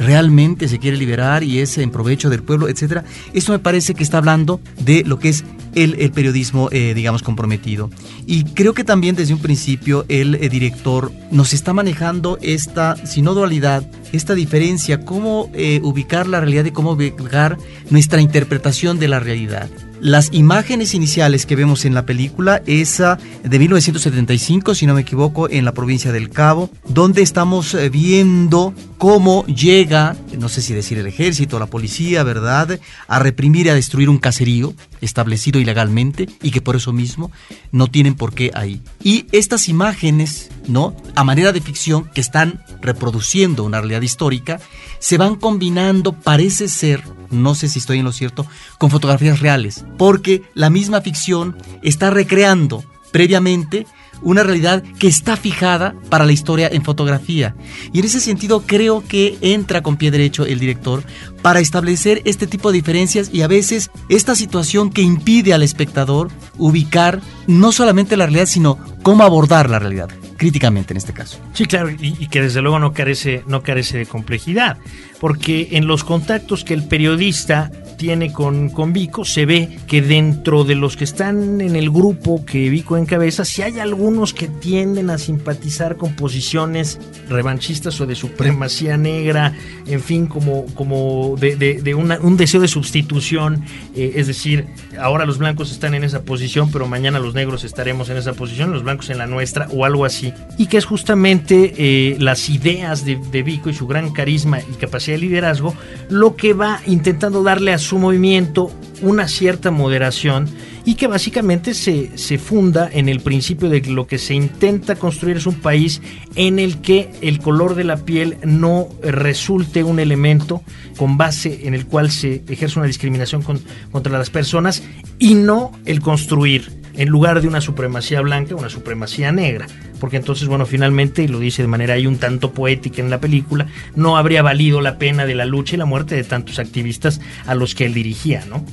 realmente 0.00 0.66
se 0.66 0.78
quiere 0.78 0.96
liberar 0.96 1.44
y 1.44 1.58
es 1.58 1.76
en 1.78 1.90
provecho 1.90 2.30
del 2.30 2.42
pueblo, 2.42 2.68
etcétera. 2.68 3.04
Esto 3.34 3.52
me 3.52 3.58
parece 3.58 3.94
que 3.94 4.02
está 4.02 4.18
hablando 4.18 4.60
de 4.82 5.04
lo 5.04 5.18
que 5.18 5.28
es 5.28 5.44
el, 5.74 6.10
periodismo, 6.10 6.68
eh, 6.72 6.94
digamos, 6.94 7.22
comprometido. 7.22 7.90
Y 8.26 8.44
creo 8.44 8.72
que 8.72 8.82
también 8.82 9.14
desde 9.14 9.34
un 9.34 9.40
principio 9.40 10.06
el 10.08 10.36
eh, 10.36 10.48
director 10.48 11.12
nos 11.30 11.52
está 11.52 11.72
manejando 11.72 12.38
esta, 12.40 12.96
si 13.06 13.22
no 13.22 13.34
dualidad, 13.34 13.88
esta 14.12 14.34
diferencia, 14.34 15.04
cómo 15.04 15.50
eh, 15.54 15.80
ubicar 15.84 16.26
la 16.26 16.40
realidad 16.40 16.64
y 16.64 16.72
cómo 16.72 16.92
ubicar 16.92 17.58
nuestra 17.90 18.20
interpretación 18.20 18.98
de 18.98 19.08
la 19.08 19.20
realidad. 19.20 19.68
Las 20.00 20.32
imágenes 20.32 20.94
iniciales 20.94 21.44
que 21.44 21.56
vemos 21.56 21.84
en 21.84 21.92
la 21.92 22.06
película, 22.06 22.62
esa 22.64 23.18
de 23.44 23.58
1975, 23.58 24.74
si 24.74 24.86
no 24.86 24.94
me 24.94 25.02
equivoco, 25.02 25.50
en 25.50 25.66
la 25.66 25.74
provincia 25.74 26.10
del 26.10 26.30
Cabo, 26.30 26.70
donde 26.88 27.20
estamos 27.20 27.74
eh, 27.74 27.90
viendo 27.90 28.72
cómo 28.96 29.44
llega, 29.46 30.16
no 30.40 30.48
sé 30.48 30.62
si 30.62 30.72
decir 30.72 30.98
el 30.98 31.06
ejército, 31.06 31.58
la 31.58 31.66
policía, 31.66 32.22
¿verdad?, 32.22 32.80
a 33.06 33.18
reprimir 33.18 33.66
y 33.66 33.68
a 33.68 33.74
destruir 33.74 34.08
un 34.08 34.18
caserío 34.18 34.74
establecido 35.02 35.60
ilegalmente 35.60 36.28
y 36.42 36.50
que 36.50 36.62
por 36.62 36.76
eso 36.76 36.92
mismo 36.92 37.30
no 37.72 37.88
tienen 37.88 38.14
por 38.14 38.32
qué 38.32 38.50
ahí. 38.54 38.80
Y 39.04 39.26
estas 39.32 39.68
imágenes, 39.68 40.48
¿no?, 40.66 40.96
a 41.14 41.24
manera 41.24 41.52
de 41.52 41.60
ficción 41.60 42.10
que 42.14 42.22
están 42.22 42.64
reproduciendo 42.80 43.64
una 43.64 43.80
realidad 43.80 44.00
histórica, 44.00 44.60
se 44.98 45.18
van 45.18 45.36
combinando, 45.36 46.12
parece 46.12 46.68
ser, 46.68 47.04
no 47.30 47.54
sé 47.54 47.68
si 47.68 47.78
estoy 47.78 47.98
en 47.98 48.06
lo 48.06 48.12
cierto, 48.12 48.46
con 48.78 48.90
fotografías 48.90 49.40
reales, 49.40 49.84
porque 49.98 50.42
la 50.54 50.70
misma 50.70 51.02
ficción 51.02 51.56
está 51.82 52.08
recreando 52.10 52.82
previamente 53.12 53.86
una 54.22 54.42
realidad 54.42 54.82
que 54.98 55.08
está 55.08 55.36
fijada 55.36 55.94
para 56.08 56.26
la 56.26 56.32
historia 56.32 56.68
en 56.70 56.84
fotografía. 56.84 57.54
Y 57.92 58.00
en 58.00 58.04
ese 58.04 58.20
sentido 58.20 58.62
creo 58.66 59.04
que 59.06 59.38
entra 59.40 59.82
con 59.82 59.96
pie 59.96 60.10
derecho 60.10 60.44
el 60.44 60.58
director 60.58 61.02
para 61.42 61.60
establecer 61.60 62.22
este 62.24 62.46
tipo 62.46 62.70
de 62.70 62.78
diferencias 62.78 63.30
y 63.32 63.42
a 63.42 63.48
veces 63.48 63.90
esta 64.08 64.34
situación 64.34 64.90
que 64.90 65.02
impide 65.02 65.54
al 65.54 65.62
espectador 65.62 66.30
ubicar 66.58 67.20
no 67.46 67.72
solamente 67.72 68.16
la 68.16 68.26
realidad, 68.26 68.46
sino 68.46 68.78
cómo 69.02 69.24
abordar 69.24 69.70
la 69.70 69.78
realidad 69.78 70.10
críticamente 70.40 70.94
en 70.94 70.96
este 70.96 71.12
caso. 71.12 71.38
Sí, 71.52 71.66
claro, 71.66 71.90
y, 71.90 72.26
que 72.28 72.40
desde 72.40 72.62
luego 72.62 72.78
no 72.78 72.94
carece, 72.94 73.44
no 73.46 73.62
carece 73.62 73.98
de 73.98 74.06
complejidad, 74.06 74.78
porque 75.20 75.68
en 75.72 75.86
los 75.86 76.02
contactos 76.02 76.64
que 76.64 76.72
el 76.72 76.88
periodista 76.88 77.70
tiene 78.00 78.32
con, 78.32 78.70
con 78.70 78.94
Vico, 78.94 79.26
se 79.26 79.44
ve 79.44 79.76
que 79.86 80.00
dentro 80.00 80.64
de 80.64 80.74
los 80.74 80.96
que 80.96 81.04
están 81.04 81.60
en 81.60 81.76
el 81.76 81.90
grupo 81.90 82.46
que 82.46 82.70
Vico 82.70 82.96
encabeza, 82.96 83.44
si 83.44 83.60
hay 83.60 83.78
algunos 83.78 84.32
que 84.32 84.48
tienden 84.48 85.10
a 85.10 85.18
simpatizar 85.18 85.98
con 85.98 86.16
posiciones 86.16 86.98
revanchistas 87.28 88.00
o 88.00 88.06
de 88.06 88.14
supremacía 88.14 88.96
negra, 88.96 89.52
en 89.86 90.00
fin, 90.00 90.28
como, 90.28 90.64
como 90.74 91.36
de, 91.38 91.56
de, 91.56 91.82
de 91.82 91.94
una, 91.94 92.18
un 92.20 92.38
deseo 92.38 92.62
de 92.62 92.68
sustitución, 92.68 93.66
eh, 93.94 94.12
es 94.14 94.28
decir, 94.28 94.64
ahora 94.98 95.26
los 95.26 95.36
blancos 95.36 95.70
están 95.70 95.92
en 95.92 96.02
esa 96.02 96.22
posición, 96.22 96.70
pero 96.72 96.88
mañana 96.88 97.18
los 97.18 97.34
negros 97.34 97.64
estaremos 97.64 98.08
en 98.08 98.16
esa 98.16 98.32
posición, 98.32 98.72
los 98.72 98.82
blancos 98.82 99.10
en 99.10 99.18
la 99.18 99.26
nuestra 99.26 99.68
o 99.72 99.84
algo 99.84 100.06
así, 100.06 100.32
y 100.56 100.68
que 100.68 100.78
es 100.78 100.86
justamente 100.86 101.74
eh, 101.76 102.16
las 102.18 102.48
ideas 102.48 103.04
de, 103.04 103.16
de 103.30 103.42
Vico 103.42 103.68
y 103.68 103.74
su 103.74 103.86
gran 103.86 104.10
carisma 104.10 104.60
y 104.60 104.76
capacidad 104.76 105.16
de 105.16 105.20
liderazgo 105.20 105.74
lo 106.08 106.34
que 106.34 106.54
va 106.54 106.80
intentando 106.86 107.42
darle 107.42 107.74
a 107.74 107.78
su 107.78 107.89
movimiento 107.98 108.70
una 109.02 109.28
cierta 109.28 109.70
moderación 109.70 110.48
y 110.84 110.94
que 110.94 111.06
básicamente 111.06 111.74
se, 111.74 112.16
se, 112.16 112.38
funda 112.38 112.88
en 112.92 113.08
el 113.08 113.20
principio 113.20 113.68
de 113.68 113.82
que 113.82 113.90
lo 113.90 114.06
que 114.06 114.18
se 114.18 114.34
intenta 114.34 114.96
construir 114.96 115.36
es 115.36 115.46
un 115.46 115.54
país 115.54 116.00
en 116.34 116.58
el 116.58 116.80
que 116.80 117.10
el 117.20 117.38
color 117.38 117.74
de 117.74 117.84
la 117.84 117.98
piel 117.98 118.38
no 118.44 118.88
resulte 119.02 119.84
un 119.84 120.00
elemento 120.00 120.62
con 120.96 121.16
base 121.16 121.66
en 121.66 121.74
el 121.74 121.86
cual 121.86 122.10
se 122.10 122.42
ejerce 122.48 122.78
una 122.78 122.88
discriminación 122.88 123.42
con, 123.42 123.60
contra 123.90 124.18
las 124.18 124.30
personas 124.30 124.82
y 125.18 125.34
no 125.34 125.72
el 125.84 126.00
construir 126.00 126.80
en 126.94 127.08
lugar 127.08 127.40
de 127.40 127.48
una 127.48 127.60
supremacía 127.60 128.20
blanca, 128.20 128.54
una 128.54 128.68
supremacía 128.68 129.32
negra. 129.32 129.66
Porque 130.00 130.16
entonces, 130.16 130.48
bueno, 130.48 130.66
finalmente, 130.66 131.22
y 131.22 131.28
lo 131.28 131.38
dice 131.38 131.62
de 131.62 131.68
manera 131.68 131.94
ahí 131.94 132.06
un 132.06 132.18
tanto 132.18 132.52
poética 132.52 133.02
en 133.02 133.10
la 133.10 133.20
película, 133.20 133.66
no 133.94 134.16
habría 134.16 134.42
valido 134.42 134.80
la 134.80 134.98
pena 134.98 135.26
de 135.26 135.34
la 135.34 135.44
lucha 135.44 135.76
y 135.76 135.78
la 135.78 135.84
muerte 135.84 136.16
de 136.16 136.24
tantos 136.24 136.58
activistas 136.58 137.20
a 137.46 137.54
los 137.54 137.74
que 137.74 137.86
él 137.86 137.94
dirigía, 137.94 138.44
¿no? 138.48 138.64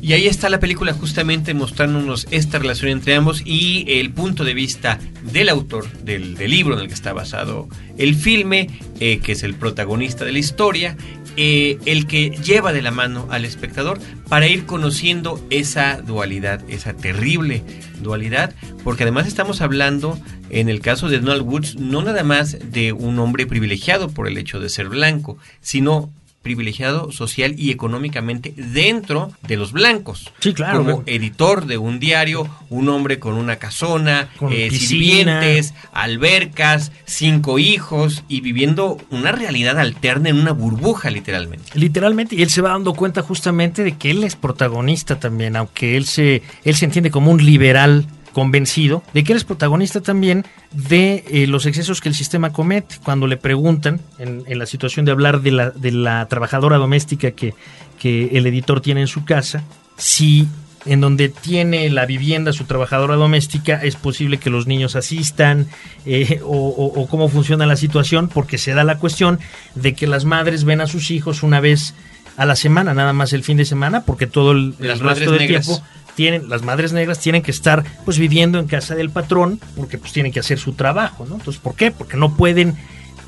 Y 0.00 0.12
ahí 0.12 0.26
está 0.28 0.48
la 0.48 0.60
película 0.60 0.92
justamente 0.92 1.52
mostrándonos 1.54 2.28
esta 2.30 2.58
relación 2.58 2.92
entre 2.92 3.14
ambos 3.14 3.42
y 3.44 3.84
el 3.88 4.12
punto 4.12 4.44
de 4.44 4.54
vista 4.54 5.00
del 5.32 5.48
autor 5.48 5.90
del, 6.04 6.36
del 6.36 6.50
libro 6.50 6.74
en 6.74 6.82
el 6.82 6.88
que 6.88 6.94
está 6.94 7.12
basado 7.12 7.68
el 7.98 8.14
filme, 8.14 8.68
eh, 9.00 9.18
que 9.18 9.32
es 9.32 9.42
el 9.42 9.54
protagonista 9.54 10.24
de 10.24 10.32
la 10.32 10.38
historia, 10.38 10.96
eh, 11.36 11.78
el 11.86 12.06
que 12.06 12.30
lleva 12.30 12.72
de 12.72 12.82
la 12.82 12.90
mano 12.90 13.26
al 13.30 13.44
espectador 13.44 13.98
para 14.28 14.46
ir 14.46 14.66
conociendo 14.66 15.44
esa 15.50 16.00
dualidad, 16.00 16.62
esa 16.68 16.94
terrible 16.94 17.62
dualidad, 18.02 18.54
porque 18.84 19.02
además 19.02 19.26
estamos 19.26 19.60
hablando, 19.60 20.18
en 20.50 20.68
el 20.68 20.80
caso 20.80 21.08
de 21.08 21.18
Donald 21.18 21.42
Woods, 21.42 21.76
no 21.76 22.02
nada 22.02 22.22
más 22.24 22.58
de 22.70 22.92
un 22.92 23.18
hombre 23.18 23.46
privilegiado 23.46 24.08
por 24.08 24.28
el 24.28 24.38
hecho 24.38 24.60
de 24.60 24.68
ser 24.68 24.88
blanco, 24.88 25.38
sino 25.60 26.10
privilegiado 26.46 27.10
social 27.10 27.56
y 27.58 27.72
económicamente 27.72 28.54
dentro 28.56 29.32
de 29.48 29.56
los 29.56 29.72
blancos. 29.72 30.30
Sí, 30.38 30.54
claro. 30.54 30.78
Como 30.78 31.02
editor 31.06 31.66
de 31.66 31.76
un 31.76 31.98
diario, 31.98 32.48
un 32.70 32.88
hombre 32.88 33.18
con 33.18 33.34
una 33.34 33.56
casona, 33.56 34.28
Con 34.38 34.52
eh, 34.52 34.70
sirvientes, 34.70 35.74
albercas, 35.92 36.92
cinco 37.04 37.58
hijos 37.58 38.22
y 38.28 38.42
viviendo 38.42 38.96
una 39.10 39.32
realidad 39.32 39.76
alterna 39.80 40.28
en 40.28 40.38
una 40.38 40.52
burbuja 40.52 41.10
literalmente. 41.10 41.72
Literalmente, 41.74 42.36
y 42.36 42.42
él 42.42 42.50
se 42.50 42.62
va 42.62 42.70
dando 42.70 42.94
cuenta 42.94 43.22
justamente 43.22 43.82
de 43.82 43.96
que 43.96 44.12
él 44.12 44.22
es 44.22 44.36
protagonista 44.36 45.18
también, 45.18 45.56
aunque 45.56 45.96
él 45.96 46.04
se, 46.04 46.42
él 46.62 46.76
se 46.76 46.84
entiende 46.84 47.10
como 47.10 47.32
un 47.32 47.44
liberal 47.44 48.06
convencido 48.36 49.02
de 49.14 49.24
que 49.24 49.32
él 49.32 49.38
es 49.38 49.44
protagonista 49.44 50.02
también 50.02 50.44
de 50.70 51.24
eh, 51.30 51.46
los 51.46 51.64
excesos 51.64 52.02
que 52.02 52.10
el 52.10 52.14
sistema 52.14 52.52
comete. 52.52 52.96
Cuando 53.02 53.26
le 53.26 53.38
preguntan, 53.38 54.02
en, 54.18 54.42
en 54.46 54.58
la 54.58 54.66
situación 54.66 55.06
de 55.06 55.12
hablar 55.12 55.40
de 55.40 55.52
la, 55.52 55.70
de 55.70 55.90
la 55.90 56.26
trabajadora 56.26 56.76
doméstica 56.76 57.30
que, 57.30 57.54
que 57.98 58.36
el 58.36 58.46
editor 58.46 58.82
tiene 58.82 59.00
en 59.00 59.06
su 59.06 59.24
casa, 59.24 59.64
si 59.96 60.46
en 60.84 61.00
donde 61.00 61.30
tiene 61.30 61.88
la 61.88 62.04
vivienda 62.04 62.52
su 62.52 62.64
trabajadora 62.64 63.14
doméstica, 63.14 63.80
es 63.82 63.96
posible 63.96 64.36
que 64.36 64.50
los 64.50 64.66
niños 64.66 64.96
asistan 64.96 65.66
eh, 66.04 66.40
o, 66.44 66.58
o, 66.68 67.00
o, 67.00 67.08
cómo 67.08 67.30
funciona 67.30 67.64
la 67.64 67.76
situación, 67.76 68.28
porque 68.28 68.58
se 68.58 68.74
da 68.74 68.84
la 68.84 68.98
cuestión 68.98 69.38
de 69.76 69.94
que 69.94 70.06
las 70.06 70.26
madres 70.26 70.64
ven 70.64 70.82
a 70.82 70.86
sus 70.86 71.10
hijos 71.10 71.42
una 71.42 71.60
vez 71.60 71.94
a 72.36 72.44
la 72.44 72.54
semana, 72.54 72.92
nada 72.92 73.14
más 73.14 73.32
el 73.32 73.42
fin 73.42 73.56
de 73.56 73.64
semana, 73.64 74.02
porque 74.04 74.26
todo 74.26 74.52
el, 74.52 74.74
el 74.78 75.00
resto 75.00 75.30
del 75.30 75.40
negras. 75.40 75.64
tiempo 75.64 75.82
tienen 76.16 76.48
las 76.48 76.62
madres 76.62 76.92
negras 76.92 77.20
tienen 77.20 77.42
que 77.42 77.52
estar 77.52 77.84
pues 78.04 78.18
viviendo 78.18 78.58
en 78.58 78.66
casa 78.66 78.96
del 78.96 79.10
patrón 79.10 79.60
porque 79.76 79.98
pues 79.98 80.12
tienen 80.12 80.32
que 80.32 80.40
hacer 80.40 80.58
su 80.58 80.72
trabajo, 80.72 81.26
¿no? 81.26 81.36
Entonces, 81.36 81.60
¿por 81.62 81.76
qué? 81.76 81.92
Porque 81.92 82.16
no 82.16 82.34
pueden 82.34 82.74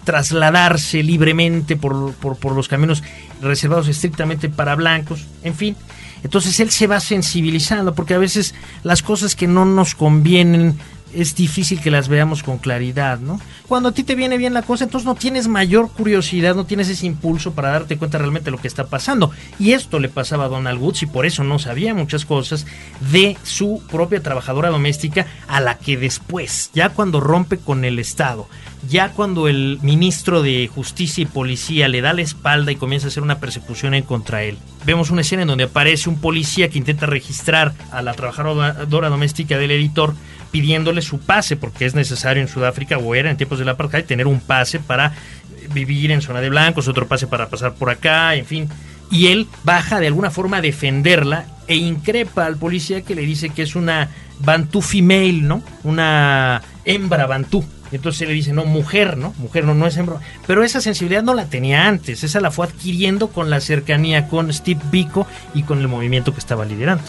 trasladarse 0.04 1.02
libremente 1.02 1.76
por, 1.76 2.14
por, 2.14 2.36
por 2.36 2.52
los 2.52 2.66
caminos 2.66 3.04
reservados 3.42 3.88
estrictamente 3.88 4.48
para 4.48 4.74
blancos, 4.74 5.26
en 5.44 5.54
fin. 5.54 5.76
Entonces 6.24 6.58
él 6.60 6.70
se 6.70 6.86
va 6.86 6.98
sensibilizando 6.98 7.94
porque 7.94 8.14
a 8.14 8.18
veces 8.18 8.54
las 8.82 9.02
cosas 9.02 9.36
que 9.36 9.46
no 9.46 9.66
nos 9.66 9.94
convienen 9.94 10.78
es 11.14 11.34
difícil 11.34 11.80
que 11.80 11.90
las 11.90 12.08
veamos 12.08 12.42
con 12.42 12.58
claridad, 12.58 13.18
¿no? 13.18 13.40
Cuando 13.66 13.90
a 13.90 13.92
ti 13.92 14.02
te 14.02 14.14
viene 14.14 14.38
bien 14.38 14.54
la 14.54 14.62
cosa, 14.62 14.84
entonces 14.84 15.06
no 15.06 15.14
tienes 15.14 15.48
mayor 15.48 15.90
curiosidad, 15.90 16.54
no 16.54 16.64
tienes 16.64 16.88
ese 16.88 17.06
impulso 17.06 17.52
para 17.52 17.70
darte 17.70 17.98
cuenta 17.98 18.18
realmente 18.18 18.46
de 18.46 18.50
lo 18.52 18.58
que 18.58 18.68
está 18.68 18.86
pasando. 18.86 19.30
Y 19.58 19.72
esto 19.72 19.98
le 19.98 20.08
pasaba 20.08 20.46
a 20.46 20.48
Donald 20.48 20.80
Woods 20.80 21.02
y 21.02 21.06
por 21.06 21.26
eso 21.26 21.44
no 21.44 21.58
sabía 21.58 21.94
muchas 21.94 22.24
cosas 22.24 22.66
de 23.12 23.36
su 23.42 23.82
propia 23.90 24.22
trabajadora 24.22 24.70
doméstica 24.70 25.26
a 25.48 25.60
la 25.60 25.78
que 25.78 25.96
después, 25.96 26.70
ya 26.74 26.90
cuando 26.90 27.20
rompe 27.20 27.58
con 27.58 27.84
el 27.84 27.98
Estado, 27.98 28.48
ya 28.88 29.10
cuando 29.10 29.48
el 29.48 29.78
ministro 29.82 30.42
de 30.42 30.68
Justicia 30.72 31.22
y 31.22 31.26
Policía 31.26 31.88
le 31.88 32.00
da 32.00 32.12
la 32.12 32.22
espalda 32.22 32.72
y 32.72 32.76
comienza 32.76 33.06
a 33.06 33.10
hacer 33.10 33.22
una 33.22 33.40
persecución 33.40 33.94
en 33.94 34.04
contra 34.04 34.44
él. 34.44 34.56
Vemos 34.84 35.10
una 35.10 35.22
escena 35.22 35.42
en 35.42 35.48
donde 35.48 35.64
aparece 35.64 36.08
un 36.08 36.20
policía 36.20 36.70
que 36.70 36.78
intenta 36.78 37.06
registrar 37.06 37.74
a 37.90 38.02
la 38.02 38.14
trabajadora 38.14 39.08
doméstica 39.08 39.58
del 39.58 39.72
editor 39.72 40.14
pidiéndole 40.50 41.02
su 41.02 41.20
pase, 41.20 41.56
porque 41.56 41.86
es 41.86 41.94
necesario 41.94 42.42
en 42.42 42.48
Sudáfrica 42.48 42.98
o 42.98 43.14
era 43.14 43.30
en 43.30 43.36
tiempos 43.36 43.58
del 43.58 43.68
apartheid 43.68 44.04
tener 44.04 44.26
un 44.26 44.40
pase 44.40 44.78
para 44.78 45.12
vivir 45.72 46.10
en 46.10 46.22
zona 46.22 46.40
de 46.40 46.50
blancos, 46.50 46.88
otro 46.88 47.06
pase 47.06 47.26
para 47.26 47.48
pasar 47.48 47.74
por 47.74 47.90
acá, 47.90 48.34
en 48.34 48.46
fin. 48.46 48.68
Y 49.10 49.28
él 49.28 49.46
baja 49.64 50.00
de 50.00 50.06
alguna 50.06 50.30
forma 50.30 50.58
a 50.58 50.60
defenderla 50.60 51.46
e 51.66 51.76
increpa 51.76 52.46
al 52.46 52.56
policía 52.56 53.02
que 53.02 53.14
le 53.14 53.22
dice 53.22 53.50
que 53.50 53.62
es 53.62 53.74
una 53.74 54.08
bantú 54.40 54.82
female, 54.82 55.42
¿no? 55.42 55.62
Una 55.84 56.62
hembra 56.84 57.26
bantú. 57.26 57.64
Entonces 57.90 58.28
le 58.28 58.34
dice, 58.34 58.52
no, 58.52 58.66
mujer, 58.66 59.16
¿no? 59.16 59.32
Mujer 59.38 59.64
no, 59.64 59.74
no 59.74 59.86
es 59.86 59.96
hembra. 59.96 60.18
Pero 60.46 60.62
esa 60.62 60.82
sensibilidad 60.82 61.22
no 61.22 61.32
la 61.34 61.46
tenía 61.46 61.88
antes, 61.88 62.22
esa 62.22 62.40
la 62.40 62.50
fue 62.50 62.66
adquiriendo 62.66 63.28
con 63.28 63.48
la 63.48 63.60
cercanía 63.60 64.28
con 64.28 64.52
Steve 64.52 64.80
Biko 64.90 65.26
y 65.54 65.62
con 65.62 65.78
el 65.78 65.88
movimiento 65.88 66.32
que 66.34 66.40
estaba 66.40 66.66
liderando 66.66 67.04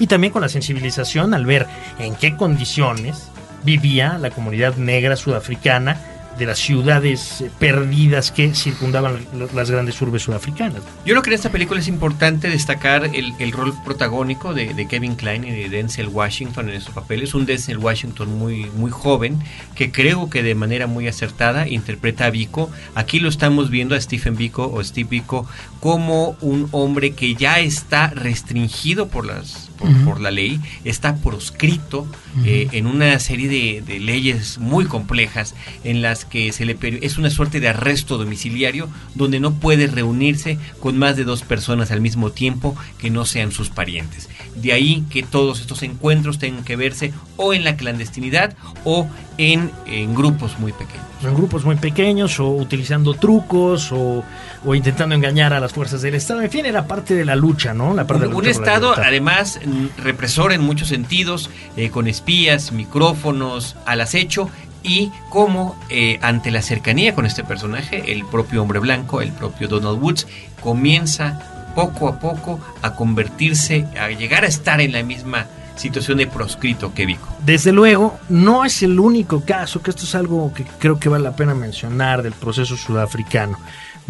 y 0.00 0.08
también 0.08 0.32
con 0.32 0.42
la 0.42 0.48
sensibilización 0.48 1.32
al 1.34 1.46
ver 1.46 1.68
en 2.00 2.16
qué 2.16 2.34
condiciones 2.34 3.28
vivía 3.62 4.18
la 4.18 4.30
comunidad 4.30 4.76
negra 4.76 5.14
sudafricana 5.14 6.00
de 6.38 6.46
las 6.46 6.58
ciudades 6.58 7.42
eh, 7.42 7.50
perdidas 7.58 8.32
que 8.32 8.54
circundaban 8.54 9.18
las 9.54 9.70
grandes 9.70 10.00
urbes 10.00 10.22
sudafricanas. 10.22 10.82
Yo 11.04 11.12
creo 11.12 11.22
que 11.22 11.30
en 11.30 11.34
esta 11.34 11.50
película 11.50 11.80
es 11.80 11.88
importante 11.88 12.48
destacar 12.48 13.04
el, 13.04 13.34
el 13.38 13.52
rol 13.52 13.74
protagónico 13.84 14.54
de, 14.54 14.86
Kevin 14.88 15.16
Klein 15.16 15.44
y 15.44 15.50
de 15.50 15.68
Denzel 15.68 16.08
Washington 16.08 16.70
en 16.70 16.76
estos 16.76 16.94
papeles. 16.94 17.34
Un 17.34 17.44
Denzel 17.44 17.78
Washington 17.78 18.38
muy, 18.38 18.66
muy 18.76 18.90
joven 18.90 19.38
que 19.74 19.92
creo 19.92 20.30
que 20.30 20.42
de 20.42 20.54
manera 20.54 20.86
muy 20.86 21.06
acertada 21.08 21.68
interpreta 21.68 22.26
a 22.26 22.30
Vico. 22.30 22.70
Aquí 22.94 23.20
lo 23.20 23.28
estamos 23.28 23.68
viendo 23.68 23.94
a 23.94 24.00
Stephen 24.00 24.36
Vico 24.36 24.70
o 24.72 24.82
Steve 24.82 25.10
Vico 25.10 25.46
como 25.80 26.36
un 26.40 26.68
hombre 26.72 27.12
que 27.12 27.34
ya 27.34 27.60
está 27.60 28.08
restringido 28.08 29.08
por 29.08 29.26
las 29.26 29.69
por, 30.04 30.20
la 30.20 30.30
ley, 30.30 30.60
está 30.84 31.16
proscrito 31.16 32.06
eh, 32.44 32.68
en 32.72 32.86
una 32.86 33.18
serie 33.18 33.48
de, 33.48 33.82
de, 33.82 33.98
leyes 33.98 34.58
muy 34.58 34.84
complejas 34.84 35.54
en 35.84 36.02
las 36.02 36.24
que 36.24 36.52
se 36.52 36.64
le 36.64 36.76
es 37.02 37.18
una 37.18 37.30
suerte 37.30 37.60
de 37.60 37.68
arresto 37.68 38.18
domiciliario 38.18 38.88
donde 39.14 39.40
no 39.40 39.54
puede 39.54 39.86
reunirse 39.86 40.58
con 40.80 40.98
más 40.98 41.16
de 41.16 41.24
dos 41.24 41.42
personas 41.42 41.90
al 41.90 42.00
mismo 42.00 42.30
tiempo 42.30 42.76
que 42.98 43.10
no 43.10 43.24
sean 43.24 43.52
sus 43.52 43.70
parientes. 43.70 44.28
De 44.54 44.72
ahí 44.72 45.04
que 45.10 45.22
todos 45.22 45.60
estos 45.60 45.82
encuentros 45.82 46.38
tengan 46.38 46.64
que 46.64 46.76
verse 46.76 47.12
o 47.36 47.54
en 47.54 47.64
la 47.64 47.76
clandestinidad 47.76 48.56
o 48.84 49.08
en, 49.38 49.70
en 49.86 50.14
grupos 50.14 50.58
muy 50.58 50.72
pequeños. 50.72 51.09
En 51.22 51.34
grupos 51.34 51.64
muy 51.64 51.76
pequeños 51.76 52.40
o 52.40 52.48
utilizando 52.48 53.14
trucos 53.14 53.92
o, 53.92 54.24
o, 54.64 54.74
intentando 54.74 55.14
engañar 55.14 55.52
a 55.52 55.60
las 55.60 55.72
fuerzas 55.72 56.00
del 56.00 56.14
Estado. 56.14 56.40
En 56.40 56.50
fin, 56.50 56.64
era 56.64 56.86
parte 56.86 57.14
de 57.14 57.24
la 57.24 57.36
lucha, 57.36 57.74
¿no? 57.74 57.92
La 57.94 58.06
parte 58.06 58.26
un, 58.26 58.34
un 58.34 58.46
Estado, 58.46 58.94
además, 58.96 59.60
represor 59.98 60.52
en 60.52 60.62
muchos 60.62 60.88
sentidos, 60.88 61.50
eh, 61.76 61.90
con 61.90 62.06
espías, 62.08 62.72
micrófonos, 62.72 63.76
al 63.84 64.00
acecho 64.00 64.48
y 64.82 65.10
cómo 65.28 65.78
eh, 65.90 66.18
ante 66.22 66.50
la 66.50 66.62
cercanía 66.62 67.14
con 67.14 67.26
este 67.26 67.44
personaje, 67.44 68.12
el 68.12 68.24
propio 68.24 68.62
hombre 68.62 68.78
blanco, 68.78 69.20
el 69.20 69.32
propio 69.32 69.68
Donald 69.68 70.02
Woods, 70.02 70.26
comienza 70.62 71.72
poco 71.74 72.08
a 72.08 72.18
poco 72.18 72.60
a 72.82 72.94
convertirse, 72.94 73.86
a 73.98 74.08
llegar 74.08 74.44
a 74.44 74.48
estar 74.48 74.80
en 74.80 74.92
la 74.92 75.02
misma 75.02 75.46
situación 75.76 76.18
de 76.18 76.26
proscrito 76.26 76.92
que 76.94 77.06
Vico. 77.06 77.28
Desde 77.44 77.72
luego, 77.72 78.18
no 78.28 78.64
es 78.64 78.82
el 78.82 78.98
único 78.98 79.42
caso, 79.44 79.82
que 79.82 79.90
esto 79.90 80.04
es 80.04 80.14
algo 80.14 80.52
que 80.52 80.64
creo 80.78 80.98
que 80.98 81.08
vale 81.08 81.24
la 81.24 81.36
pena 81.36 81.54
mencionar 81.54 82.22
del 82.22 82.32
proceso 82.32 82.76
sudafricano 82.76 83.58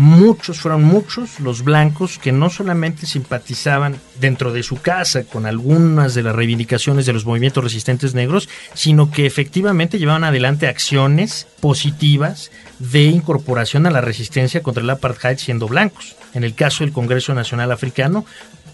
muchos, 0.00 0.60
fueron 0.60 0.82
muchos 0.82 1.40
los 1.40 1.62
blancos 1.62 2.18
que 2.18 2.32
no 2.32 2.50
solamente 2.50 3.06
simpatizaban 3.06 3.96
dentro 4.18 4.52
de 4.52 4.62
su 4.62 4.80
casa 4.80 5.24
con 5.24 5.46
algunas 5.46 6.14
de 6.14 6.22
las 6.22 6.34
reivindicaciones 6.34 7.06
de 7.06 7.12
los 7.12 7.26
movimientos 7.26 7.62
resistentes 7.62 8.14
negros, 8.14 8.48
sino 8.74 9.10
que 9.10 9.26
efectivamente 9.26 9.98
llevaban 9.98 10.24
adelante 10.24 10.66
acciones 10.66 11.46
positivas 11.60 12.50
de 12.78 13.04
incorporación 13.04 13.86
a 13.86 13.90
la 13.90 14.00
resistencia 14.00 14.62
contra 14.62 14.82
el 14.82 14.90
apartheid 14.90 15.36
siendo 15.36 15.68
blancos. 15.68 16.16
En 16.32 16.44
el 16.44 16.54
caso 16.54 16.84
del 16.84 16.92
Congreso 16.92 17.34
Nacional 17.34 17.70
Africano, 17.70 18.24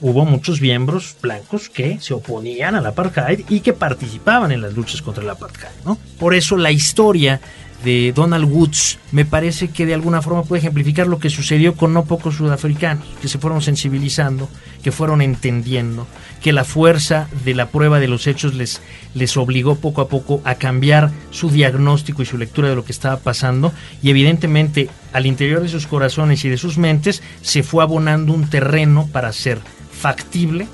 hubo 0.00 0.24
muchos 0.24 0.60
miembros 0.60 1.16
blancos 1.20 1.68
que 1.68 1.98
se 2.00 2.14
oponían 2.14 2.74
al 2.74 2.86
apartheid 2.86 3.44
y 3.48 3.60
que 3.60 3.72
participaban 3.72 4.52
en 4.52 4.62
las 4.62 4.74
luchas 4.74 5.02
contra 5.02 5.22
el 5.22 5.30
apartheid. 5.30 5.68
¿no? 5.84 5.98
Por 6.18 6.34
eso 6.34 6.56
la 6.56 6.70
historia 6.70 7.40
de 7.84 8.12
Donald 8.14 8.50
Woods 8.50 8.98
me 9.12 9.24
parece 9.24 9.68
que 9.68 9.86
de 9.86 9.94
alguna 9.94 10.22
forma 10.22 10.42
puede 10.42 10.60
ejemplificar 10.60 11.06
lo 11.06 11.18
que 11.18 11.30
sucedió 11.30 11.74
con 11.74 11.92
no 11.92 12.04
pocos 12.04 12.36
sudafricanos, 12.36 13.06
que 13.20 13.28
se 13.28 13.38
fueron 13.38 13.62
sensibilizando, 13.62 14.48
que 14.82 14.92
fueron 14.92 15.20
entendiendo, 15.20 16.06
que 16.42 16.52
la 16.52 16.64
fuerza 16.64 17.28
de 17.44 17.54
la 17.54 17.68
prueba 17.68 18.00
de 18.00 18.08
los 18.08 18.26
hechos 18.26 18.54
les, 18.54 18.80
les 19.14 19.36
obligó 19.36 19.76
poco 19.76 20.00
a 20.00 20.08
poco 20.08 20.40
a 20.44 20.56
cambiar 20.56 21.10
su 21.30 21.50
diagnóstico 21.50 22.22
y 22.22 22.26
su 22.26 22.38
lectura 22.38 22.68
de 22.68 22.76
lo 22.76 22.84
que 22.84 22.92
estaba 22.92 23.18
pasando 23.18 23.72
y 24.02 24.10
evidentemente 24.10 24.88
al 25.12 25.26
interior 25.26 25.62
de 25.62 25.68
sus 25.68 25.86
corazones 25.86 26.44
y 26.44 26.48
de 26.48 26.58
sus 26.58 26.78
mentes 26.78 27.22
se 27.42 27.62
fue 27.62 27.82
abonando 27.82 28.32
un 28.32 28.48
terreno 28.48 29.08
para 29.12 29.28
hacer 29.28 29.60
factible 29.98 30.68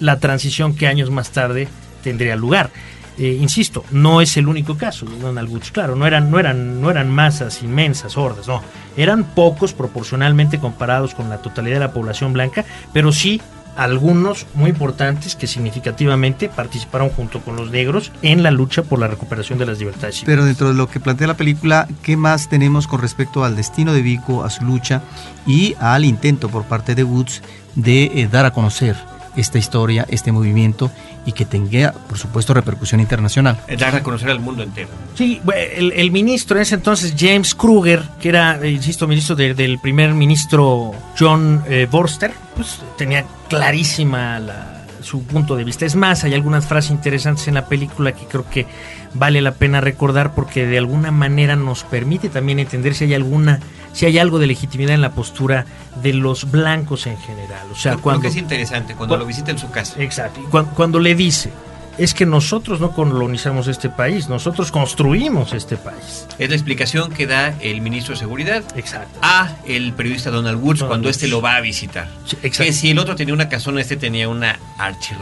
la 0.00 0.18
transición 0.18 0.74
que 0.74 0.86
años 0.86 1.10
más 1.10 1.30
tarde 1.30 1.68
tendría 2.02 2.36
lugar. 2.36 2.70
Eh, 3.18 3.38
insisto, 3.40 3.84
no 3.90 4.22
es 4.22 4.38
el 4.38 4.48
único 4.48 4.78
caso 4.78 5.04
Donald 5.04 5.50
claro, 5.70 5.96
no 5.96 6.06
eran, 6.06 6.30
no 6.30 6.38
eran, 6.38 6.80
no 6.80 6.90
eran 6.90 7.10
masas 7.10 7.62
inmensas, 7.62 8.16
hordas, 8.16 8.48
no, 8.48 8.62
eran 8.96 9.24
pocos 9.24 9.74
proporcionalmente 9.74 10.58
comparados 10.58 11.14
con 11.14 11.28
la 11.28 11.38
totalidad 11.38 11.76
de 11.76 11.80
la 11.80 11.92
población 11.92 12.32
blanca, 12.32 12.64
pero 12.94 13.12
sí 13.12 13.40
algunos 13.76 14.46
muy 14.54 14.70
importantes 14.70 15.36
que 15.36 15.46
significativamente 15.46 16.48
participaron 16.48 17.10
junto 17.10 17.40
con 17.40 17.56
los 17.56 17.70
negros 17.70 18.12
en 18.22 18.42
la 18.42 18.50
lucha 18.50 18.82
por 18.82 18.98
la 18.98 19.08
recuperación 19.08 19.58
de 19.58 19.66
las 19.66 19.78
libertades. 19.78 20.22
Pero 20.24 20.44
dentro 20.44 20.68
de 20.68 20.74
lo 20.74 20.88
que 20.88 21.00
plantea 21.00 21.26
la 21.26 21.36
película, 21.36 21.88
¿qué 22.02 22.16
más 22.16 22.48
tenemos 22.48 22.86
con 22.86 23.00
respecto 23.00 23.44
al 23.44 23.56
destino 23.56 23.92
de 23.92 24.02
Vico, 24.02 24.44
a 24.44 24.50
su 24.50 24.64
lucha 24.64 25.02
y 25.46 25.74
al 25.80 26.04
intento 26.04 26.48
por 26.48 26.64
parte 26.64 26.94
de 26.94 27.04
Woods 27.04 27.42
de 27.74 28.04
eh, 28.04 28.28
dar 28.30 28.44
a 28.44 28.52
conocer 28.52 28.96
esta 29.36 29.58
historia, 29.58 30.06
este 30.10 30.32
movimiento 30.32 30.90
y 31.24 31.32
que 31.32 31.44
tenga, 31.44 31.92
por 31.92 32.18
supuesto, 32.18 32.54
repercusión 32.54 33.00
internacional. 33.00 33.58
Dar 33.78 33.94
a 33.94 34.02
conocer 34.02 34.30
al 34.30 34.40
mundo 34.40 34.62
entero. 34.62 34.88
Sí, 35.14 35.40
el, 35.54 35.92
el 35.92 36.10
ministro 36.10 36.56
en 36.56 36.62
ese 36.62 36.74
entonces, 36.74 37.14
James 37.16 37.54
Kruger, 37.54 38.02
que 38.20 38.28
era, 38.28 38.60
eh, 38.60 38.70
insisto, 38.70 39.06
ministro 39.06 39.36
del 39.36 39.78
primer 39.78 40.14
ministro 40.14 40.92
John 41.18 41.62
eh, 41.68 41.86
Borster, 41.90 42.32
pues 42.56 42.80
tenía 42.96 43.24
clarísima 43.48 44.38
la, 44.40 44.84
su 45.02 45.24
punto 45.24 45.56
de 45.56 45.64
vista. 45.64 45.86
Es 45.86 45.94
más, 45.94 46.24
hay 46.24 46.34
algunas 46.34 46.66
frases 46.66 46.90
interesantes 46.90 47.46
en 47.48 47.54
la 47.54 47.66
película 47.66 48.12
que 48.12 48.26
creo 48.26 48.48
que 48.48 48.66
vale 49.14 49.40
la 49.40 49.52
pena 49.52 49.80
recordar 49.80 50.34
porque 50.34 50.66
de 50.66 50.78
alguna 50.78 51.10
manera 51.10 51.56
nos 51.56 51.84
permite 51.84 52.28
también 52.28 52.58
entender 52.58 52.94
si 52.94 53.04
hay 53.04 53.14
alguna 53.14 53.60
si 53.92 54.06
hay 54.06 54.18
algo 54.18 54.38
de 54.38 54.46
legitimidad 54.46 54.94
en 54.94 55.02
la 55.02 55.12
postura 55.12 55.66
de 56.02 56.12
los 56.12 56.50
blancos 56.50 57.06
en 57.06 57.18
general. 57.18 57.66
O 57.70 57.74
sea, 57.74 57.96
cuando 57.96 58.22
que 58.22 58.28
es 58.28 58.36
interesante 58.36 58.94
cuando, 58.94 59.16
lo 59.16 59.26
visita 59.26 59.50
en 59.50 59.58
su 59.58 59.70
casa. 59.70 60.02
Exacto. 60.02 60.40
cuando 60.74 60.98
le 60.98 61.14
dice 61.14 61.50
es 61.98 62.14
que 62.14 62.26
nosotros 62.26 62.80
no 62.80 62.92
colonizamos 62.92 63.68
este 63.68 63.88
país, 63.88 64.28
nosotros 64.28 64.72
construimos 64.72 65.52
este 65.52 65.76
país. 65.76 66.26
Es 66.38 66.48
la 66.48 66.54
explicación 66.54 67.12
que 67.12 67.26
da 67.26 67.54
el 67.60 67.80
ministro 67.80 68.14
de 68.14 68.20
Seguridad 68.20 68.64
exacto. 68.76 69.18
a 69.22 69.54
el 69.66 69.92
periodista 69.92 70.30
Donald 70.30 70.62
Woods 70.62 70.84
cuando 70.84 71.08
este 71.08 71.28
lo 71.28 71.42
va 71.42 71.56
a 71.56 71.60
visitar. 71.60 72.08
que 72.40 72.72
si 72.72 72.90
el 72.90 72.98
otro 72.98 73.14
tenía 73.14 73.34
una 73.34 73.48
casona, 73.48 73.80
este 73.80 73.96
tenía 73.96 74.28
una 74.28 74.58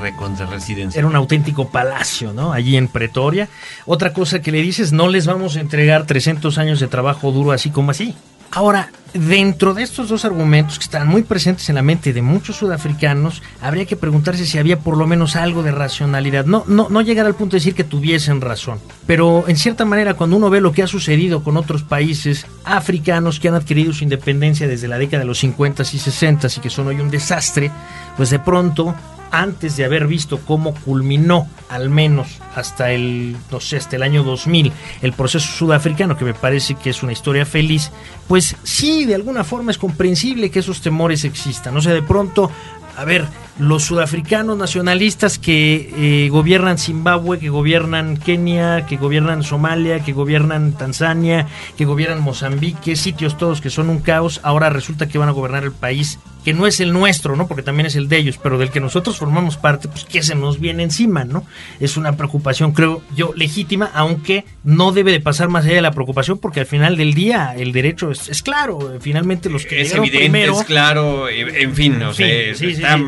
de 0.01 0.47
residencia. 0.47 0.99
Era 0.99 1.09
un 1.09 1.17
auténtico 1.17 1.69
palacio, 1.69 2.33
¿no? 2.33 2.53
Allí 2.53 2.77
en 2.77 2.89
Pretoria. 2.89 3.49
Otra 3.87 4.13
cosa 4.13 4.41
que 4.41 4.53
le 4.53 4.63
dices, 4.63 4.93
no 4.93 5.09
les 5.09 5.27
vamos 5.27 5.57
a 5.57 5.61
entregar 5.61 6.07
300 6.07 6.57
años 6.59 6.81
de 6.81 6.89
trabajo 6.89 7.33
duro 7.33 7.53
así 7.53 7.71
como 7.71 7.91
así. 7.91 8.15
Ahora, 8.53 8.91
dentro 9.15 9.75
de 9.75 9.83
estos 9.83 10.09
dos 10.09 10.25
argumentos 10.25 10.79
que 10.79 10.85
están 10.85 11.07
muy 11.07 11.23
presentes 11.23 11.69
en 11.69 11.77
la 11.77 11.83
mente 11.83 12.13
de 12.13 12.23
muchos 12.23 12.57
sudafricanos, 12.57 13.43
habría 13.61 13.87
que 13.87 13.97
preguntarse 13.97 14.45
si 14.45 14.59
había 14.59 14.81
por 14.81 14.97
lo 14.97 15.07
menos 15.07 15.37
algo 15.37 15.63
de 15.63 15.71
racionalidad. 15.71 16.47
No, 16.47 16.65
no, 16.67 16.89
no 16.89 17.01
llegar 17.01 17.27
al 17.27 17.35
punto 17.35 17.53
de 17.53 17.61
decir 17.61 17.75
que 17.75 17.85
tuviesen 17.85 18.41
razón, 18.41 18.81
pero 19.07 19.45
en 19.49 19.57
cierta 19.57 19.85
manera 19.85 20.15
cuando 20.15 20.37
uno 20.37 20.51
ve 20.51 20.61
lo 20.61 20.73
que 20.73 20.83
ha 20.83 20.89
sucedido 20.89 21.45
con 21.45 21.57
otros 21.57 21.83
países 21.83 22.47
africanos 22.65 23.39
que 23.39 23.49
han 23.49 23.55
adquirido 23.55 23.93
su 23.93 24.05
independencia 24.05 24.67
desde 24.67 24.89
la 24.89 24.99
década 24.99 25.21
de 25.21 25.27
los 25.27 25.39
50 25.39 25.83
y 25.83 25.99
60 25.99 26.49
y 26.57 26.61
que 26.61 26.71
son 26.71 26.89
hoy 26.89 27.01
un 27.01 27.11
desastre, 27.11 27.71
pues 28.17 28.31
de 28.31 28.39
pronto 28.41 28.95
antes 29.31 29.77
de 29.77 29.85
haber 29.85 30.07
visto 30.07 30.41
cómo 30.47 30.75
culminó, 30.75 31.49
al 31.69 31.91
menos 31.91 32.39
hasta 32.55 32.93
el, 32.93 33.37
no 33.51 33.61
sé, 33.61 33.77
hasta 33.77 33.97
el 33.97 34.03
año 34.03 34.23
2000, 34.23 34.73
el 35.03 35.13
proceso 35.13 35.47
sudafricano, 35.47 36.17
que 36.17 36.25
me 36.25 36.35
parece 36.35 36.75
que 36.75 36.91
es 36.91 37.03
una 37.03 37.13
historia 37.13 37.47
feliz, 37.47 37.91
pues 38.29 38.57
sí, 38.63 39.05
de 39.05 39.15
alguna 39.15 39.45
forma 39.45 39.71
es 39.71 39.79
comprensible 39.79 40.51
que 40.51 40.61
esos 40.61 40.81
temores 40.81 41.25
existan. 41.25 41.77
O 41.77 41.81
sea, 41.81 41.93
de 41.93 42.03
pronto, 42.03 42.51
a 42.97 43.05
ver, 43.05 43.27
los 43.61 43.85
sudafricanos 43.85 44.57
nacionalistas 44.57 45.39
que 45.39 46.25
eh, 46.25 46.29
gobiernan 46.31 46.79
Zimbabue, 46.79 47.39
que 47.39 47.51
gobiernan 47.51 48.17
Kenia, 48.17 48.87
que 48.87 48.97
gobiernan 48.97 49.43
Somalia, 49.43 50.01
que 50.01 50.13
gobiernan 50.13 50.73
Tanzania, 50.73 51.47
que 51.77 51.85
gobiernan 51.85 52.23
Mozambique, 52.23 52.97
sitios 52.97 53.37
todos 53.37 53.61
que 53.61 53.71
son 53.71 53.91
un 53.91 54.01
caos, 54.01 54.41
ahora 54.43 54.71
resulta 54.71 55.09
que 55.09 55.19
van 55.19 55.29
a 55.29 55.33
gobernar 55.33 55.65
el 55.65 55.73
país 55.73 56.19
que 56.45 56.55
no 56.55 56.67
es 56.67 56.81
el 56.81 56.93
nuestro, 56.93 57.37
¿no? 57.37 57.47
Porque 57.47 57.63
también 57.63 57.87
es 57.87 57.97
el 57.97 58.09
de 58.09 58.17
ellos, 58.17 58.39
pero 58.43 58.59
del 58.59 58.71
que 58.71 58.81
nosotros 58.81 59.19
formamos 59.19 59.57
parte, 59.57 59.89
pues 59.89 60.05
que 60.05 60.23
se 60.23 60.35
nos 60.35 60.59
viene 60.59 60.83
encima, 60.83 61.25
¿no? 61.25 61.45
Es 61.81 61.97
una 61.97 62.17
preocupación, 62.17 62.73
creo 62.73 63.03
yo, 63.15 63.33
legítima, 63.37 63.91
aunque 63.95 64.45
no 64.65 64.93
debe 64.93 65.13
de 65.13 65.21
pasar 65.21 65.49
más 65.49 65.65
allá 65.65 65.75
de 65.75 65.83
la 65.83 65.93
preocupación, 65.93 66.39
porque 66.39 66.61
al 66.61 66.67
final 66.67 66.97
del 66.97 67.15
día 67.15 67.55
el 67.57 67.73
derecho 67.73 68.11
es, 68.11 68.43
claro, 68.43 68.99
finalmente 69.01 69.51
los 69.51 69.67
que 69.67 69.83
es 69.83 69.95
evidente, 69.95 70.45
es 70.45 70.65
claro, 70.65 71.29
en 71.29 71.75
fin, 71.75 72.03
o 72.03 72.15
sea, 72.15 72.99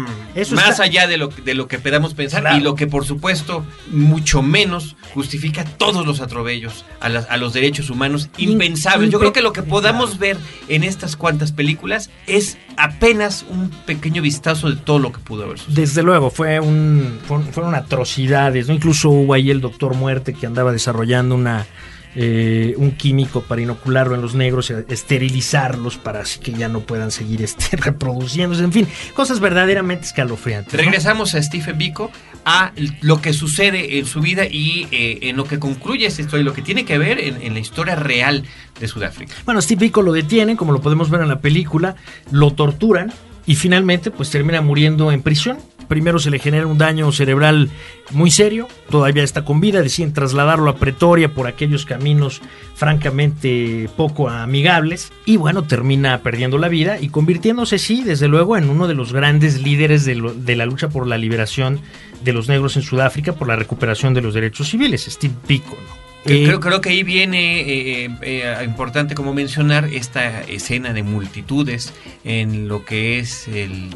más 0.51 0.81
allá 0.81 1.07
de 1.07 1.17
lo, 1.17 1.29
de 1.29 1.55
lo 1.55 1.69
que 1.69 1.79
podamos 1.79 2.15
pensar 2.15 2.57
y 2.57 2.61
lo 2.61 2.75
que 2.75 2.87
por 2.87 3.05
supuesto 3.05 3.65
mucho 3.91 4.43
menos 4.43 4.97
justifica 5.15 5.65
todos 5.65 6.07
los 6.07 6.21
atropellos 6.21 6.85
a, 7.01 7.07
a 7.07 7.37
los 7.37 7.53
derechos 7.53 7.91
humanos 7.91 8.29
impensables. 8.39 9.11
Yo 9.11 9.19
creo 9.19 9.33
que 9.33 9.43
lo 9.43 9.53
que 9.53 9.63
podamos 9.63 10.19
ver 10.19 10.37
en 10.69 10.85
estas 10.85 11.17
cuantas 11.17 11.53
películas 11.53 12.11
es 12.27 12.59
apenas 12.77 13.45
un 13.49 13.71
pequeño 13.71 14.23
vistazo 14.23 14.71
de 14.71 14.77
todo 14.77 14.99
lo 14.99 15.13
que 15.13 15.19
pudo 15.19 15.45
haber 15.45 15.59
sucedido. 15.59 15.81
Desde 15.81 16.03
luego, 16.03 16.31
fue 16.31 16.61
un, 16.61 17.21
fueron, 17.27 17.75
atrocidades, 17.75 18.69
¿no? 18.69 18.75
Incluso 18.75 19.11
hubo 19.11 19.35
ahí 19.35 19.51
el 19.51 19.61
Doctor 19.61 19.95
Muerte 19.95 20.33
que 20.33 20.47
andaba 20.47 20.73
desarrollando 20.73 21.35
una 21.35 21.67
eh, 22.15 22.75
un 22.77 22.93
químico 22.93 23.43
para 23.43 23.63
inocularlo 23.63 24.15
en 24.15 24.23
los 24.23 24.35
negros, 24.35 24.71
esterilizarlos 24.71 25.97
para 25.97 26.21
así 26.21 26.41
que 26.41 26.53
ya 26.53 26.69
no 26.69 26.81
puedan 26.81 27.11
seguir 27.11 27.43
este, 27.43 27.77
reproduciéndose, 27.77 28.65
en 28.65 28.73
fin, 28.73 28.89
cosas 29.15 29.41
verdaderamente 29.41 30.07
escalofriantes. 30.07 30.75
Regresamos 30.75 31.35
a 31.35 31.43
Stephen 31.43 31.79
Biko, 31.79 32.11
a 32.45 32.73
lo 33.01 33.21
que 33.21 33.33
sucede 33.33 33.99
en 33.99 34.07
su 34.07 34.21
vida 34.21 34.45
y 34.47 34.89
eh, 34.91 35.21
en 35.23 35.37
lo 35.37 35.45
que 35.45 35.59
concluye 35.59 36.07
esta 36.07 36.23
historia, 36.23 36.45
lo 36.45 36.53
que 36.53 36.63
tiene 36.63 36.85
que 36.85 36.99
ver 36.99 37.19
en, 37.19 37.41
en 37.43 37.55
la 37.55 37.61
historia 37.61 37.95
real 37.95 38.45
de 38.79 38.89
Sudáfrica. 38.89 39.35
Bueno, 39.45 39.63
Steve 39.63 39.81
Biko 39.87 40.03
lo 40.03 40.13
detienen, 40.13 40.57
como 40.57 40.73
lo 40.73 40.81
podemos 40.81 41.11
ver 41.11 41.23
en 41.23 41.29
la 41.29 41.41
película, 41.41 41.97
lo 42.31 42.53
torturan 42.53 43.13
y 43.47 43.57
finalmente 43.57 44.11
pues 44.11 44.31
termina 44.31 44.61
muriendo 44.61 45.11
en 45.13 45.23
prisión 45.23 45.59
primero 45.89 46.19
se 46.19 46.31
le 46.31 46.39
genera 46.39 46.67
un 46.67 46.79
daño 46.79 47.11
cerebral 47.13 47.71
muy 48.11 48.31
serio, 48.31 48.69
todavía 48.91 49.23
está 49.23 49.45
con 49.45 49.61
vida, 49.61 49.83
deciden 49.83 50.13
trasladarlo 50.13 50.71
a 50.71 50.77
Pretoria 50.77 51.33
por 51.33 51.47
aquellos 51.47 51.87
caminos 51.87 52.41
francamente 52.75 53.89
poco 53.97 54.29
amigables 54.29 55.13
y 55.25 55.37
bueno, 55.37 55.65
termina 55.65 56.19
perdiendo 56.23 56.59
la 56.59 56.69
vida 56.69 57.01
y 57.01 57.09
convirtiéndose, 57.09 57.79
sí, 57.79 58.03
desde 58.03 58.29
luego, 58.29 58.57
en 58.57 58.69
uno 58.71 58.89
de 58.89 58.95
los 58.95 59.13
grandes 59.13 59.63
líderes 59.63 60.05
de, 60.05 60.57
la 60.57 60.67
lucha 60.67 60.89
por 60.89 61.07
la 61.07 61.19
liberación 61.19 61.81
de 62.25 62.33
los 62.33 62.49
negros 62.49 62.77
en 62.77 62.83
Sudáfrica, 62.83 63.35
por 63.35 63.49
la 63.49 63.57
recuperación 63.57 64.15
de 64.15 64.23
los 64.23 64.35
derechos 64.35 64.69
civiles, 64.69 65.07
Steve 65.09 65.35
Biko. 65.47 65.77
Eh, 66.25 66.45
creo, 66.45 66.61
creo, 66.61 66.81
que 66.81 66.91
ahí 66.91 67.03
viene 67.03 67.61
eh, 67.61 68.11
eh, 68.23 68.63
importante 68.65 69.15
como 69.15 69.35
mencionar 69.35 69.87
esta 69.87 70.43
escena 70.43 70.93
de 70.93 71.03
multitudes 71.03 71.93
en 72.25 72.69
lo 72.69 72.85
que 72.85 73.19
es 73.19 73.49
el, 73.49 73.91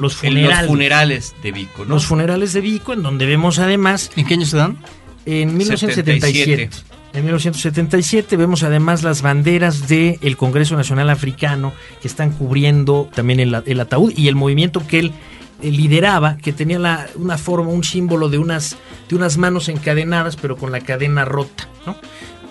los, 0.00 0.16
funerales. 0.16 1.34
de 1.42 1.52
Vico. 1.52 1.84
Los 1.86 2.04
funerales 2.04 2.52
de 2.52 2.60
Vico, 2.60 2.92
en 2.92 3.02
donde 3.02 3.24
vemos 3.24 3.58
además... 3.58 4.10
¿En 4.16 4.26
qué 4.26 4.34
año 4.34 4.44
se 4.44 4.58
dan? 4.58 4.76
En 5.24 5.56
1977. 5.56 6.70
En 7.14 7.22
1977 7.22 8.36
vemos 8.36 8.62
además 8.62 9.02
las 9.02 9.22
banderas 9.22 9.88
del 9.88 10.36
Congreso 10.36 10.76
Nacional 10.76 11.08
Africano 11.08 11.72
que 12.02 12.08
están 12.08 12.32
cubriendo 12.32 13.08
también 13.14 13.40
el, 13.40 13.62
el 13.64 13.80
ataúd 13.80 14.12
y 14.14 14.28
el 14.28 14.34
movimiento 14.34 14.86
que 14.86 14.98
él 14.98 15.06
eh, 15.06 15.35
lideraba, 15.62 16.36
que 16.38 16.52
tenía 16.52 16.78
la, 16.78 17.06
una 17.16 17.38
forma, 17.38 17.70
un 17.70 17.84
símbolo 17.84 18.28
de 18.28 18.38
unas, 18.38 18.76
de 19.08 19.16
unas 19.16 19.38
manos 19.38 19.68
encadenadas, 19.68 20.36
pero 20.36 20.56
con 20.56 20.72
la 20.72 20.80
cadena 20.80 21.24
rota, 21.24 21.68
¿no? 21.86 21.96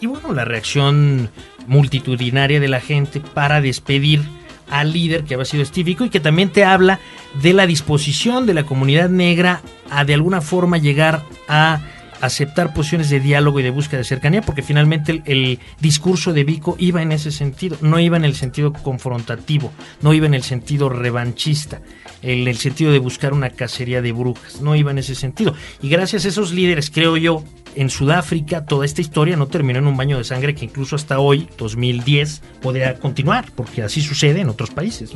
Y 0.02 0.08
bueno, 0.08 0.34
la 0.34 0.46
reacción 0.46 1.30
multitudinaria 1.68 2.60
de 2.60 2.68
la 2.68 2.82
gente 2.82 3.20
para 3.20 3.62
despedir 3.62 4.24
al 4.70 4.94
líder 4.94 5.24
que 5.24 5.36
había 5.36 5.46
sido 5.46 5.64
estífico 5.64 6.06
y 6.06 6.10
que 6.10 6.20
también 6.20 6.50
te 6.50 6.64
habla 6.64 7.00
de 7.42 7.54
la 7.54 7.68
disposición 7.68 8.46
de 8.46 8.54
la 8.54 8.64
comunidad 8.64 9.10
negra 9.10 9.62
a 9.90 10.06
de 10.06 10.14
alguna 10.14 10.42
forma 10.42 10.78
llegar 10.78 11.24
a 11.48 11.82
aceptar 12.22 12.74
posiciones 12.74 13.10
de 13.10 13.20
diálogo 13.20 13.60
y 13.60 13.64
de 13.64 13.70
búsqueda 13.70 14.00
de 14.00 14.04
cercanía, 14.04 14.42
porque 14.42 14.62
finalmente 14.62 15.22
el, 15.26 15.60
discurso 15.80 16.34
de 16.34 16.44
Vico 16.44 16.76
iba 16.80 17.02
en 17.02 17.12
ese 17.12 17.32
sentido, 17.32 17.78
no 17.82 18.00
iba 18.00 18.18
en 18.18 18.26
el 18.26 18.36
sentido 18.36 18.74
confrontativo, 18.74 19.72
no 20.02 20.14
iba 20.14 20.26
en 20.26 20.34
el 20.34 20.44
sentido 20.44 20.90
revanchista, 20.90 21.82
en 22.22 22.48
el 22.48 22.58
sentido 22.58 22.92
de 22.92 23.00
buscar 23.00 23.34
una 23.34 23.50
cacería 23.50 24.02
de 24.02 24.12
brujas, 24.12 24.62
no 24.62 24.76
iba 24.76 24.92
en 24.92 25.00
ese 25.00 25.16
sentido. 25.16 25.54
Y 25.82 25.90
gracias 25.90 26.26
a 26.26 26.30
esos 26.30 26.52
líderes, 26.52 26.90
creo 26.90 27.18
yo, 27.18 27.44
en 27.76 27.90
Sudáfrica 27.90 28.66
toda 28.66 28.86
esta 28.86 29.02
historia 29.02 29.36
no 29.36 29.48
terminó 29.48 29.80
en 29.80 29.88
un 29.88 29.98
baño 29.98 30.18
de 30.18 30.24
sangre 30.24 30.56
que 30.56 30.66
incluso 30.66 30.96
hasta 30.96 31.20
hoy, 31.20 31.48
2010, 31.58 32.42
podría 32.62 32.96
continuar, 32.96 33.52
porque 33.56 33.84
así 33.84 34.02
sucede 34.02 34.42
en 34.42 34.50
otros 34.50 34.72
países. 34.72 35.12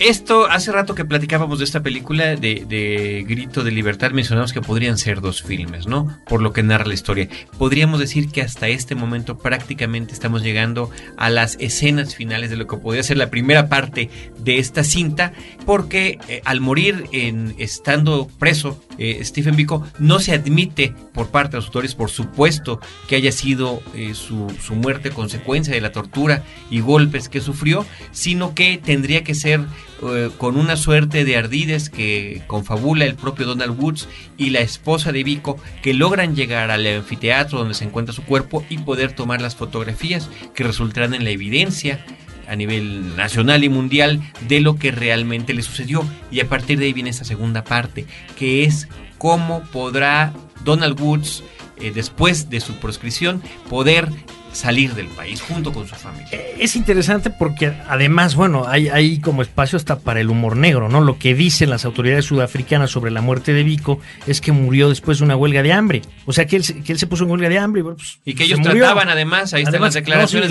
Esto, 0.00 0.46
hace 0.46 0.72
rato 0.72 0.94
que 0.94 1.04
platicábamos 1.04 1.58
de 1.58 1.66
esta 1.66 1.82
película 1.82 2.34
de, 2.34 3.24
Grito 3.28 3.62
de 3.62 3.70
Libertad, 3.70 4.12
mencionamos 4.12 4.54
que 4.54 4.62
podrían 4.62 4.96
ser 4.96 5.20
dos 5.20 5.42
filmes, 5.42 5.86
¿no? 5.86 6.18
Por 6.26 6.40
lo 6.40 6.54
que 6.54 6.62
narra 6.62 6.86
la 6.86 6.94
historia. 6.94 7.28
Podríamos 7.58 8.00
decir 8.00 8.30
que 8.30 8.40
hasta 8.40 8.68
este 8.68 8.94
momento 8.94 9.36
prácticamente 9.36 10.14
estamos 10.14 10.42
llegando 10.42 10.88
a 11.18 11.28
las 11.28 11.56
escenas 11.60 12.14
finales 12.14 12.48
de 12.48 12.56
lo 12.56 12.66
que 12.66 12.78
podría 12.78 13.02
ser 13.02 13.18
la 13.18 13.28
primera 13.28 13.68
parte 13.68 14.08
de 14.38 14.58
esta 14.58 14.84
cinta, 14.84 15.34
porque 15.66 16.18
eh, 16.28 16.40
al 16.46 16.62
morir 16.62 17.04
en 17.12 17.54
estando 17.58 18.26
preso, 18.38 18.82
eh, 19.00 19.24
Stephen 19.24 19.56
Biko 19.56 19.84
no 19.98 20.20
se 20.20 20.32
admite 20.32 20.94
por 21.12 21.30
parte 21.30 21.52
de 21.52 21.56
los 21.56 21.66
autores, 21.66 21.94
por 21.94 22.10
supuesto, 22.10 22.80
que 23.08 23.16
haya 23.16 23.32
sido 23.32 23.82
eh, 23.94 24.14
su, 24.14 24.54
su 24.62 24.74
muerte 24.74 25.10
consecuencia 25.10 25.74
de 25.74 25.80
la 25.80 25.90
tortura 25.90 26.44
y 26.70 26.80
golpes 26.80 27.30
que 27.30 27.40
sufrió, 27.40 27.86
sino 28.12 28.54
que 28.54 28.78
tendría 28.78 29.24
que 29.24 29.34
ser 29.34 29.60
eh, 30.02 30.30
con 30.36 30.58
una 30.58 30.76
suerte 30.76 31.24
de 31.24 31.36
ardides 31.36 31.88
que 31.88 32.42
confabula 32.46 33.06
el 33.06 33.14
propio 33.14 33.46
Donald 33.46 33.80
Woods 33.80 34.06
y 34.36 34.50
la 34.50 34.60
esposa 34.60 35.12
de 35.12 35.24
Vico 35.24 35.58
que 35.82 35.94
logran 35.94 36.36
llegar 36.36 36.70
al 36.70 36.86
anfiteatro 36.86 37.58
donde 37.58 37.74
se 37.74 37.84
encuentra 37.84 38.14
su 38.14 38.22
cuerpo 38.22 38.64
y 38.68 38.78
poder 38.78 39.12
tomar 39.12 39.40
las 39.40 39.56
fotografías 39.56 40.28
que 40.54 40.64
resultarán 40.64 41.14
en 41.14 41.24
la 41.24 41.30
evidencia 41.30 42.04
a 42.50 42.56
nivel 42.56 43.16
nacional 43.16 43.62
y 43.62 43.68
mundial 43.68 44.20
de 44.48 44.60
lo 44.60 44.76
que 44.76 44.90
realmente 44.90 45.54
le 45.54 45.62
sucedió. 45.62 46.04
Y 46.32 46.40
a 46.40 46.48
partir 46.48 46.78
de 46.78 46.86
ahí 46.86 46.92
viene 46.92 47.10
esa 47.10 47.24
segunda 47.24 47.62
parte 47.62 48.06
que 48.36 48.64
es 48.64 48.88
cómo 49.18 49.62
podrá 49.72 50.32
Donald 50.64 51.00
Woods 51.00 51.44
eh, 51.78 51.92
después 51.94 52.50
de 52.50 52.60
su 52.60 52.74
proscripción 52.74 53.40
poder 53.68 54.08
salir 54.52 54.94
del 54.94 55.06
país 55.08 55.40
junto 55.40 55.72
con 55.72 55.86
su 55.86 55.94
familia. 55.94 56.28
Eh, 56.32 56.56
es 56.58 56.76
interesante 56.76 57.30
porque 57.30 57.72
además, 57.88 58.34
bueno, 58.34 58.66
hay, 58.66 58.88
hay 58.88 59.20
como 59.20 59.42
espacio 59.42 59.76
hasta 59.76 59.98
para 60.00 60.20
el 60.20 60.30
humor 60.30 60.56
negro, 60.56 60.88
¿no? 60.88 61.00
Lo 61.00 61.18
que 61.18 61.34
dicen 61.34 61.70
las 61.70 61.84
autoridades 61.84 62.24
sudafricanas 62.24 62.90
sobre 62.90 63.10
la 63.10 63.20
muerte 63.20 63.52
de 63.52 63.62
Vico 63.62 64.00
es 64.26 64.40
que 64.40 64.52
murió 64.52 64.88
después 64.88 65.18
de 65.18 65.24
una 65.24 65.36
huelga 65.36 65.62
de 65.62 65.72
hambre. 65.72 66.02
O 66.26 66.32
sea, 66.32 66.46
que 66.46 66.56
él, 66.56 66.64
que 66.84 66.92
él 66.92 66.98
se 66.98 67.06
puso 67.06 67.24
en 67.24 67.30
huelga 67.30 67.48
de 67.48 67.58
hambre. 67.58 67.84
Pues, 67.84 68.20
y 68.24 68.34
que 68.34 68.44
ellos 68.44 68.60
trataban 68.60 69.08
además, 69.08 69.54
ahí 69.54 69.62
están 69.62 69.80
las 69.80 69.94
declaraciones. 69.94 70.50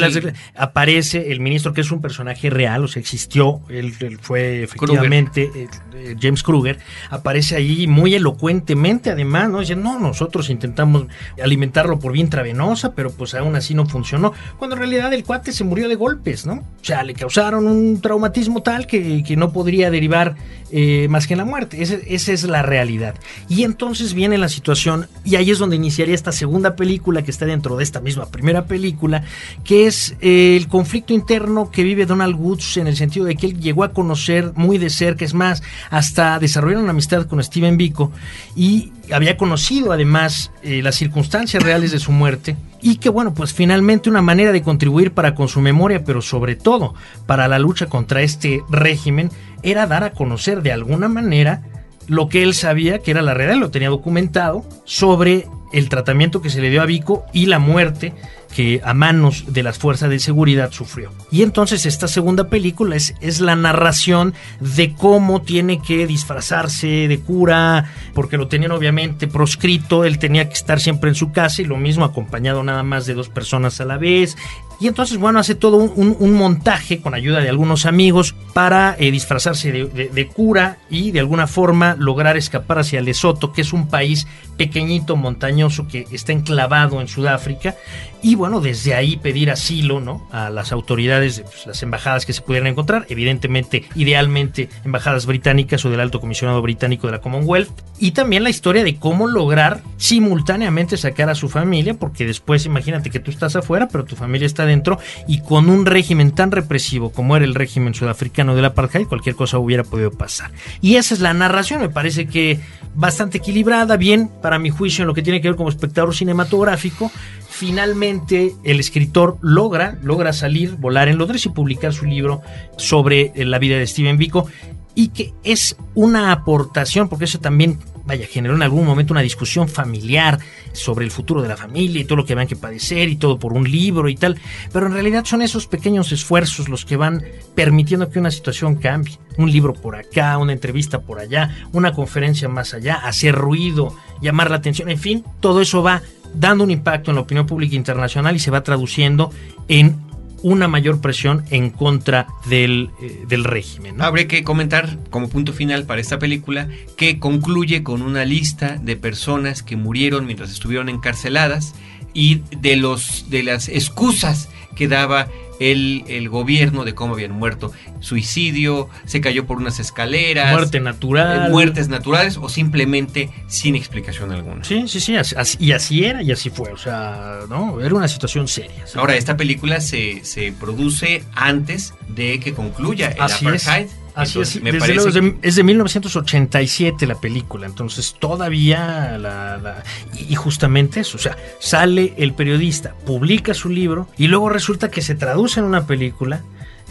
Aparece 0.55 1.31
el 1.31 1.39
ministro 1.39 1.73
que 1.73 1.81
es 1.81 1.91
un 1.91 2.01
personaje 2.01 2.49
real, 2.49 2.83
o 2.83 2.87
sea, 2.87 2.99
existió, 2.99 3.61
él, 3.69 3.93
fue 4.21 4.63
efectivamente 4.63 5.49
eh, 5.55 5.67
eh, 5.93 6.15
James 6.19 6.43
Kruger, 6.43 6.79
aparece 7.09 7.55
ahí 7.55 7.87
muy 7.87 8.15
elocuentemente 8.15 9.09
además, 9.11 9.49
¿no? 9.49 9.59
Dice, 9.59 9.75
no, 9.75 9.99
nosotros 9.99 10.49
intentamos 10.49 11.07
alimentarlo 11.41 11.99
por 11.99 12.13
vía 12.13 12.21
intravenosa, 12.21 12.93
pero 12.93 13.11
pues 13.11 13.33
aún 13.33 13.55
así 13.55 13.73
no 13.73 13.85
funcionó, 13.89 14.33
cuando 14.57 14.75
en 14.75 14.79
realidad 14.79 15.13
el 15.13 15.23
cuate 15.23 15.51
se 15.51 15.63
murió 15.63 15.89
de 15.89 15.95
golpes, 15.95 16.45
¿no? 16.45 16.53
O 16.53 16.85
sea, 16.85 17.03
le 17.03 17.13
causaron 17.13 17.67
un 17.67 17.99
traumatismo 18.01 18.61
tal 18.61 18.87
que, 18.87 19.23
no 19.37 19.51
podría 19.51 19.91
derivar 19.91 20.35
eh, 20.71 21.07
más 21.09 21.27
que 21.27 21.33
en 21.33 21.39
la 21.39 21.45
muerte. 21.45 21.81
esa 21.81 22.31
es 22.31 22.43
la 22.43 22.61
realidad. 22.61 23.15
Y 23.47 23.63
entonces 23.63 24.13
viene 24.13 24.37
la 24.37 24.49
situación, 24.49 25.07
y 25.23 25.35
ahí 25.35 25.51
es 25.51 25.59
donde 25.59 25.75
iniciaría 25.75 26.15
esta 26.15 26.31
segunda 26.31 26.75
película 26.75 27.23
que 27.23 27.31
está 27.31 27.45
dentro 27.45 27.77
de 27.77 27.83
esta 27.83 27.99
misma 27.99 28.27
primera 28.27 28.65
película, 28.65 29.23
que 29.63 29.87
es 29.87 30.15
eh, 30.21 30.55
el 30.55 30.67
conflicto 30.67 31.13
interno 31.13 31.71
que 31.71 31.83
vive 31.83 32.05
Donald 32.05 32.35
Woods 32.35 32.77
en 32.77 32.87
el 32.87 32.95
sentido 32.95 33.25
de 33.25 33.35
que 33.35 33.47
él 33.47 33.59
llegó 33.59 33.83
a 33.83 33.93
conocer 33.93 34.53
muy 34.55 34.77
de 34.77 34.89
cerca, 34.89 35.25
es 35.25 35.33
más, 35.33 35.63
hasta 35.89 36.39
desarrollar 36.39 36.81
una 36.81 36.91
amistad 36.91 37.25
con 37.25 37.43
Steven 37.43 37.77
Biko 37.77 38.11
y 38.55 38.91
había 39.11 39.37
conocido 39.37 39.91
además 39.91 40.51
eh, 40.63 40.81
las 40.81 40.95
circunstancias 40.95 41.61
reales 41.61 41.91
de 41.91 41.99
su 41.99 42.11
muerte 42.11 42.55
y 42.81 42.97
que 42.97 43.09
bueno, 43.09 43.33
pues 43.33 43.53
finalmente 43.53 44.09
una 44.09 44.21
manera 44.21 44.51
de 44.51 44.61
contribuir 44.61 45.11
para 45.11 45.35
con 45.35 45.47
su 45.47 45.61
memoria, 45.61 46.03
pero 46.03 46.21
sobre 46.21 46.55
todo 46.55 46.95
para 47.25 47.47
la 47.47 47.59
lucha 47.59 47.87
contra 47.87 48.21
este 48.21 48.61
régimen, 48.69 49.29
era 49.63 49.87
dar 49.87 50.03
a 50.03 50.11
conocer 50.11 50.61
de 50.61 50.71
alguna 50.71 51.07
manera 51.07 51.63
lo 52.07 52.27
que 52.27 52.41
él 52.43 52.53
sabía 52.53 52.99
que 52.99 53.11
era 53.11 53.21
la 53.21 53.33
realidad, 53.33 53.59
lo 53.59 53.71
tenía 53.71 53.89
documentado 53.89 54.65
sobre 54.85 55.47
el 55.73 55.89
tratamiento 55.89 56.41
que 56.41 56.49
se 56.49 56.61
le 56.61 56.69
dio 56.69 56.81
a 56.81 56.85
Vico 56.85 57.25
y 57.33 57.45
la 57.45 57.59
muerte 57.59 58.13
que 58.53 58.81
a 58.83 58.93
manos 58.93 59.45
de 59.47 59.63
las 59.63 59.77
fuerzas 59.77 60.09
de 60.09 60.19
seguridad 60.19 60.71
sufrió. 60.71 61.11
Y 61.31 61.43
entonces 61.43 61.85
esta 61.85 62.07
segunda 62.07 62.49
película 62.49 62.95
es, 62.95 63.15
es 63.21 63.41
la 63.41 63.55
narración 63.55 64.33
de 64.59 64.93
cómo 64.93 65.41
tiene 65.41 65.81
que 65.81 66.07
disfrazarse 66.07 67.07
de 67.07 67.19
cura, 67.19 67.91
porque 68.13 68.37
lo 68.37 68.47
tenían 68.47 68.71
obviamente 68.71 69.27
proscrito, 69.27 70.03
él 70.03 70.19
tenía 70.19 70.47
que 70.47 70.55
estar 70.55 70.79
siempre 70.79 71.09
en 71.09 71.15
su 71.15 71.31
casa 71.31 71.61
y 71.61 71.65
lo 71.65 71.77
mismo 71.77 72.05
acompañado 72.05 72.63
nada 72.63 72.83
más 72.83 73.05
de 73.05 73.13
dos 73.13 73.29
personas 73.29 73.79
a 73.81 73.85
la 73.85 73.97
vez. 73.97 74.35
Y 74.81 74.87
entonces, 74.87 75.17
bueno, 75.17 75.39
hace 75.39 75.55
todo 75.55 75.75
un, 75.75 76.33
montaje 76.33 77.01
con 77.01 77.13
ayuda 77.13 77.41
de 77.41 77.49
algunos 77.49 77.85
amigos 77.85 78.33
para 78.53 78.95
eh, 78.97 79.11
disfrazarse 79.11 79.73
de, 79.73 80.27
cura 80.27 80.77
y 80.89 81.11
de 81.11 81.19
alguna 81.19 81.47
forma 81.47 81.95
lograr 81.99 82.37
escapar 82.37 82.79
hacia 82.79 83.01
Lesoto, 83.01 83.51
que 83.51 83.61
es 83.61 83.73
un 83.73 83.89
país 83.89 84.25
pequeñito, 84.55 85.17
montañoso, 85.17 85.85
que 85.85 86.07
está 86.11 86.31
enclavado 86.31 87.01
en 87.01 87.09
Sudáfrica 87.09 87.75
y 88.21 88.35
bueno, 88.35 88.61
desde 88.61 88.93
ahí 88.93 89.17
pedir 89.17 89.49
asilo 89.49 89.99
¿no? 89.99 90.27
a 90.31 90.49
las 90.49 90.71
autoridades 90.71 91.37
de 91.37 91.43
pues, 91.43 91.65
las 91.65 91.81
embajadas 91.83 92.25
que 92.25 92.33
se 92.33 92.41
pudieran 92.41 92.67
encontrar, 92.67 93.05
evidentemente, 93.09 93.85
idealmente, 93.95 94.69
embajadas 94.83 95.25
británicas 95.25 95.83
o 95.85 95.89
del 95.89 95.99
alto 95.99 96.19
comisionado 96.19 96.61
británico 96.61 97.07
de 97.07 97.13
la 97.13 97.21
Commonwealth, 97.21 97.69
y 97.97 98.11
también 98.11 98.43
la 98.43 98.49
historia 98.49 98.83
de 98.83 98.97
cómo 98.97 99.27
lograr 99.27 99.81
simultáneamente 99.97 100.97
sacar 100.97 101.29
a 101.29 101.35
su 101.35 101.49
familia, 101.49 101.93
porque 101.93 102.25
después 102.25 102.65
imagínate 102.65 103.09
que 103.09 103.19
tú 103.19 103.31
estás 103.31 103.55
afuera, 103.55 103.87
pero 103.87 104.05
tu 104.05 104.15
familia 104.15 104.45
está 104.45 104.65
dentro, 104.65 104.99
y 105.27 105.41
con 105.41 105.69
un 105.69 105.85
régimen 105.85 106.31
tan 106.31 106.51
represivo 106.51 107.11
como 107.11 107.35
era 107.35 107.45
el 107.45 107.55
régimen 107.55 107.93
sudafricano 107.93 108.55
del 108.55 108.65
apartheid, 108.65 109.07
cualquier 109.07 109.35
cosa 109.35 109.59
hubiera 109.59 109.83
podido 109.83 110.11
pasar. 110.11 110.51
Y 110.81 110.95
esa 110.95 111.13
es 111.13 111.19
la 111.19 111.33
narración, 111.33 111.81
me 111.81 111.89
parece 111.89 112.27
que 112.27 112.59
bastante 112.95 113.37
equilibrada, 113.37 113.97
bien, 113.97 114.29
para 114.41 114.59
mi 114.59 114.69
juicio, 114.69 115.03
en 115.03 115.07
lo 115.07 115.13
que 115.13 115.21
tiene 115.21 115.41
que 115.41 115.47
ver 115.49 115.57
como 115.57 115.69
espectador 115.69 116.13
cinematográfico. 116.15 117.11
Finalmente, 117.49 118.08
el 118.09 118.79
escritor 118.79 119.37
logra, 119.41 119.97
logra 120.03 120.33
salir, 120.33 120.75
volar 120.75 121.07
en 121.07 121.17
Londres 121.17 121.45
y 121.45 121.49
publicar 121.49 121.93
su 121.93 122.05
libro 122.05 122.41
sobre 122.77 123.31
eh, 123.35 123.45
la 123.45 123.59
vida 123.59 123.77
de 123.77 123.87
Steven 123.87 124.17
Biko 124.17 124.47
y 124.95 125.09
que 125.09 125.33
es 125.43 125.77
una 125.95 126.31
aportación, 126.31 127.07
porque 127.07 127.25
eso 127.25 127.39
también, 127.39 127.79
vaya, 128.05 128.27
generó 128.27 128.55
en 128.55 128.63
algún 128.63 128.85
momento 128.85 129.13
una 129.13 129.21
discusión 129.21 129.69
familiar 129.69 130.39
sobre 130.73 131.05
el 131.05 131.11
futuro 131.11 131.41
de 131.41 131.47
la 131.47 131.55
familia 131.55 132.01
y 132.01 132.03
todo 132.03 132.17
lo 132.17 132.25
que 132.25 132.35
van 132.35 132.47
que 132.47 132.55
padecer 132.55 133.07
y 133.07 133.15
todo 133.15 133.39
por 133.39 133.53
un 133.53 133.69
libro 133.69 134.09
y 134.09 134.15
tal, 134.15 134.37
pero 134.73 134.87
en 134.87 134.93
realidad 134.93 135.23
son 135.23 135.41
esos 135.41 135.67
pequeños 135.67 136.11
esfuerzos 136.11 136.67
los 136.67 136.83
que 136.83 136.97
van 136.97 137.23
permitiendo 137.55 138.09
que 138.09 138.19
una 138.19 138.31
situación 138.31 138.75
cambie. 138.75 139.17
Un 139.37 139.51
libro 139.51 139.73
por 139.73 139.95
acá, 139.95 140.37
una 140.37 140.51
entrevista 140.51 140.99
por 140.99 141.19
allá, 141.19 141.55
una 141.71 141.93
conferencia 141.93 142.49
más 142.49 142.73
allá, 142.73 142.95
hacer 142.95 143.35
ruido, 143.35 143.95
llamar 144.21 144.49
la 144.49 144.57
atención, 144.57 144.89
en 144.89 144.99
fin, 144.99 145.23
todo 145.39 145.61
eso 145.61 145.81
va 145.81 146.01
dando 146.33 146.63
un 146.63 146.71
impacto 146.71 147.11
en 147.11 147.15
la 147.15 147.21
opinión 147.21 147.45
pública 147.45 147.75
internacional 147.75 148.35
y 148.35 148.39
se 148.39 148.51
va 148.51 148.63
traduciendo 148.63 149.31
en 149.67 149.97
una 150.41 150.67
mayor 150.67 151.01
presión 151.01 151.43
en 151.49 151.69
contra 151.69 152.27
del, 152.47 152.91
eh, 153.01 153.25
del 153.27 153.43
régimen. 153.43 153.97
¿no? 153.97 154.05
Habría 154.05 154.27
que 154.27 154.43
comentar 154.43 154.97
como 155.09 155.29
punto 155.29 155.53
final 155.53 155.85
para 155.85 156.01
esta 156.01 156.19
película 156.19 156.69
que 156.95 157.19
concluye 157.19 157.83
con 157.83 158.01
una 158.01 158.25
lista 158.25 158.77
de 158.81 158.95
personas 158.95 159.63
que 159.63 159.75
murieron 159.75 160.25
mientras 160.25 160.51
estuvieron 160.51 160.89
encarceladas 160.89 161.75
y 162.13 162.41
de 162.61 162.75
los 162.75 163.29
de 163.29 163.43
las 163.43 163.67
excusas 163.69 164.49
que 164.75 164.87
daba 164.87 165.27
el, 165.59 166.03
el, 166.07 166.29
gobierno 166.29 166.85
de 166.85 166.93
cómo 166.95 167.13
habían 167.13 167.31
muerto. 167.31 167.71
Suicidio, 167.99 168.89
se 169.05 169.21
cayó 169.21 169.45
por 169.45 169.57
unas 169.57 169.79
escaleras. 169.79 170.51
Muerte 170.51 170.79
natural. 170.79 171.47
eh, 171.47 171.49
Muertes 171.49 171.89
naturales 171.89 172.37
o 172.37 172.49
simplemente 172.49 173.29
sin 173.47 173.75
explicación 173.75 174.31
alguna. 174.31 174.63
Sí, 174.63 174.87
sí, 174.87 174.99
sí. 174.99 175.15
Así, 175.15 175.35
así- 175.37 175.57
y 175.59 175.71
así 175.73 176.03
era 176.05 176.21
y 176.23 176.31
así 176.31 176.49
fue. 176.49 176.71
O 176.71 176.77
sea, 176.77 177.39
¿no? 177.49 177.81
Era 177.81 177.93
una 177.95 178.07
situación 178.07 178.47
seria. 178.47 178.85
Ahora, 178.95 179.15
esta 179.15 179.37
película 179.37 179.81
se, 179.81 180.23
se 180.23 180.51
produce 180.51 181.23
antes 181.33 181.93
de 182.07 182.39
que 182.39 182.53
concluya 182.53 183.09
el 183.09 183.21
Así 183.21 183.45
es. 183.47 183.67
Así 184.15 184.33
Entonces, 184.33 184.55
es, 184.57 184.63
me 184.63 184.71
desde 184.71 184.79
parece 184.79 184.95
luego, 184.95 185.09
es, 185.09 185.41
de, 185.41 185.47
es 185.47 185.55
de 185.55 185.63
1987 185.63 187.07
la 187.07 187.15
película, 187.15 187.65
entonces 187.65 188.15
todavía 188.19 189.17
la, 189.17 189.83
y 190.13 190.35
justamente 190.35 191.01
eso, 191.01 191.17
o 191.17 191.19
sea, 191.19 191.37
sale 191.59 192.13
el 192.17 192.33
periodista, 192.33 192.95
publica 193.05 193.53
su 193.53 193.69
libro 193.69 194.07
y 194.17 194.27
luego 194.27 194.49
resulta 194.49 194.89
que 194.89 195.01
se 195.01 195.15
traduce 195.15 195.59
en 195.59 195.65
una 195.65 195.85
película 195.85 196.41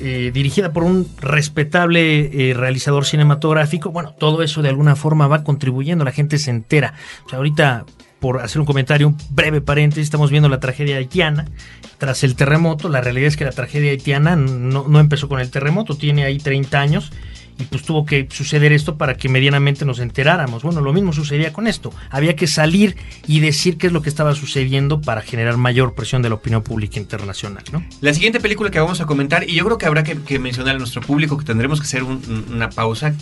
eh, 0.00 0.30
dirigida 0.32 0.72
por 0.72 0.84
un 0.84 1.08
respetable 1.20 2.50
eh, 2.50 2.54
realizador 2.54 3.04
cinematográfico. 3.04 3.90
Bueno, 3.90 4.14
todo 4.16 4.44
eso 4.44 4.62
de 4.62 4.68
alguna 4.68 4.94
forma 4.94 5.26
va 5.26 5.42
contribuyendo, 5.42 6.04
la 6.04 6.12
gente 6.12 6.38
se 6.38 6.50
entera. 6.50 6.94
O 7.26 7.28
sea, 7.28 7.38
ahorita 7.38 7.84
por 8.20 8.40
hacer 8.40 8.60
un 8.60 8.66
comentario, 8.66 9.08
un 9.08 9.16
breve 9.30 9.60
paréntesis, 9.60 10.04
estamos 10.04 10.30
viendo 10.30 10.48
la 10.48 10.60
tragedia 10.60 10.96
haitiana. 10.96 11.46
Tras 11.98 12.24
el 12.24 12.34
terremoto, 12.36 12.88
la 12.88 13.00
realidad 13.00 13.28
es 13.28 13.36
que 13.36 13.44
la 13.44 13.52
tragedia 13.52 13.90
haitiana 13.90 14.36
no, 14.36 14.86
no 14.88 15.00
empezó 15.00 15.28
con 15.28 15.40
el 15.40 15.50
terremoto, 15.50 15.96
tiene 15.96 16.24
ahí 16.24 16.38
30 16.38 16.80
años 16.80 17.12
y 17.60 17.64
pues 17.64 17.82
tuvo 17.82 18.06
que 18.06 18.28
suceder 18.30 18.72
esto 18.72 18.96
para 18.96 19.16
que 19.16 19.28
medianamente 19.28 19.84
nos 19.84 19.98
enteráramos. 19.98 20.62
Bueno, 20.62 20.80
lo 20.80 20.92
mismo 20.92 21.12
sucedía 21.12 21.52
con 21.52 21.66
esto. 21.66 21.92
Había 22.08 22.36
que 22.36 22.46
salir 22.46 22.96
y 23.26 23.40
decir 23.40 23.78
qué 23.78 23.88
es 23.88 23.92
lo 23.92 24.00
que 24.00 24.08
estaba 24.08 24.34
sucediendo 24.36 25.00
para 25.00 25.22
generar 25.22 25.56
mayor 25.56 25.94
presión 25.96 26.22
de 26.22 26.28
la 26.28 26.36
opinión 26.36 26.62
pública 26.62 27.00
internacional, 27.00 27.64
¿no? 27.72 27.84
La 28.00 28.14
siguiente 28.14 28.38
película 28.38 28.70
que 28.70 28.78
vamos 28.78 29.00
a 29.00 29.06
comentar, 29.06 29.48
y 29.48 29.54
yo 29.56 29.64
creo 29.64 29.76
que 29.76 29.86
habrá 29.86 30.04
que, 30.04 30.38
mencionar 30.38 30.76
a 30.76 30.78
nuestro 30.78 31.00
público 31.00 31.36
que 31.36 31.44
tendremos 31.44 31.80
que 31.80 31.86
hacer 31.86 32.04
un- 32.04 32.46
una 32.52 32.70
pausa. 32.70 33.12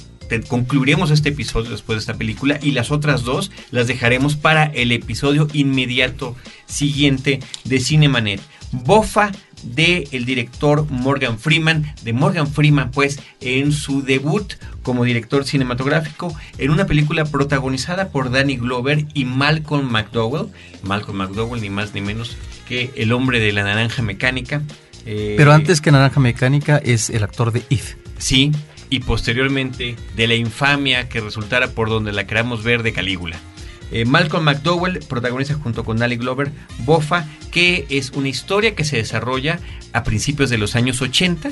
Concluiremos 0.49 1.11
este 1.11 1.31
episodio 1.31 1.71
después 1.71 1.97
de 1.97 2.01
esta 2.01 2.15
película 2.15 2.59
y 2.63 2.73
las 2.73 2.91
otras 2.91 3.23
dos 3.23 3.51
las 3.71 3.87
dejaremos 3.87 4.37
para 4.37 4.65
el 4.65 4.93
episodio 4.93 5.49
inmediato 5.53 6.37
siguiente 6.67 7.41
de 7.65 7.81
Cinemanet. 7.81 8.41
Bofa 8.73 9.33
de 9.63 10.09
el 10.13 10.25
director 10.25 10.87
Morgan 10.91 11.39
Freeman, 11.39 11.95
de 12.03 12.13
Morgan 12.13 12.47
Freeman 12.47 12.91
pues 12.91 13.21
en 13.41 13.73
su 13.73 14.03
debut 14.03 14.55
como 14.83 15.05
director 15.05 15.45
cinematográfico 15.45 16.37
en 16.59 16.71
una 16.71 16.87
película 16.87 17.25
protagonizada 17.25 18.09
por 18.11 18.31
Danny 18.31 18.57
Glover 18.57 19.07
y 19.15 19.25
Malcolm 19.25 19.91
McDowell. 19.91 20.49
Malcolm 20.83 21.19
McDowell 21.19 21.61
ni 21.61 21.71
más 21.71 21.95
ni 21.95 22.01
menos 22.01 22.37
que 22.69 22.93
el 22.97 23.13
hombre 23.13 23.41
de 23.41 23.53
la 23.53 23.65
naranja 23.65 24.03
mecánica. 24.03 24.63
Eh, 25.07 25.35
Pero 25.37 25.53
antes 25.53 25.81
que 25.81 25.93
Naranja 25.93 26.19
Mecánica 26.19 26.79
es 26.79 27.11
el 27.11 27.23
actor 27.23 27.53
de 27.53 27.63
If. 27.69 27.95
Sí, 28.19 28.51
y 28.91 29.01
posteriormente 29.01 29.97
de 30.15 30.27
la 30.27 30.35
infamia 30.35 31.09
que 31.09 31.21
resultara 31.21 31.69
por 31.69 31.89
donde 31.89 32.13
la 32.13 32.27
queramos 32.27 32.63
ver 32.63 32.83
de 32.83 32.93
Calígula. 32.93 33.39
Eh, 33.93 34.05
Malcolm 34.05 34.45
McDowell 34.45 35.01
protagoniza 35.09 35.55
junto 35.55 35.85
con 35.85 35.99
Danny 35.99 36.17
Glover 36.17 36.51
Bofa, 36.79 37.29
que 37.53 37.87
es 37.89 38.11
una 38.11 38.29
historia 38.29 38.75
que 38.75 38.85
se 38.85 38.97
desarrolla 38.97 39.61
a 39.97 40.05
principios 40.05 40.51
de 40.51 40.59
los 40.59 40.77
años 40.77 41.01
80, 41.01 41.49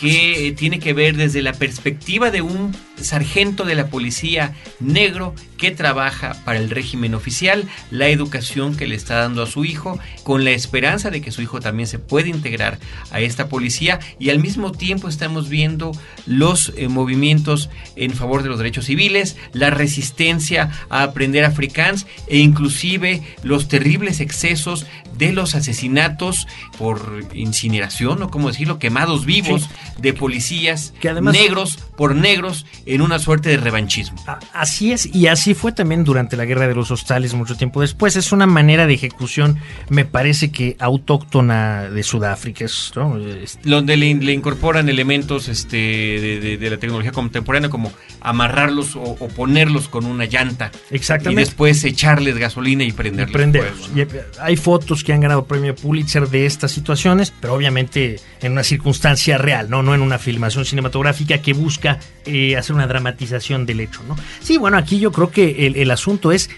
que 0.00 0.48
eh, 0.48 0.52
tiene 0.52 0.78
que 0.78 0.94
ver 0.94 1.18
desde 1.18 1.42
la 1.42 1.52
perspectiva 1.52 2.30
de 2.30 2.40
un 2.40 2.74
sargento 2.98 3.64
de 3.64 3.74
la 3.74 3.88
policía 3.88 4.54
negro 4.80 5.34
que 5.58 5.70
trabaja 5.70 6.34
para 6.46 6.58
el 6.58 6.70
régimen 6.70 7.14
oficial, 7.14 7.68
la 7.90 8.08
educación 8.08 8.74
que 8.74 8.86
le 8.86 8.94
está 8.94 9.16
dando 9.16 9.42
a 9.42 9.46
su 9.46 9.66
hijo, 9.66 9.98
con 10.22 10.44
la 10.44 10.52
esperanza 10.52 11.10
de 11.10 11.20
que 11.20 11.30
su 11.30 11.42
hijo 11.42 11.60
también 11.60 11.86
se 11.86 11.98
pueda 11.98 12.28
integrar 12.28 12.78
a 13.10 13.20
esta 13.20 13.48
policía 13.48 14.00
y 14.18 14.30
al 14.30 14.38
mismo 14.38 14.72
tiempo 14.72 15.08
estamos 15.08 15.50
viendo 15.50 15.92
los 16.26 16.72
eh, 16.76 16.88
movimientos 16.88 17.68
en 17.96 18.12
favor 18.12 18.42
de 18.42 18.48
los 18.48 18.58
derechos 18.58 18.86
civiles, 18.86 19.36
la 19.52 19.68
resistencia 19.68 20.70
a 20.88 21.02
aprender 21.02 21.44
africans 21.44 22.06
e 22.28 22.38
inclusive 22.38 23.22
los 23.42 23.68
terribles 23.68 24.20
excesos 24.20 24.86
de 25.18 25.32
los 25.32 25.54
asesinatos 25.54 26.46
por 26.78 27.24
incineración 27.34 27.73
o 27.82 28.30
como 28.30 28.48
decirlo, 28.48 28.78
quemados 28.78 29.24
vivos 29.26 29.62
Sí. 29.62 29.68
de 30.02 30.12
policías 30.12 30.92
Que 31.00 31.08
además- 31.08 31.34
negros 31.34 31.78
por 31.96 32.14
negros 32.14 32.66
en 32.86 33.00
una 33.02 33.18
suerte 33.18 33.48
de 33.50 33.56
revanchismo. 33.56 34.22
A- 34.26 34.38
Así 34.52 34.92
es, 34.92 35.06
y 35.14 35.26
así 35.26 35.54
fue 35.54 35.72
también 35.72 36.04
durante 36.04 36.36
la 36.36 36.44
guerra 36.44 36.66
de 36.68 36.74
los 36.74 36.90
hostales 36.90 37.34
mucho 37.34 37.56
tiempo 37.56 37.80
después. 37.80 38.16
Es 38.16 38.32
una 38.32 38.46
manera 38.46 38.86
de 38.86 38.94
ejecución, 38.94 39.58
me 39.88 40.04
parece 40.04 40.50
que 40.50 40.76
autóctona 40.80 41.88
de 41.90 42.02
Sudáfrica. 42.02 42.64
¿no? 42.96 43.16
Donde 43.64 43.96
le, 43.96 44.14
le 44.14 44.32
incorporan 44.32 44.88
elementos 44.88 45.48
este, 45.48 45.76
de, 45.76 46.40
de- 46.40 46.56
de 46.58 46.70
la 46.70 46.76
tecnología 46.78 47.12
contemporánea 47.12 47.68
como 47.70 47.92
amarrarlos 48.20 48.96
o, 48.96 49.02
o 49.02 49.28
ponerlos 49.28 49.88
con 49.88 50.04
una 50.06 50.24
llanta 50.24 50.70
Exactamente. 50.90 51.42
y 51.42 51.44
después 51.44 51.84
echarles 51.84 52.36
gasolina 52.38 52.84
y 52.84 52.92
prenderlos. 52.92 53.32
fuego, 53.32 53.88
¿no? 53.92 53.98
Y, 53.98 54.00
eh, 54.02 54.24
hay 54.40 54.56
fotos 54.56 55.04
que 55.04 55.12
han 55.12 55.20
ganado 55.20 55.44
premio 55.46 55.74
Pulitzer 55.74 56.28
de 56.28 56.46
estas 56.46 56.72
situaciones, 56.72 57.32
pero 57.40 57.54
obviamente 57.54 57.63
en 57.66 58.52
una 58.52 58.62
circunstancia 58.62 59.38
real, 59.38 59.70
no, 59.70 59.82
no 59.82 59.94
en 59.94 60.02
una 60.02 60.18
filmación 60.18 60.64
cinematográfica 60.64 61.38
que 61.38 61.52
busca 61.52 61.98
eh, 62.26 62.56
hacer 62.56 62.74
una 62.74 62.86
dramatización 62.86 63.66
del 63.66 63.80
hecho, 63.80 64.02
¿no? 64.06 64.16
Sí, 64.40 64.56
bueno, 64.56 64.76
aquí 64.76 64.98
yo 64.98 65.12
creo 65.12 65.30
que 65.30 65.66
el, 65.66 65.76
el 65.76 65.90
asunto 65.90 66.32
es 66.32 66.50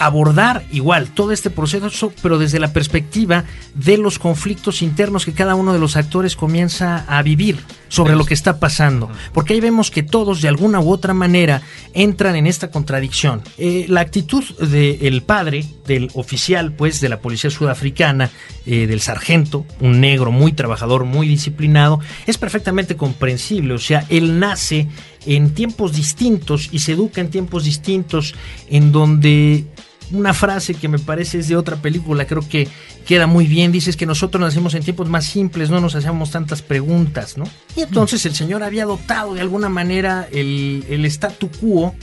abordar 0.00 0.64
igual 0.72 1.08
todo 1.08 1.30
este 1.30 1.50
proceso, 1.50 2.12
pero 2.22 2.38
desde 2.38 2.58
la 2.58 2.72
perspectiva 2.72 3.44
de 3.74 3.98
los 3.98 4.18
conflictos 4.18 4.80
internos 4.80 5.26
que 5.26 5.34
cada 5.34 5.54
uno 5.54 5.74
de 5.74 5.78
los 5.78 5.94
actores 5.96 6.36
comienza 6.36 7.04
a 7.06 7.22
vivir 7.22 7.58
sobre 7.88 8.16
lo 8.16 8.24
que 8.24 8.32
está 8.32 8.58
pasando. 8.58 9.10
Porque 9.34 9.52
ahí 9.52 9.60
vemos 9.60 9.90
que 9.90 10.02
todos 10.02 10.40
de 10.40 10.48
alguna 10.48 10.80
u 10.80 10.90
otra 10.90 11.12
manera 11.12 11.60
entran 11.92 12.34
en 12.36 12.46
esta 12.46 12.70
contradicción. 12.70 13.42
Eh, 13.58 13.84
la 13.88 14.00
actitud 14.00 14.42
del 14.58 15.22
padre, 15.22 15.66
del 15.86 16.08
oficial, 16.14 16.72
pues, 16.72 17.02
de 17.02 17.10
la 17.10 17.20
policía 17.20 17.50
sudafricana, 17.50 18.30
eh, 18.64 18.86
del 18.86 19.00
sargento, 19.00 19.66
un 19.80 20.00
negro 20.00 20.32
muy 20.32 20.52
trabajador, 20.52 21.04
muy 21.04 21.28
disciplinado, 21.28 22.00
es 22.26 22.38
perfectamente 22.38 22.96
comprensible. 22.96 23.74
O 23.74 23.78
sea, 23.78 24.06
él 24.08 24.38
nace 24.38 24.88
en 25.26 25.52
tiempos 25.52 25.92
distintos 25.92 26.70
y 26.72 26.78
se 26.78 26.92
educa 26.92 27.20
en 27.20 27.28
tiempos 27.28 27.64
distintos 27.64 28.34
en 28.70 28.92
donde 28.92 29.66
una 30.12 30.34
frase 30.34 30.74
que 30.74 30.88
me 30.88 30.98
parece 30.98 31.38
es 31.38 31.48
de 31.48 31.56
otra 31.56 31.76
película, 31.76 32.26
creo 32.26 32.46
que 32.46 32.68
queda 33.06 33.26
muy 33.26 33.46
bien, 33.46 33.72
dices 33.72 33.96
que 33.96 34.06
nosotros 34.06 34.40
nacemos 34.40 34.74
en 34.74 34.82
tiempos 34.82 35.08
más 35.08 35.26
simples, 35.26 35.70
no 35.70 35.80
nos 35.80 35.94
hacemos 35.94 36.30
tantas 36.30 36.62
preguntas, 36.62 37.36
¿no? 37.36 37.44
Y 37.76 37.82
entonces 37.82 38.24
el 38.26 38.34
señor 38.34 38.62
había 38.62 38.84
adoptado 38.84 39.34
de 39.34 39.40
alguna 39.40 39.68
manera 39.68 40.28
el, 40.32 40.84
el 40.88 41.04
statu 41.06 41.50
quo 41.50 41.94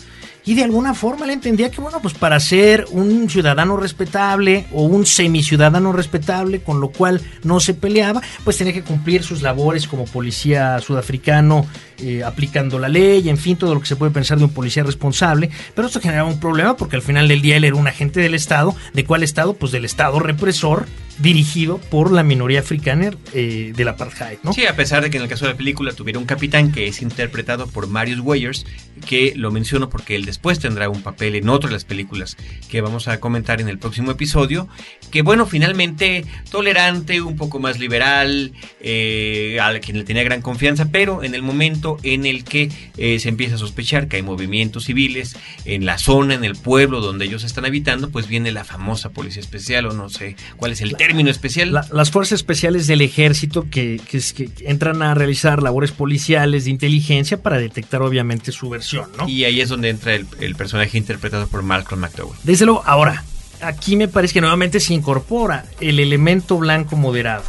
y 0.47 0.55
de 0.55 0.63
alguna 0.63 0.93
forma 0.93 1.25
él 1.25 1.31
entendía 1.31 1.69
que, 1.69 1.81
bueno, 1.81 1.99
pues 2.01 2.13
para 2.13 2.39
ser 2.39 2.85
un 2.91 3.29
ciudadano 3.29 3.75
respetable 3.75 4.65
o 4.71 4.83
un 4.83 5.05
semiciudadano 5.05 5.91
respetable, 5.91 6.61
con 6.61 6.79
lo 6.79 6.87
cual 6.87 7.21
no 7.43 7.59
se 7.59 7.73
peleaba, 7.73 8.21
pues 8.45 8.57
tenía 8.57 8.71
que 8.71 8.81
cumplir 8.81 9.23
sus 9.23 9.41
labores 9.41 9.87
como 9.87 10.05
policía 10.05 10.79
sudafricano, 10.79 11.65
eh, 11.99 12.23
aplicando 12.23 12.79
la 12.79 12.87
ley, 12.87 13.27
en 13.27 13.37
fin, 13.37 13.57
todo 13.57 13.73
lo 13.73 13.81
que 13.81 13.87
se 13.87 13.97
puede 13.97 14.13
pensar 14.13 14.37
de 14.37 14.45
un 14.45 14.51
policía 14.51 14.83
responsable, 14.83 15.49
pero 15.75 15.87
esto 15.87 15.99
generaba 15.99 16.29
un 16.29 16.39
problema 16.39 16.77
porque 16.77 16.95
al 16.95 17.01
final 17.01 17.27
del 17.27 17.41
día 17.41 17.57
él 17.57 17.65
era 17.65 17.75
un 17.75 17.87
agente 17.87 18.21
del 18.21 18.33
Estado, 18.33 18.73
¿de 18.93 19.03
cuál 19.03 19.23
Estado? 19.23 19.53
Pues 19.53 19.73
del 19.73 19.83
Estado 19.83 20.17
represor 20.19 20.85
dirigido 21.19 21.77
por 21.77 22.11
la 22.11 22.23
minoría 22.23 22.59
africana 22.59 23.11
eh, 23.33 23.73
del 23.75 23.87
apartheid, 23.87 24.37
¿no? 24.43 24.53
Sí, 24.53 24.65
a 24.65 24.75
pesar 24.75 25.03
de 25.03 25.09
que 25.09 25.17
en 25.17 25.23
el 25.23 25.29
caso 25.29 25.45
de 25.45 25.51
la 25.51 25.57
película 25.57 25.91
tuviera 25.93 26.19
un 26.19 26.25
capitán 26.25 26.71
que 26.71 26.87
es 26.87 27.01
interpretado 27.01 27.67
por 27.67 27.87
Marius 27.87 28.19
Weyers, 28.19 28.65
que 29.05 29.33
lo 29.35 29.51
menciono 29.51 29.89
porque 29.89 30.15
él 30.15 30.25
después 30.25 30.59
tendrá 30.59 30.89
un 30.89 31.01
papel 31.01 31.35
en 31.35 31.49
otra 31.49 31.69
de 31.69 31.75
las 31.75 31.85
películas 31.85 32.37
que 32.69 32.81
vamos 32.81 33.07
a 33.07 33.19
comentar 33.19 33.61
en 33.61 33.67
el 33.67 33.79
próximo 33.79 34.11
episodio, 34.11 34.67
que 35.11 35.21
bueno, 35.21 35.45
finalmente 35.45 36.25
tolerante, 36.51 37.21
un 37.21 37.35
poco 37.35 37.59
más 37.59 37.79
liberal, 37.79 38.53
eh, 38.81 39.59
a 39.61 39.77
quien 39.79 39.97
le 39.97 40.03
tenía 40.03 40.23
gran 40.23 40.41
confianza, 40.41 40.89
pero 40.91 41.23
en 41.23 41.35
el 41.35 41.41
momento 41.41 41.97
en 42.03 42.25
el 42.25 42.43
que 42.43 42.69
eh, 42.97 43.19
se 43.19 43.29
empieza 43.29 43.55
a 43.55 43.57
sospechar 43.57 44.07
que 44.07 44.17
hay 44.17 44.23
movimientos 44.23 44.85
civiles 44.85 45.35
en 45.65 45.85
la 45.85 45.97
zona, 45.97 46.35
en 46.35 46.43
el 46.43 46.55
pueblo 46.55 47.01
donde 47.01 47.25
ellos 47.25 47.43
están 47.43 47.65
habitando, 47.65 48.09
pues 48.09 48.27
viene 48.27 48.51
la 48.51 48.63
famosa 48.63 49.09
policía 49.09 49.41
especial 49.41 49.85
o 49.87 49.93
no 49.93 50.09
sé 50.09 50.35
cuál 50.57 50.71
es 50.71 50.81
el 50.81 50.95
término 51.07 51.29
especial. 51.29 51.71
las 51.91 52.11
fuerzas 52.11 52.37
especiales 52.37 52.87
del 52.87 53.01
ejército 53.01 53.67
que, 53.69 53.99
que, 54.09 54.19
que, 54.19 54.49
entran 54.65 55.01
a 55.01 55.13
realizar 55.13 55.63
labores 55.63 55.91
policiales 55.91 56.65
de 56.65 56.71
inteligencia 56.71 57.41
para 57.41 57.57
detectar 57.57 58.01
obviamente 58.01 58.51
su 58.51 58.69
versión, 58.69 59.09
¿no? 59.17 59.27
Y 59.27 59.45
ahí 59.45 59.61
es 59.61 59.69
donde 59.69 59.89
entra 59.89 60.15
el, 60.15 60.27
el 60.39 60.55
personaje 60.55 60.97
interpretado 60.97 61.47
por 61.47 61.63
Malcolm 61.63 62.01
McDowell. 62.01 62.37
Desde 62.43 62.65
luego, 62.65 62.83
ahora, 62.85 63.23
aquí 63.61 63.95
me 63.95 64.07
parece 64.07 64.33
que 64.33 64.41
nuevamente 64.41 64.79
se 64.79 64.93
incorpora 64.93 65.65
el 65.79 65.99
elemento 65.99 66.57
blanco 66.57 66.95
moderado. 66.95 67.43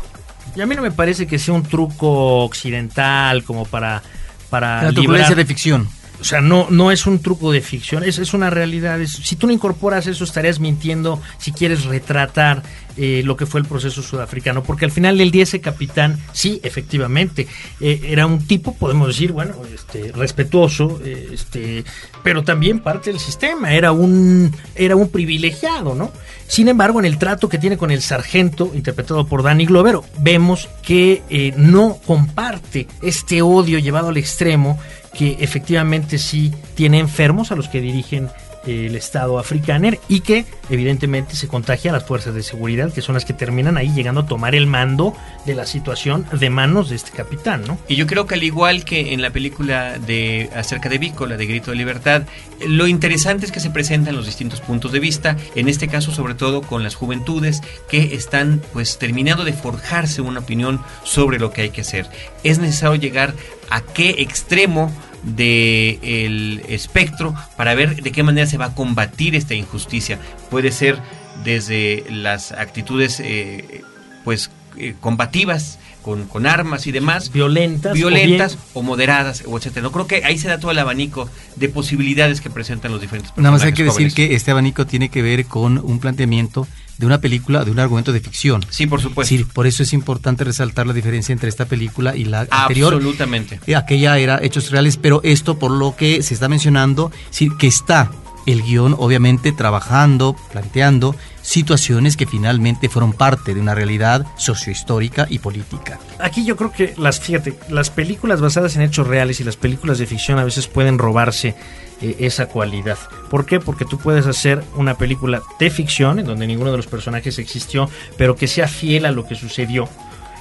Y 0.56 0.60
a 0.60 0.66
mí 0.66 0.74
no 0.74 0.82
me 0.82 0.90
parece 0.90 1.26
que 1.26 1.38
sea 1.38 1.54
un 1.54 1.62
truco 1.62 2.44
occidental 2.44 3.44
como 3.44 3.64
para... 3.64 4.02
para 4.50 4.82
la 4.84 4.90
librar... 4.90 5.34
de 5.34 5.44
ficción. 5.44 5.88
O 6.20 6.24
sea, 6.24 6.40
no, 6.40 6.66
no 6.70 6.90
es 6.90 7.06
un 7.06 7.20
truco 7.20 7.52
de 7.52 7.60
ficción, 7.60 8.02
es, 8.02 8.18
es 8.18 8.34
una 8.34 8.50
realidad. 8.50 9.00
Es, 9.00 9.12
si 9.12 9.36
tú 9.36 9.46
no 9.46 9.52
incorporas 9.52 10.06
eso, 10.08 10.24
estarías 10.24 10.58
mintiendo 10.58 11.20
si 11.38 11.52
quieres 11.52 11.84
retratar 11.84 12.64
eh, 12.98 13.22
lo 13.24 13.36
que 13.36 13.46
fue 13.46 13.60
el 13.60 13.66
proceso 13.66 14.02
sudafricano. 14.02 14.62
Porque 14.62 14.84
al 14.84 14.90
final 14.90 15.16
del 15.18 15.30
día 15.30 15.44
ese 15.44 15.60
capitán, 15.60 16.18
sí, 16.32 16.60
efectivamente, 16.62 17.46
eh, 17.80 18.00
era 18.04 18.26
un 18.26 18.46
tipo, 18.46 18.74
podemos 18.74 19.08
decir, 19.08 19.32
bueno, 19.32 19.54
este, 19.72 20.12
respetuoso, 20.12 21.00
eh, 21.04 21.30
este, 21.32 21.84
pero 22.22 22.42
también 22.44 22.80
parte 22.80 23.10
del 23.10 23.20
sistema, 23.20 23.72
era 23.72 23.92
un, 23.92 24.54
era 24.74 24.96
un 24.96 25.08
privilegiado, 25.08 25.94
¿no? 25.94 26.12
Sin 26.48 26.68
embargo, 26.68 26.98
en 26.98 27.04
el 27.04 27.18
trato 27.18 27.48
que 27.48 27.58
tiene 27.58 27.76
con 27.76 27.90
el 27.90 28.02
sargento, 28.02 28.72
interpretado 28.74 29.26
por 29.26 29.42
Danny 29.42 29.66
Glover, 29.66 29.98
vemos 30.18 30.68
que 30.82 31.22
eh, 31.28 31.52
no 31.56 31.98
comparte 32.06 32.88
este 33.02 33.42
odio 33.42 33.78
llevado 33.78 34.08
al 34.08 34.16
extremo 34.16 34.78
que 35.16 35.36
efectivamente 35.40 36.18
sí 36.18 36.52
tiene 36.74 36.98
enfermos 36.98 37.52
a 37.52 37.56
los 37.56 37.68
que 37.68 37.80
dirigen 37.80 38.28
el 38.66 38.94
Estado 38.96 39.38
africano 39.38 39.68
y 40.08 40.20
que 40.20 40.44
evidentemente 40.70 41.36
se 41.36 41.46
contagia 41.46 41.90
a 41.90 41.94
las 41.94 42.04
fuerzas 42.04 42.34
de 42.34 42.42
seguridad, 42.42 42.92
que 42.92 43.00
son 43.00 43.14
las 43.14 43.24
que 43.24 43.32
terminan 43.32 43.76
ahí 43.76 43.92
llegando 43.92 44.22
a 44.22 44.26
tomar 44.26 44.54
el 44.54 44.66
mando 44.66 45.14
de 45.46 45.54
la 45.54 45.66
situación 45.66 46.26
de 46.32 46.50
manos 46.50 46.90
de 46.90 46.96
este 46.96 47.10
capitán, 47.10 47.62
¿no? 47.66 47.78
Y 47.86 47.96
yo 47.96 48.06
creo 48.06 48.26
que 48.26 48.34
al 48.34 48.42
igual 48.42 48.84
que 48.84 49.12
en 49.12 49.22
la 49.22 49.30
película 49.30 49.98
de 49.98 50.50
acerca 50.54 50.88
de 50.88 50.98
Vico, 50.98 51.26
la 51.26 51.36
de 51.36 51.46
Grito 51.46 51.70
de 51.70 51.76
Libertad, 51.76 52.22
lo 52.66 52.86
interesante 52.86 53.46
es 53.46 53.52
que 53.52 53.60
se 53.60 53.70
presentan 53.70 54.16
los 54.16 54.26
distintos 54.26 54.60
puntos 54.60 54.92
de 54.92 55.00
vista, 55.00 55.36
en 55.54 55.68
este 55.68 55.88
caso 55.88 56.12
sobre 56.12 56.34
todo 56.34 56.62
con 56.62 56.82
las 56.82 56.94
juventudes 56.94 57.62
que 57.88 58.14
están 58.14 58.60
pues 58.72 58.98
terminando 58.98 59.44
de 59.44 59.52
forjarse 59.52 60.22
una 60.22 60.40
opinión 60.40 60.80
sobre 61.04 61.38
lo 61.38 61.52
que 61.52 61.62
hay 61.62 61.70
que 61.70 61.82
hacer. 61.82 62.06
Es 62.42 62.58
necesario 62.58 62.96
llegar 62.96 63.34
a 63.70 63.80
qué 63.82 64.16
extremo 64.18 64.90
del 65.22 65.98
el 66.02 66.62
espectro 66.68 67.34
para 67.56 67.74
ver 67.74 68.02
de 68.02 68.12
qué 68.12 68.22
manera 68.22 68.46
se 68.46 68.58
va 68.58 68.66
a 68.66 68.74
combatir 68.74 69.34
esta 69.34 69.54
injusticia. 69.54 70.18
Puede 70.50 70.72
ser 70.72 70.98
desde 71.44 72.04
las 72.10 72.52
actitudes 72.52 73.20
eh, 73.20 73.82
pues 74.24 74.50
eh, 74.76 74.94
combativas 75.00 75.78
con, 76.02 76.26
con, 76.26 76.46
armas 76.46 76.86
y 76.86 76.92
demás 76.92 77.32
violentas 77.32 77.94
violentas 77.94 78.58
o, 78.74 78.82
moderadas 78.82 79.42
o 79.46 79.56
etcétera 79.56 79.82
no 79.82 79.92
creo 79.92 80.06
que 80.06 80.24
ahí 80.24 80.38
se 80.38 80.48
da 80.48 80.60
todo 80.60 80.70
el 80.70 80.78
abanico 80.78 81.28
de 81.56 81.68
posibilidades 81.68 82.40
que 82.40 82.48
presentan 82.48 82.92
los 82.92 83.00
diferentes 83.00 83.32
nada 83.36 83.50
más 83.50 83.62
hay 83.62 83.72
que 83.72 83.84
decir 83.84 84.12
que 84.14 84.34
este 84.34 84.50
abanico 84.50 84.86
tiene 84.86 85.08
que 85.08 85.22
ver 85.22 85.46
con 85.46 85.78
un 85.78 85.98
planteamiento 85.98 86.68
de 86.98 87.06
una 87.06 87.20
película, 87.20 87.64
de 87.64 87.70
un 87.70 87.78
argumento 87.78 88.12
de 88.12 88.20
ficción. 88.20 88.64
Sí, 88.68 88.86
por 88.86 89.00
supuesto. 89.00 89.28
Sí, 89.28 89.44
por 89.44 89.66
eso 89.66 89.82
es 89.82 89.92
importante 89.92 90.44
resaltar 90.44 90.86
la 90.86 90.92
diferencia 90.92 91.32
entre 91.32 91.48
esta 91.48 91.64
película 91.64 92.16
y 92.16 92.24
la 92.24 92.40
anterior. 92.50 92.94
Absolutamente. 92.94 93.60
Eh, 93.66 93.76
aquella 93.76 94.18
era 94.18 94.40
hechos 94.42 94.70
reales, 94.70 94.96
pero 94.96 95.20
esto 95.22 95.58
por 95.58 95.70
lo 95.70 95.94
que 95.96 96.22
se 96.22 96.34
está 96.34 96.48
mencionando, 96.48 97.12
sí, 97.30 97.50
que 97.56 97.68
está 97.68 98.10
el 98.46 98.62
guion 98.62 98.96
obviamente 98.98 99.52
trabajando, 99.52 100.36
planteando 100.52 101.14
situaciones 101.48 102.18
que 102.18 102.26
finalmente 102.26 102.90
fueron 102.90 103.14
parte 103.14 103.54
de 103.54 103.60
una 103.60 103.74
realidad 103.74 104.26
sociohistórica 104.36 105.26
y 105.30 105.38
política. 105.38 105.98
Aquí 106.18 106.44
yo 106.44 106.56
creo 106.56 106.70
que 106.70 106.92
las, 106.98 107.20
fíjate, 107.20 107.58
las 107.70 107.88
películas 107.88 108.42
basadas 108.42 108.76
en 108.76 108.82
hechos 108.82 109.06
reales 109.06 109.40
y 109.40 109.44
las 109.44 109.56
películas 109.56 109.96
de 109.96 110.06
ficción 110.06 110.38
a 110.38 110.44
veces 110.44 110.66
pueden 110.66 110.98
robarse 110.98 111.54
eh, 112.02 112.16
esa 112.18 112.48
cualidad. 112.48 112.98
¿Por 113.30 113.46
qué? 113.46 113.60
Porque 113.60 113.86
tú 113.86 113.96
puedes 113.96 114.26
hacer 114.26 114.62
una 114.76 114.98
película 114.98 115.42
de 115.58 115.70
ficción 115.70 116.18
en 116.18 116.26
donde 116.26 116.46
ninguno 116.46 116.70
de 116.70 116.76
los 116.76 116.86
personajes 116.86 117.38
existió, 117.38 117.88
pero 118.18 118.36
que 118.36 118.46
sea 118.46 118.68
fiel 118.68 119.06
a 119.06 119.10
lo 119.10 119.26
que 119.26 119.34
sucedió. 119.34 119.88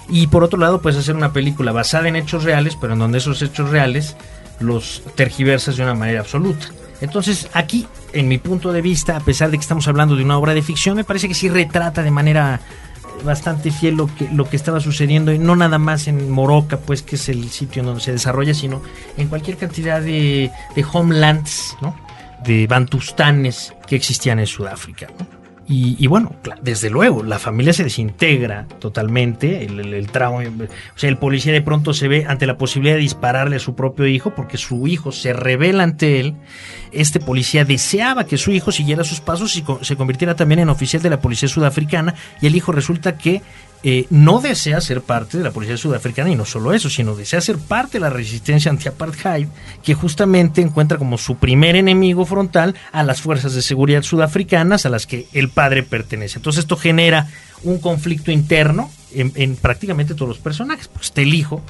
Y 0.09 0.27
por 0.27 0.43
otro 0.43 0.59
lado, 0.59 0.81
puedes 0.81 0.99
hacer 0.99 1.15
una 1.15 1.31
película 1.31 1.71
basada 1.71 2.09
en 2.09 2.17
hechos 2.17 2.43
reales, 2.43 2.75
pero 2.79 2.93
en 2.93 2.99
donde 2.99 3.19
esos 3.19 3.41
hechos 3.41 3.69
reales 3.69 4.17
los 4.59 5.03
tergiversas 5.15 5.77
de 5.77 5.83
una 5.83 5.93
manera 5.93 6.19
absoluta. 6.19 6.67
Entonces, 7.01 7.49
aquí, 7.53 7.87
en 8.13 8.27
mi 8.27 8.37
punto 8.37 8.71
de 8.71 8.81
vista, 8.81 9.17
a 9.17 9.19
pesar 9.19 9.51
de 9.51 9.57
que 9.57 9.61
estamos 9.61 9.87
hablando 9.87 10.15
de 10.15 10.23
una 10.23 10.37
obra 10.37 10.53
de 10.53 10.61
ficción, 10.61 10.95
me 10.95 11.03
parece 11.03 11.27
que 11.27 11.33
sí 11.33 11.49
retrata 11.49 12.03
de 12.03 12.11
manera 12.11 12.59
bastante 13.23 13.71
fiel 13.71 13.95
lo 13.95 14.13
que, 14.13 14.29
lo 14.31 14.49
que 14.49 14.55
estaba 14.55 14.79
sucediendo, 14.79 15.31
y 15.31 15.39
no 15.39 15.55
nada 15.55 15.77
más 15.77 16.07
en 16.07 16.29
Moroca, 16.29 16.77
pues 16.77 17.01
que 17.01 17.15
es 17.15 17.29
el 17.29 17.49
sitio 17.49 17.81
en 17.81 17.87
donde 17.87 18.01
se 18.01 18.11
desarrolla, 18.11 18.53
sino 18.53 18.81
en 19.17 19.27
cualquier 19.27 19.57
cantidad 19.57 20.01
de, 20.01 20.51
de 20.75 20.85
homelands, 20.91 21.75
¿no? 21.81 21.95
de 22.43 22.67
bantustanes 22.67 23.73
que 23.87 23.95
existían 23.95 24.39
en 24.39 24.47
Sudáfrica. 24.47 25.07
¿no? 25.19 25.36
Y, 25.69 26.07
bueno, 26.07 26.33
desde 26.61 26.89
luego, 26.89 27.23
la 27.23 27.39
familia 27.39 27.73
se 27.73 27.83
desintegra 27.83 28.67
totalmente, 28.79 29.65
el, 29.65 29.81
el, 29.81 29.93
el 29.93 30.07
trauma, 30.07 30.43
o 30.47 30.97
sea, 30.97 31.09
el 31.09 31.17
policía 31.17 31.51
de 31.51 31.61
pronto 31.61 31.93
se 31.93 32.07
ve 32.07 32.25
ante 32.25 32.45
la 32.45 32.57
posibilidad 32.57 32.95
de 32.95 33.01
dispararle 33.01 33.57
a 33.57 33.59
su 33.59 33.75
propio 33.75 34.07
hijo 34.07 34.33
porque 34.33 34.57
su 34.57 34.87
hijo 34.87 35.11
se 35.11 35.33
revela 35.33 35.83
ante 35.83 36.21
él. 36.21 36.35
Este 36.93 37.19
policía 37.19 37.65
deseaba 37.65 38.25
que 38.25 38.37
su 38.37 38.51
hijo 38.51 38.71
siguiera 38.71 39.03
sus 39.03 39.19
pasos 39.19 39.57
y 39.57 39.65
se 39.81 39.95
convirtiera 39.97 40.35
también 40.37 40.59
en 40.59 40.69
oficial 40.69 41.01
de 41.01 41.09
la 41.09 41.19
policía 41.19 41.49
sudafricana 41.49 42.15
y 42.41 42.47
el 42.47 42.55
hijo 42.55 42.71
resulta 42.71 43.17
que 43.17 43.41
eh, 43.83 44.07
no 44.09 44.41
desea 44.41 44.81
ser 44.81 45.01
parte 45.01 45.37
de 45.37 45.43
la 45.43 45.51
policía 45.51 45.77
sudafricana 45.77 46.29
y 46.29 46.35
no 46.35 46.45
solo 46.45 46.73
eso, 46.73 46.89
sino 46.89 47.15
desea 47.15 47.41
ser 47.41 47.57
parte 47.57 47.93
de 47.93 47.99
la 48.01 48.09
resistencia 48.09 48.71
anti-apartheid, 48.71 49.47
que 49.83 49.93
justamente 49.93 50.61
encuentra 50.61 50.97
como 50.97 51.17
su 51.17 51.37
primer 51.37 51.75
enemigo 51.75 52.25
frontal 52.25 52.75
a 52.91 53.03
las 53.03 53.21
fuerzas 53.21 53.53
de 53.53 53.61
seguridad 53.61 54.01
sudafricanas 54.01 54.85
a 54.85 54.89
las 54.89 55.05
que 55.05 55.27
el 55.33 55.49
padre 55.49 55.83
pertenece. 55.83 56.39
Entonces 56.39 56.61
esto 56.61 56.77
genera 56.77 57.29
un 57.63 57.79
conflicto 57.79 58.31
interno 58.31 58.89
en, 59.13 59.31
en 59.35 59.55
prácticamente 59.55 60.15
todos 60.15 60.29
los 60.29 60.39
personajes. 60.39 60.87
Pues 60.87 61.05
está 61.05 61.21
el 61.21 61.33
hijo, 61.33 61.61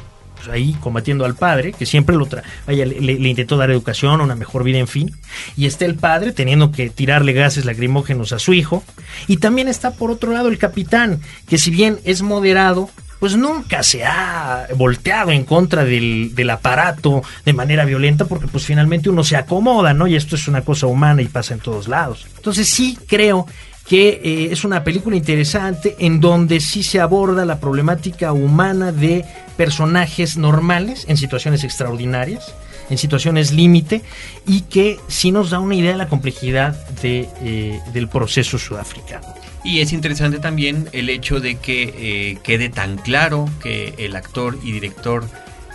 ahí 0.51 0.75
combatiendo 0.79 1.25
al 1.25 1.35
padre, 1.35 1.73
que 1.73 1.85
siempre 1.85 2.15
lo 2.15 2.25
tra 2.25 2.43
vaya, 2.65 2.85
le, 2.85 2.99
le, 2.99 3.29
intentó 3.29 3.57
dar 3.57 3.71
educación, 3.71 4.21
una 4.21 4.35
mejor 4.35 4.63
vida, 4.63 4.77
en 4.77 4.87
fin. 4.87 5.15
Y 5.55 5.65
está 5.65 5.85
el 5.85 5.95
padre 5.95 6.31
teniendo 6.31 6.71
que 6.71 6.89
tirarle 6.89 7.33
gases 7.33 7.65
lacrimógenos 7.65 8.31
a 8.33 8.39
su 8.39 8.53
hijo. 8.53 8.83
Y 9.27 9.37
también 9.37 9.67
está 9.67 9.91
por 9.91 10.11
otro 10.11 10.31
lado 10.31 10.49
el 10.49 10.57
capitán, 10.57 11.21
que 11.47 11.57
si 11.57 11.71
bien 11.71 11.99
es 12.03 12.21
moderado, 12.21 12.89
pues 13.19 13.35
nunca 13.35 13.83
se 13.83 14.05
ha 14.05 14.67
volteado 14.75 15.31
en 15.31 15.43
contra 15.43 15.83
del, 15.83 16.35
del, 16.35 16.49
aparato 16.49 17.23
de 17.45 17.53
manera 17.53 17.85
violenta 17.85 18.25
porque 18.25 18.47
pues 18.47 18.65
finalmente 18.65 19.09
uno 19.09 19.23
se 19.23 19.35
acomoda, 19.35 19.93
¿no? 19.93 20.07
Y 20.07 20.15
esto 20.15 20.35
es 20.35 20.47
una 20.47 20.61
cosa 20.61 20.87
humana 20.87 21.21
y 21.21 21.27
pasa 21.27 21.53
en 21.53 21.59
todos 21.59 21.87
lados. 21.87 22.27
Entonces 22.35 22.69
sí 22.69 22.97
creo 23.07 23.47
que 23.87 24.19
eh, 24.23 24.49
es 24.51 24.63
una 24.63 24.83
película 24.83 25.15
interesante 25.15 25.95
en 25.99 26.19
donde 26.19 26.59
sí 26.59 26.83
se 26.83 26.99
aborda 26.99 27.45
la 27.45 27.59
problemática 27.59 28.33
humana 28.33 28.91
de 28.91 29.23
personajes 29.55 30.37
normales 30.37 31.05
en 31.07 31.17
situaciones 31.17 31.63
extraordinarias, 31.63 32.53
en 32.89 32.97
situaciones 32.97 33.53
límite, 33.53 34.01
y 34.45 34.61
que 34.61 34.99
sí 35.07 35.31
nos 35.31 35.51
da 35.51 35.59
una 35.59 35.75
idea 35.75 35.91
de 35.91 35.97
la 35.97 36.09
complejidad 36.09 36.75
de, 37.01 37.29
eh, 37.41 37.79
del 37.93 38.09
proceso 38.09 38.57
sudafricano. 38.57 39.27
Y 39.63 39.79
es 39.79 39.93
interesante 39.93 40.39
también 40.39 40.89
el 40.91 41.09
hecho 41.09 41.39
de 41.39 41.55
que 41.55 41.93
eh, 41.97 42.37
quede 42.43 42.69
tan 42.69 42.97
claro 42.97 43.49
que 43.61 43.95
el 43.97 44.15
actor 44.15 44.57
y 44.63 44.71
director 44.71 45.27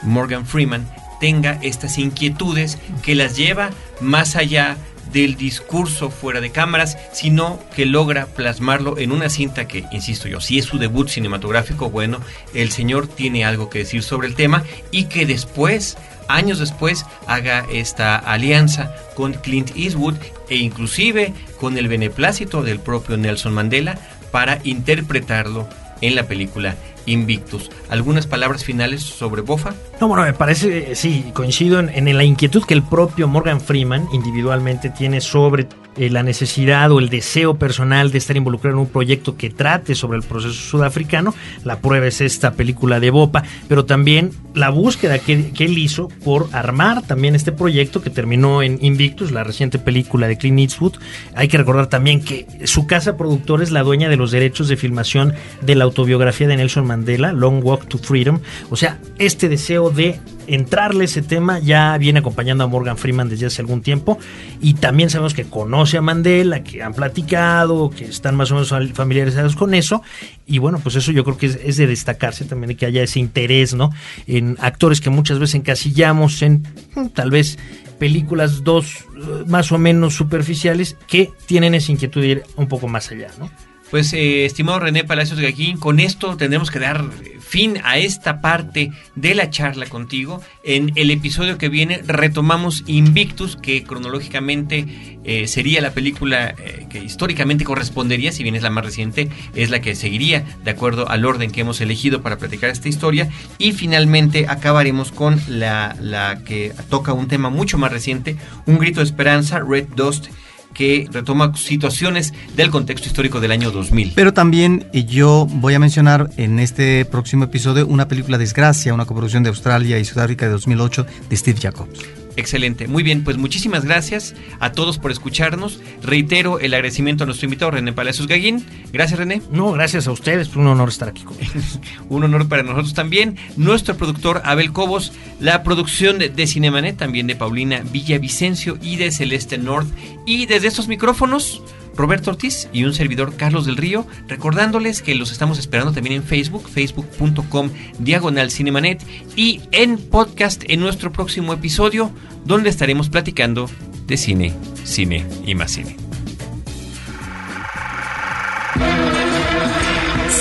Morgan 0.02 0.46
Freeman 0.46 0.86
tenga 1.20 1.58
estas 1.62 1.98
inquietudes 1.98 2.78
que 3.02 3.14
las 3.14 3.36
lleva 3.36 3.70
más 4.00 4.34
allá 4.34 4.76
del 5.12 5.36
discurso 5.36 6.10
fuera 6.10 6.40
de 6.40 6.50
cámaras, 6.50 6.98
sino 7.12 7.58
que 7.74 7.86
logra 7.86 8.26
plasmarlo 8.26 8.98
en 8.98 9.12
una 9.12 9.28
cinta 9.28 9.66
que, 9.66 9.84
insisto 9.92 10.28
yo, 10.28 10.40
si 10.40 10.58
es 10.58 10.64
su 10.64 10.78
debut 10.78 11.08
cinematográfico, 11.08 11.90
bueno, 11.90 12.20
el 12.54 12.70
señor 12.70 13.08
tiene 13.08 13.44
algo 13.44 13.68
que 13.68 13.80
decir 13.80 14.02
sobre 14.02 14.28
el 14.28 14.34
tema 14.34 14.64
y 14.90 15.04
que 15.04 15.26
después 15.26 15.96
años 16.28 16.58
después 16.58 17.04
haga 17.26 17.66
esta 17.70 18.16
alianza 18.16 18.94
con 19.14 19.34
Clint 19.34 19.76
Eastwood 19.76 20.14
e 20.48 20.56
inclusive 20.56 21.32
con 21.60 21.76
el 21.76 21.88
beneplácito 21.88 22.62
del 22.62 22.80
propio 22.80 23.16
Nelson 23.16 23.52
Mandela 23.52 23.98
para 24.30 24.60
interpretarlo 24.64 25.68
en 26.00 26.14
la 26.14 26.24
película 26.24 26.76
Invictus. 27.06 27.70
¿Algunas 27.88 28.26
palabras 28.26 28.64
finales 28.64 29.02
sobre 29.02 29.42
Bofa? 29.42 29.74
No, 30.00 30.08
bueno, 30.08 30.24
me 30.24 30.32
parece, 30.32 30.94
sí, 30.94 31.30
coincido 31.34 31.80
en, 31.80 31.88
en 31.88 32.16
la 32.16 32.24
inquietud 32.24 32.64
que 32.64 32.74
el 32.74 32.82
propio 32.82 33.28
Morgan 33.28 33.60
Freeman 33.60 34.06
individualmente 34.12 34.90
tiene 34.90 35.20
sobre 35.20 35.66
eh, 35.96 36.10
la 36.10 36.22
necesidad 36.22 36.90
o 36.90 36.98
el 36.98 37.08
deseo 37.08 37.56
personal 37.56 38.10
de 38.10 38.18
estar 38.18 38.36
involucrado 38.36 38.76
en 38.76 38.80
un 38.80 38.88
proyecto 38.88 39.36
que 39.36 39.50
trate 39.50 39.94
sobre 39.94 40.18
el 40.18 40.24
proceso 40.24 40.54
sudafricano. 40.54 41.34
La 41.64 41.80
prueba 41.80 42.06
es 42.06 42.20
esta 42.20 42.52
película 42.52 42.98
de 42.98 43.10
Bopa, 43.10 43.42
pero 43.68 43.84
también 43.84 44.30
la 44.54 44.70
búsqueda 44.70 45.18
que, 45.18 45.52
que, 45.52 45.66
él 45.66 45.76
hizo 45.78 46.08
por 46.24 46.48
armar 46.52 47.02
también 47.02 47.34
este 47.34 47.52
proyecto 47.52 48.02
que 48.02 48.10
terminó 48.10 48.62
en 48.62 48.78
Invictus, 48.82 49.32
la 49.32 49.44
reciente 49.44 49.78
película 49.78 50.28
de 50.28 50.38
Clint 50.38 50.58
Eastwood. 50.60 50.94
Hay 51.34 51.48
que 51.48 51.58
recordar 51.58 51.88
también 51.88 52.22
que 52.22 52.46
su 52.64 52.86
casa 52.86 53.16
productora 53.16 53.62
es 53.62 53.70
la 53.70 53.82
dueña 53.82 54.08
de 54.08 54.16
los 54.16 54.30
derechos 54.30 54.68
de 54.68 54.76
filmación 54.76 55.34
de 55.60 55.74
la 55.74 55.84
autobiografía 55.84 56.48
de 56.48 56.56
Nelson 56.56 56.86
Mandela, 56.86 57.32
Long 57.32 57.64
Walk 57.64 57.86
to 57.88 57.98
Freedom. 57.98 58.40
O 58.70 58.76
sea, 58.76 58.98
este 59.18 59.48
deseo 59.48 59.90
de 59.90 60.18
entrarle 60.46 61.04
ese 61.04 61.22
tema 61.22 61.58
ya 61.58 61.96
viene 61.98 62.20
acompañando 62.20 62.64
a 62.64 62.66
Morgan 62.66 62.96
Freeman 62.96 63.28
desde 63.28 63.46
hace 63.46 63.62
algún 63.62 63.82
tiempo 63.82 64.18
y 64.60 64.74
también 64.74 65.10
sabemos 65.10 65.34
que 65.34 65.44
conoce 65.44 65.96
a 65.96 66.02
Mandela, 66.02 66.62
que 66.62 66.82
han 66.82 66.94
platicado, 66.94 67.90
que 67.90 68.04
están 68.04 68.36
más 68.36 68.50
o 68.50 68.54
menos 68.54 68.74
familiarizados 68.94 69.56
con 69.56 69.74
eso 69.74 70.02
y 70.46 70.58
bueno, 70.58 70.80
pues 70.82 70.96
eso 70.96 71.12
yo 71.12 71.24
creo 71.24 71.36
que 71.36 71.46
es, 71.46 71.76
de 71.76 71.86
destacarse 71.86 72.44
también 72.44 72.76
que 72.76 72.86
haya 72.86 73.02
ese 73.02 73.20
interés, 73.20 73.74
¿no? 73.74 73.90
En 74.26 74.56
actores 74.60 75.00
que 75.00 75.10
muchas 75.10 75.38
veces 75.38 75.56
encasillamos 75.56 76.42
en 76.42 76.66
mm, 76.94 77.08
tal 77.08 77.30
vez 77.30 77.58
películas 77.98 78.64
dos 78.64 79.06
eh, 79.16 79.44
más 79.46 79.70
o 79.72 79.78
menos 79.78 80.14
superficiales 80.14 80.96
que 81.06 81.30
tienen 81.46 81.74
esa 81.74 81.92
inquietud 81.92 82.20
de 82.20 82.28
ir 82.28 82.42
un 82.56 82.66
poco 82.66 82.88
más 82.88 83.10
allá, 83.10 83.30
¿no? 83.38 83.50
Pues, 83.92 84.14
eh, 84.14 84.46
estimado 84.46 84.80
René 84.80 85.04
Palacios 85.04 85.38
Gaquín, 85.38 85.76
con 85.76 86.00
esto 86.00 86.38
tendremos 86.38 86.70
que 86.70 86.78
dar 86.78 87.04
fin 87.40 87.78
a 87.84 87.98
esta 87.98 88.40
parte 88.40 88.90
de 89.16 89.34
la 89.34 89.50
charla 89.50 89.84
contigo. 89.84 90.40
En 90.64 90.92
el 90.94 91.10
episodio 91.10 91.58
que 91.58 91.68
viene 91.68 92.00
retomamos 92.06 92.84
Invictus, 92.86 93.56
que 93.56 93.84
cronológicamente 93.84 95.18
eh, 95.24 95.46
sería 95.46 95.82
la 95.82 95.92
película 95.92 96.54
eh, 96.56 96.86
que 96.88 97.04
históricamente 97.04 97.64
correspondería, 97.64 98.32
si 98.32 98.42
bien 98.42 98.54
es 98.54 98.62
la 98.62 98.70
más 98.70 98.86
reciente, 98.86 99.28
es 99.54 99.68
la 99.68 99.82
que 99.82 99.94
seguiría 99.94 100.42
de 100.64 100.70
acuerdo 100.70 101.10
al 101.10 101.26
orden 101.26 101.50
que 101.50 101.60
hemos 101.60 101.82
elegido 101.82 102.22
para 102.22 102.38
platicar 102.38 102.70
esta 102.70 102.88
historia. 102.88 103.28
Y 103.58 103.72
finalmente 103.72 104.46
acabaremos 104.48 105.12
con 105.12 105.38
la, 105.48 105.94
la 106.00 106.42
que 106.46 106.72
toca 106.88 107.12
un 107.12 107.28
tema 107.28 107.50
mucho 107.50 107.76
más 107.76 107.92
reciente, 107.92 108.38
Un 108.64 108.78
grito 108.78 109.00
de 109.00 109.04
esperanza, 109.04 109.60
Red 109.60 109.88
Dust 109.94 110.28
que 110.72 111.08
retoma 111.10 111.54
situaciones 111.56 112.32
del 112.56 112.70
contexto 112.70 113.08
histórico 113.08 113.40
del 113.40 113.52
año 113.52 113.70
2000. 113.70 114.12
Pero 114.14 114.32
también 114.32 114.86
yo 114.92 115.46
voy 115.48 115.74
a 115.74 115.78
mencionar 115.78 116.30
en 116.36 116.58
este 116.58 117.04
próximo 117.04 117.44
episodio 117.44 117.86
una 117.86 118.08
película 118.08 118.38
Desgracia, 118.38 118.94
una 118.94 119.04
coproducción 119.04 119.42
de 119.42 119.50
Australia 119.50 119.98
y 119.98 120.04
Sudáfrica 120.04 120.46
de 120.46 120.52
2008 120.52 121.06
de 121.28 121.36
Steve 121.36 121.58
Jacobs. 121.60 122.21
Excelente, 122.36 122.86
muy 122.88 123.02
bien, 123.02 123.24
pues 123.24 123.36
muchísimas 123.36 123.84
gracias 123.84 124.34
a 124.58 124.72
todos 124.72 124.98
por 124.98 125.10
escucharnos. 125.10 125.80
Reitero 126.02 126.60
el 126.60 126.72
agradecimiento 126.72 127.24
a 127.24 127.26
nuestro 127.26 127.46
invitado 127.46 127.72
René 127.72 127.92
Palacios 127.92 128.26
Gaguín. 128.26 128.64
Gracias 128.92 129.18
René. 129.18 129.42
No, 129.50 129.72
gracias 129.72 130.06
a 130.06 130.12
ustedes, 130.12 130.54
un 130.56 130.66
honor 130.66 130.88
estar 130.88 131.08
aquí 131.08 131.24
conmigo. 131.24 131.52
un 132.08 132.24
honor 132.24 132.48
para 132.48 132.62
nosotros 132.62 132.94
también. 132.94 133.36
Nuestro 133.56 133.96
productor 133.96 134.40
Abel 134.44 134.72
Cobos, 134.72 135.12
la 135.40 135.62
producción 135.62 136.18
de, 136.18 136.30
de 136.30 136.46
Cinemanet 136.46 136.96
también 136.96 137.26
de 137.26 137.36
Paulina 137.36 137.82
Villavicencio 137.92 138.78
y 138.80 138.96
de 138.96 139.10
Celeste 139.10 139.58
North. 139.58 139.88
Y 140.24 140.46
desde 140.46 140.68
estos 140.68 140.88
micrófonos 140.88 141.62
Roberto 141.96 142.30
Ortiz 142.30 142.68
y 142.72 142.84
un 142.84 142.94
servidor 142.94 143.36
Carlos 143.36 143.66
del 143.66 143.76
Río, 143.76 144.06
recordándoles 144.28 145.02
que 145.02 145.14
los 145.14 145.32
estamos 145.32 145.58
esperando 145.58 145.92
también 145.92 146.16
en 146.16 146.22
Facebook, 146.22 146.68
facebook.com 146.68 147.70
diagonal 147.98 148.50
cinemanet 148.50 149.02
y 149.36 149.60
en 149.72 149.98
podcast 149.98 150.64
en 150.68 150.80
nuestro 150.80 151.12
próximo 151.12 151.52
episodio, 151.52 152.10
donde 152.44 152.70
estaremos 152.70 153.08
platicando 153.08 153.68
de 154.06 154.16
cine, 154.16 154.52
cine 154.84 155.26
y 155.46 155.54
más 155.54 155.72
cine. 155.72 155.96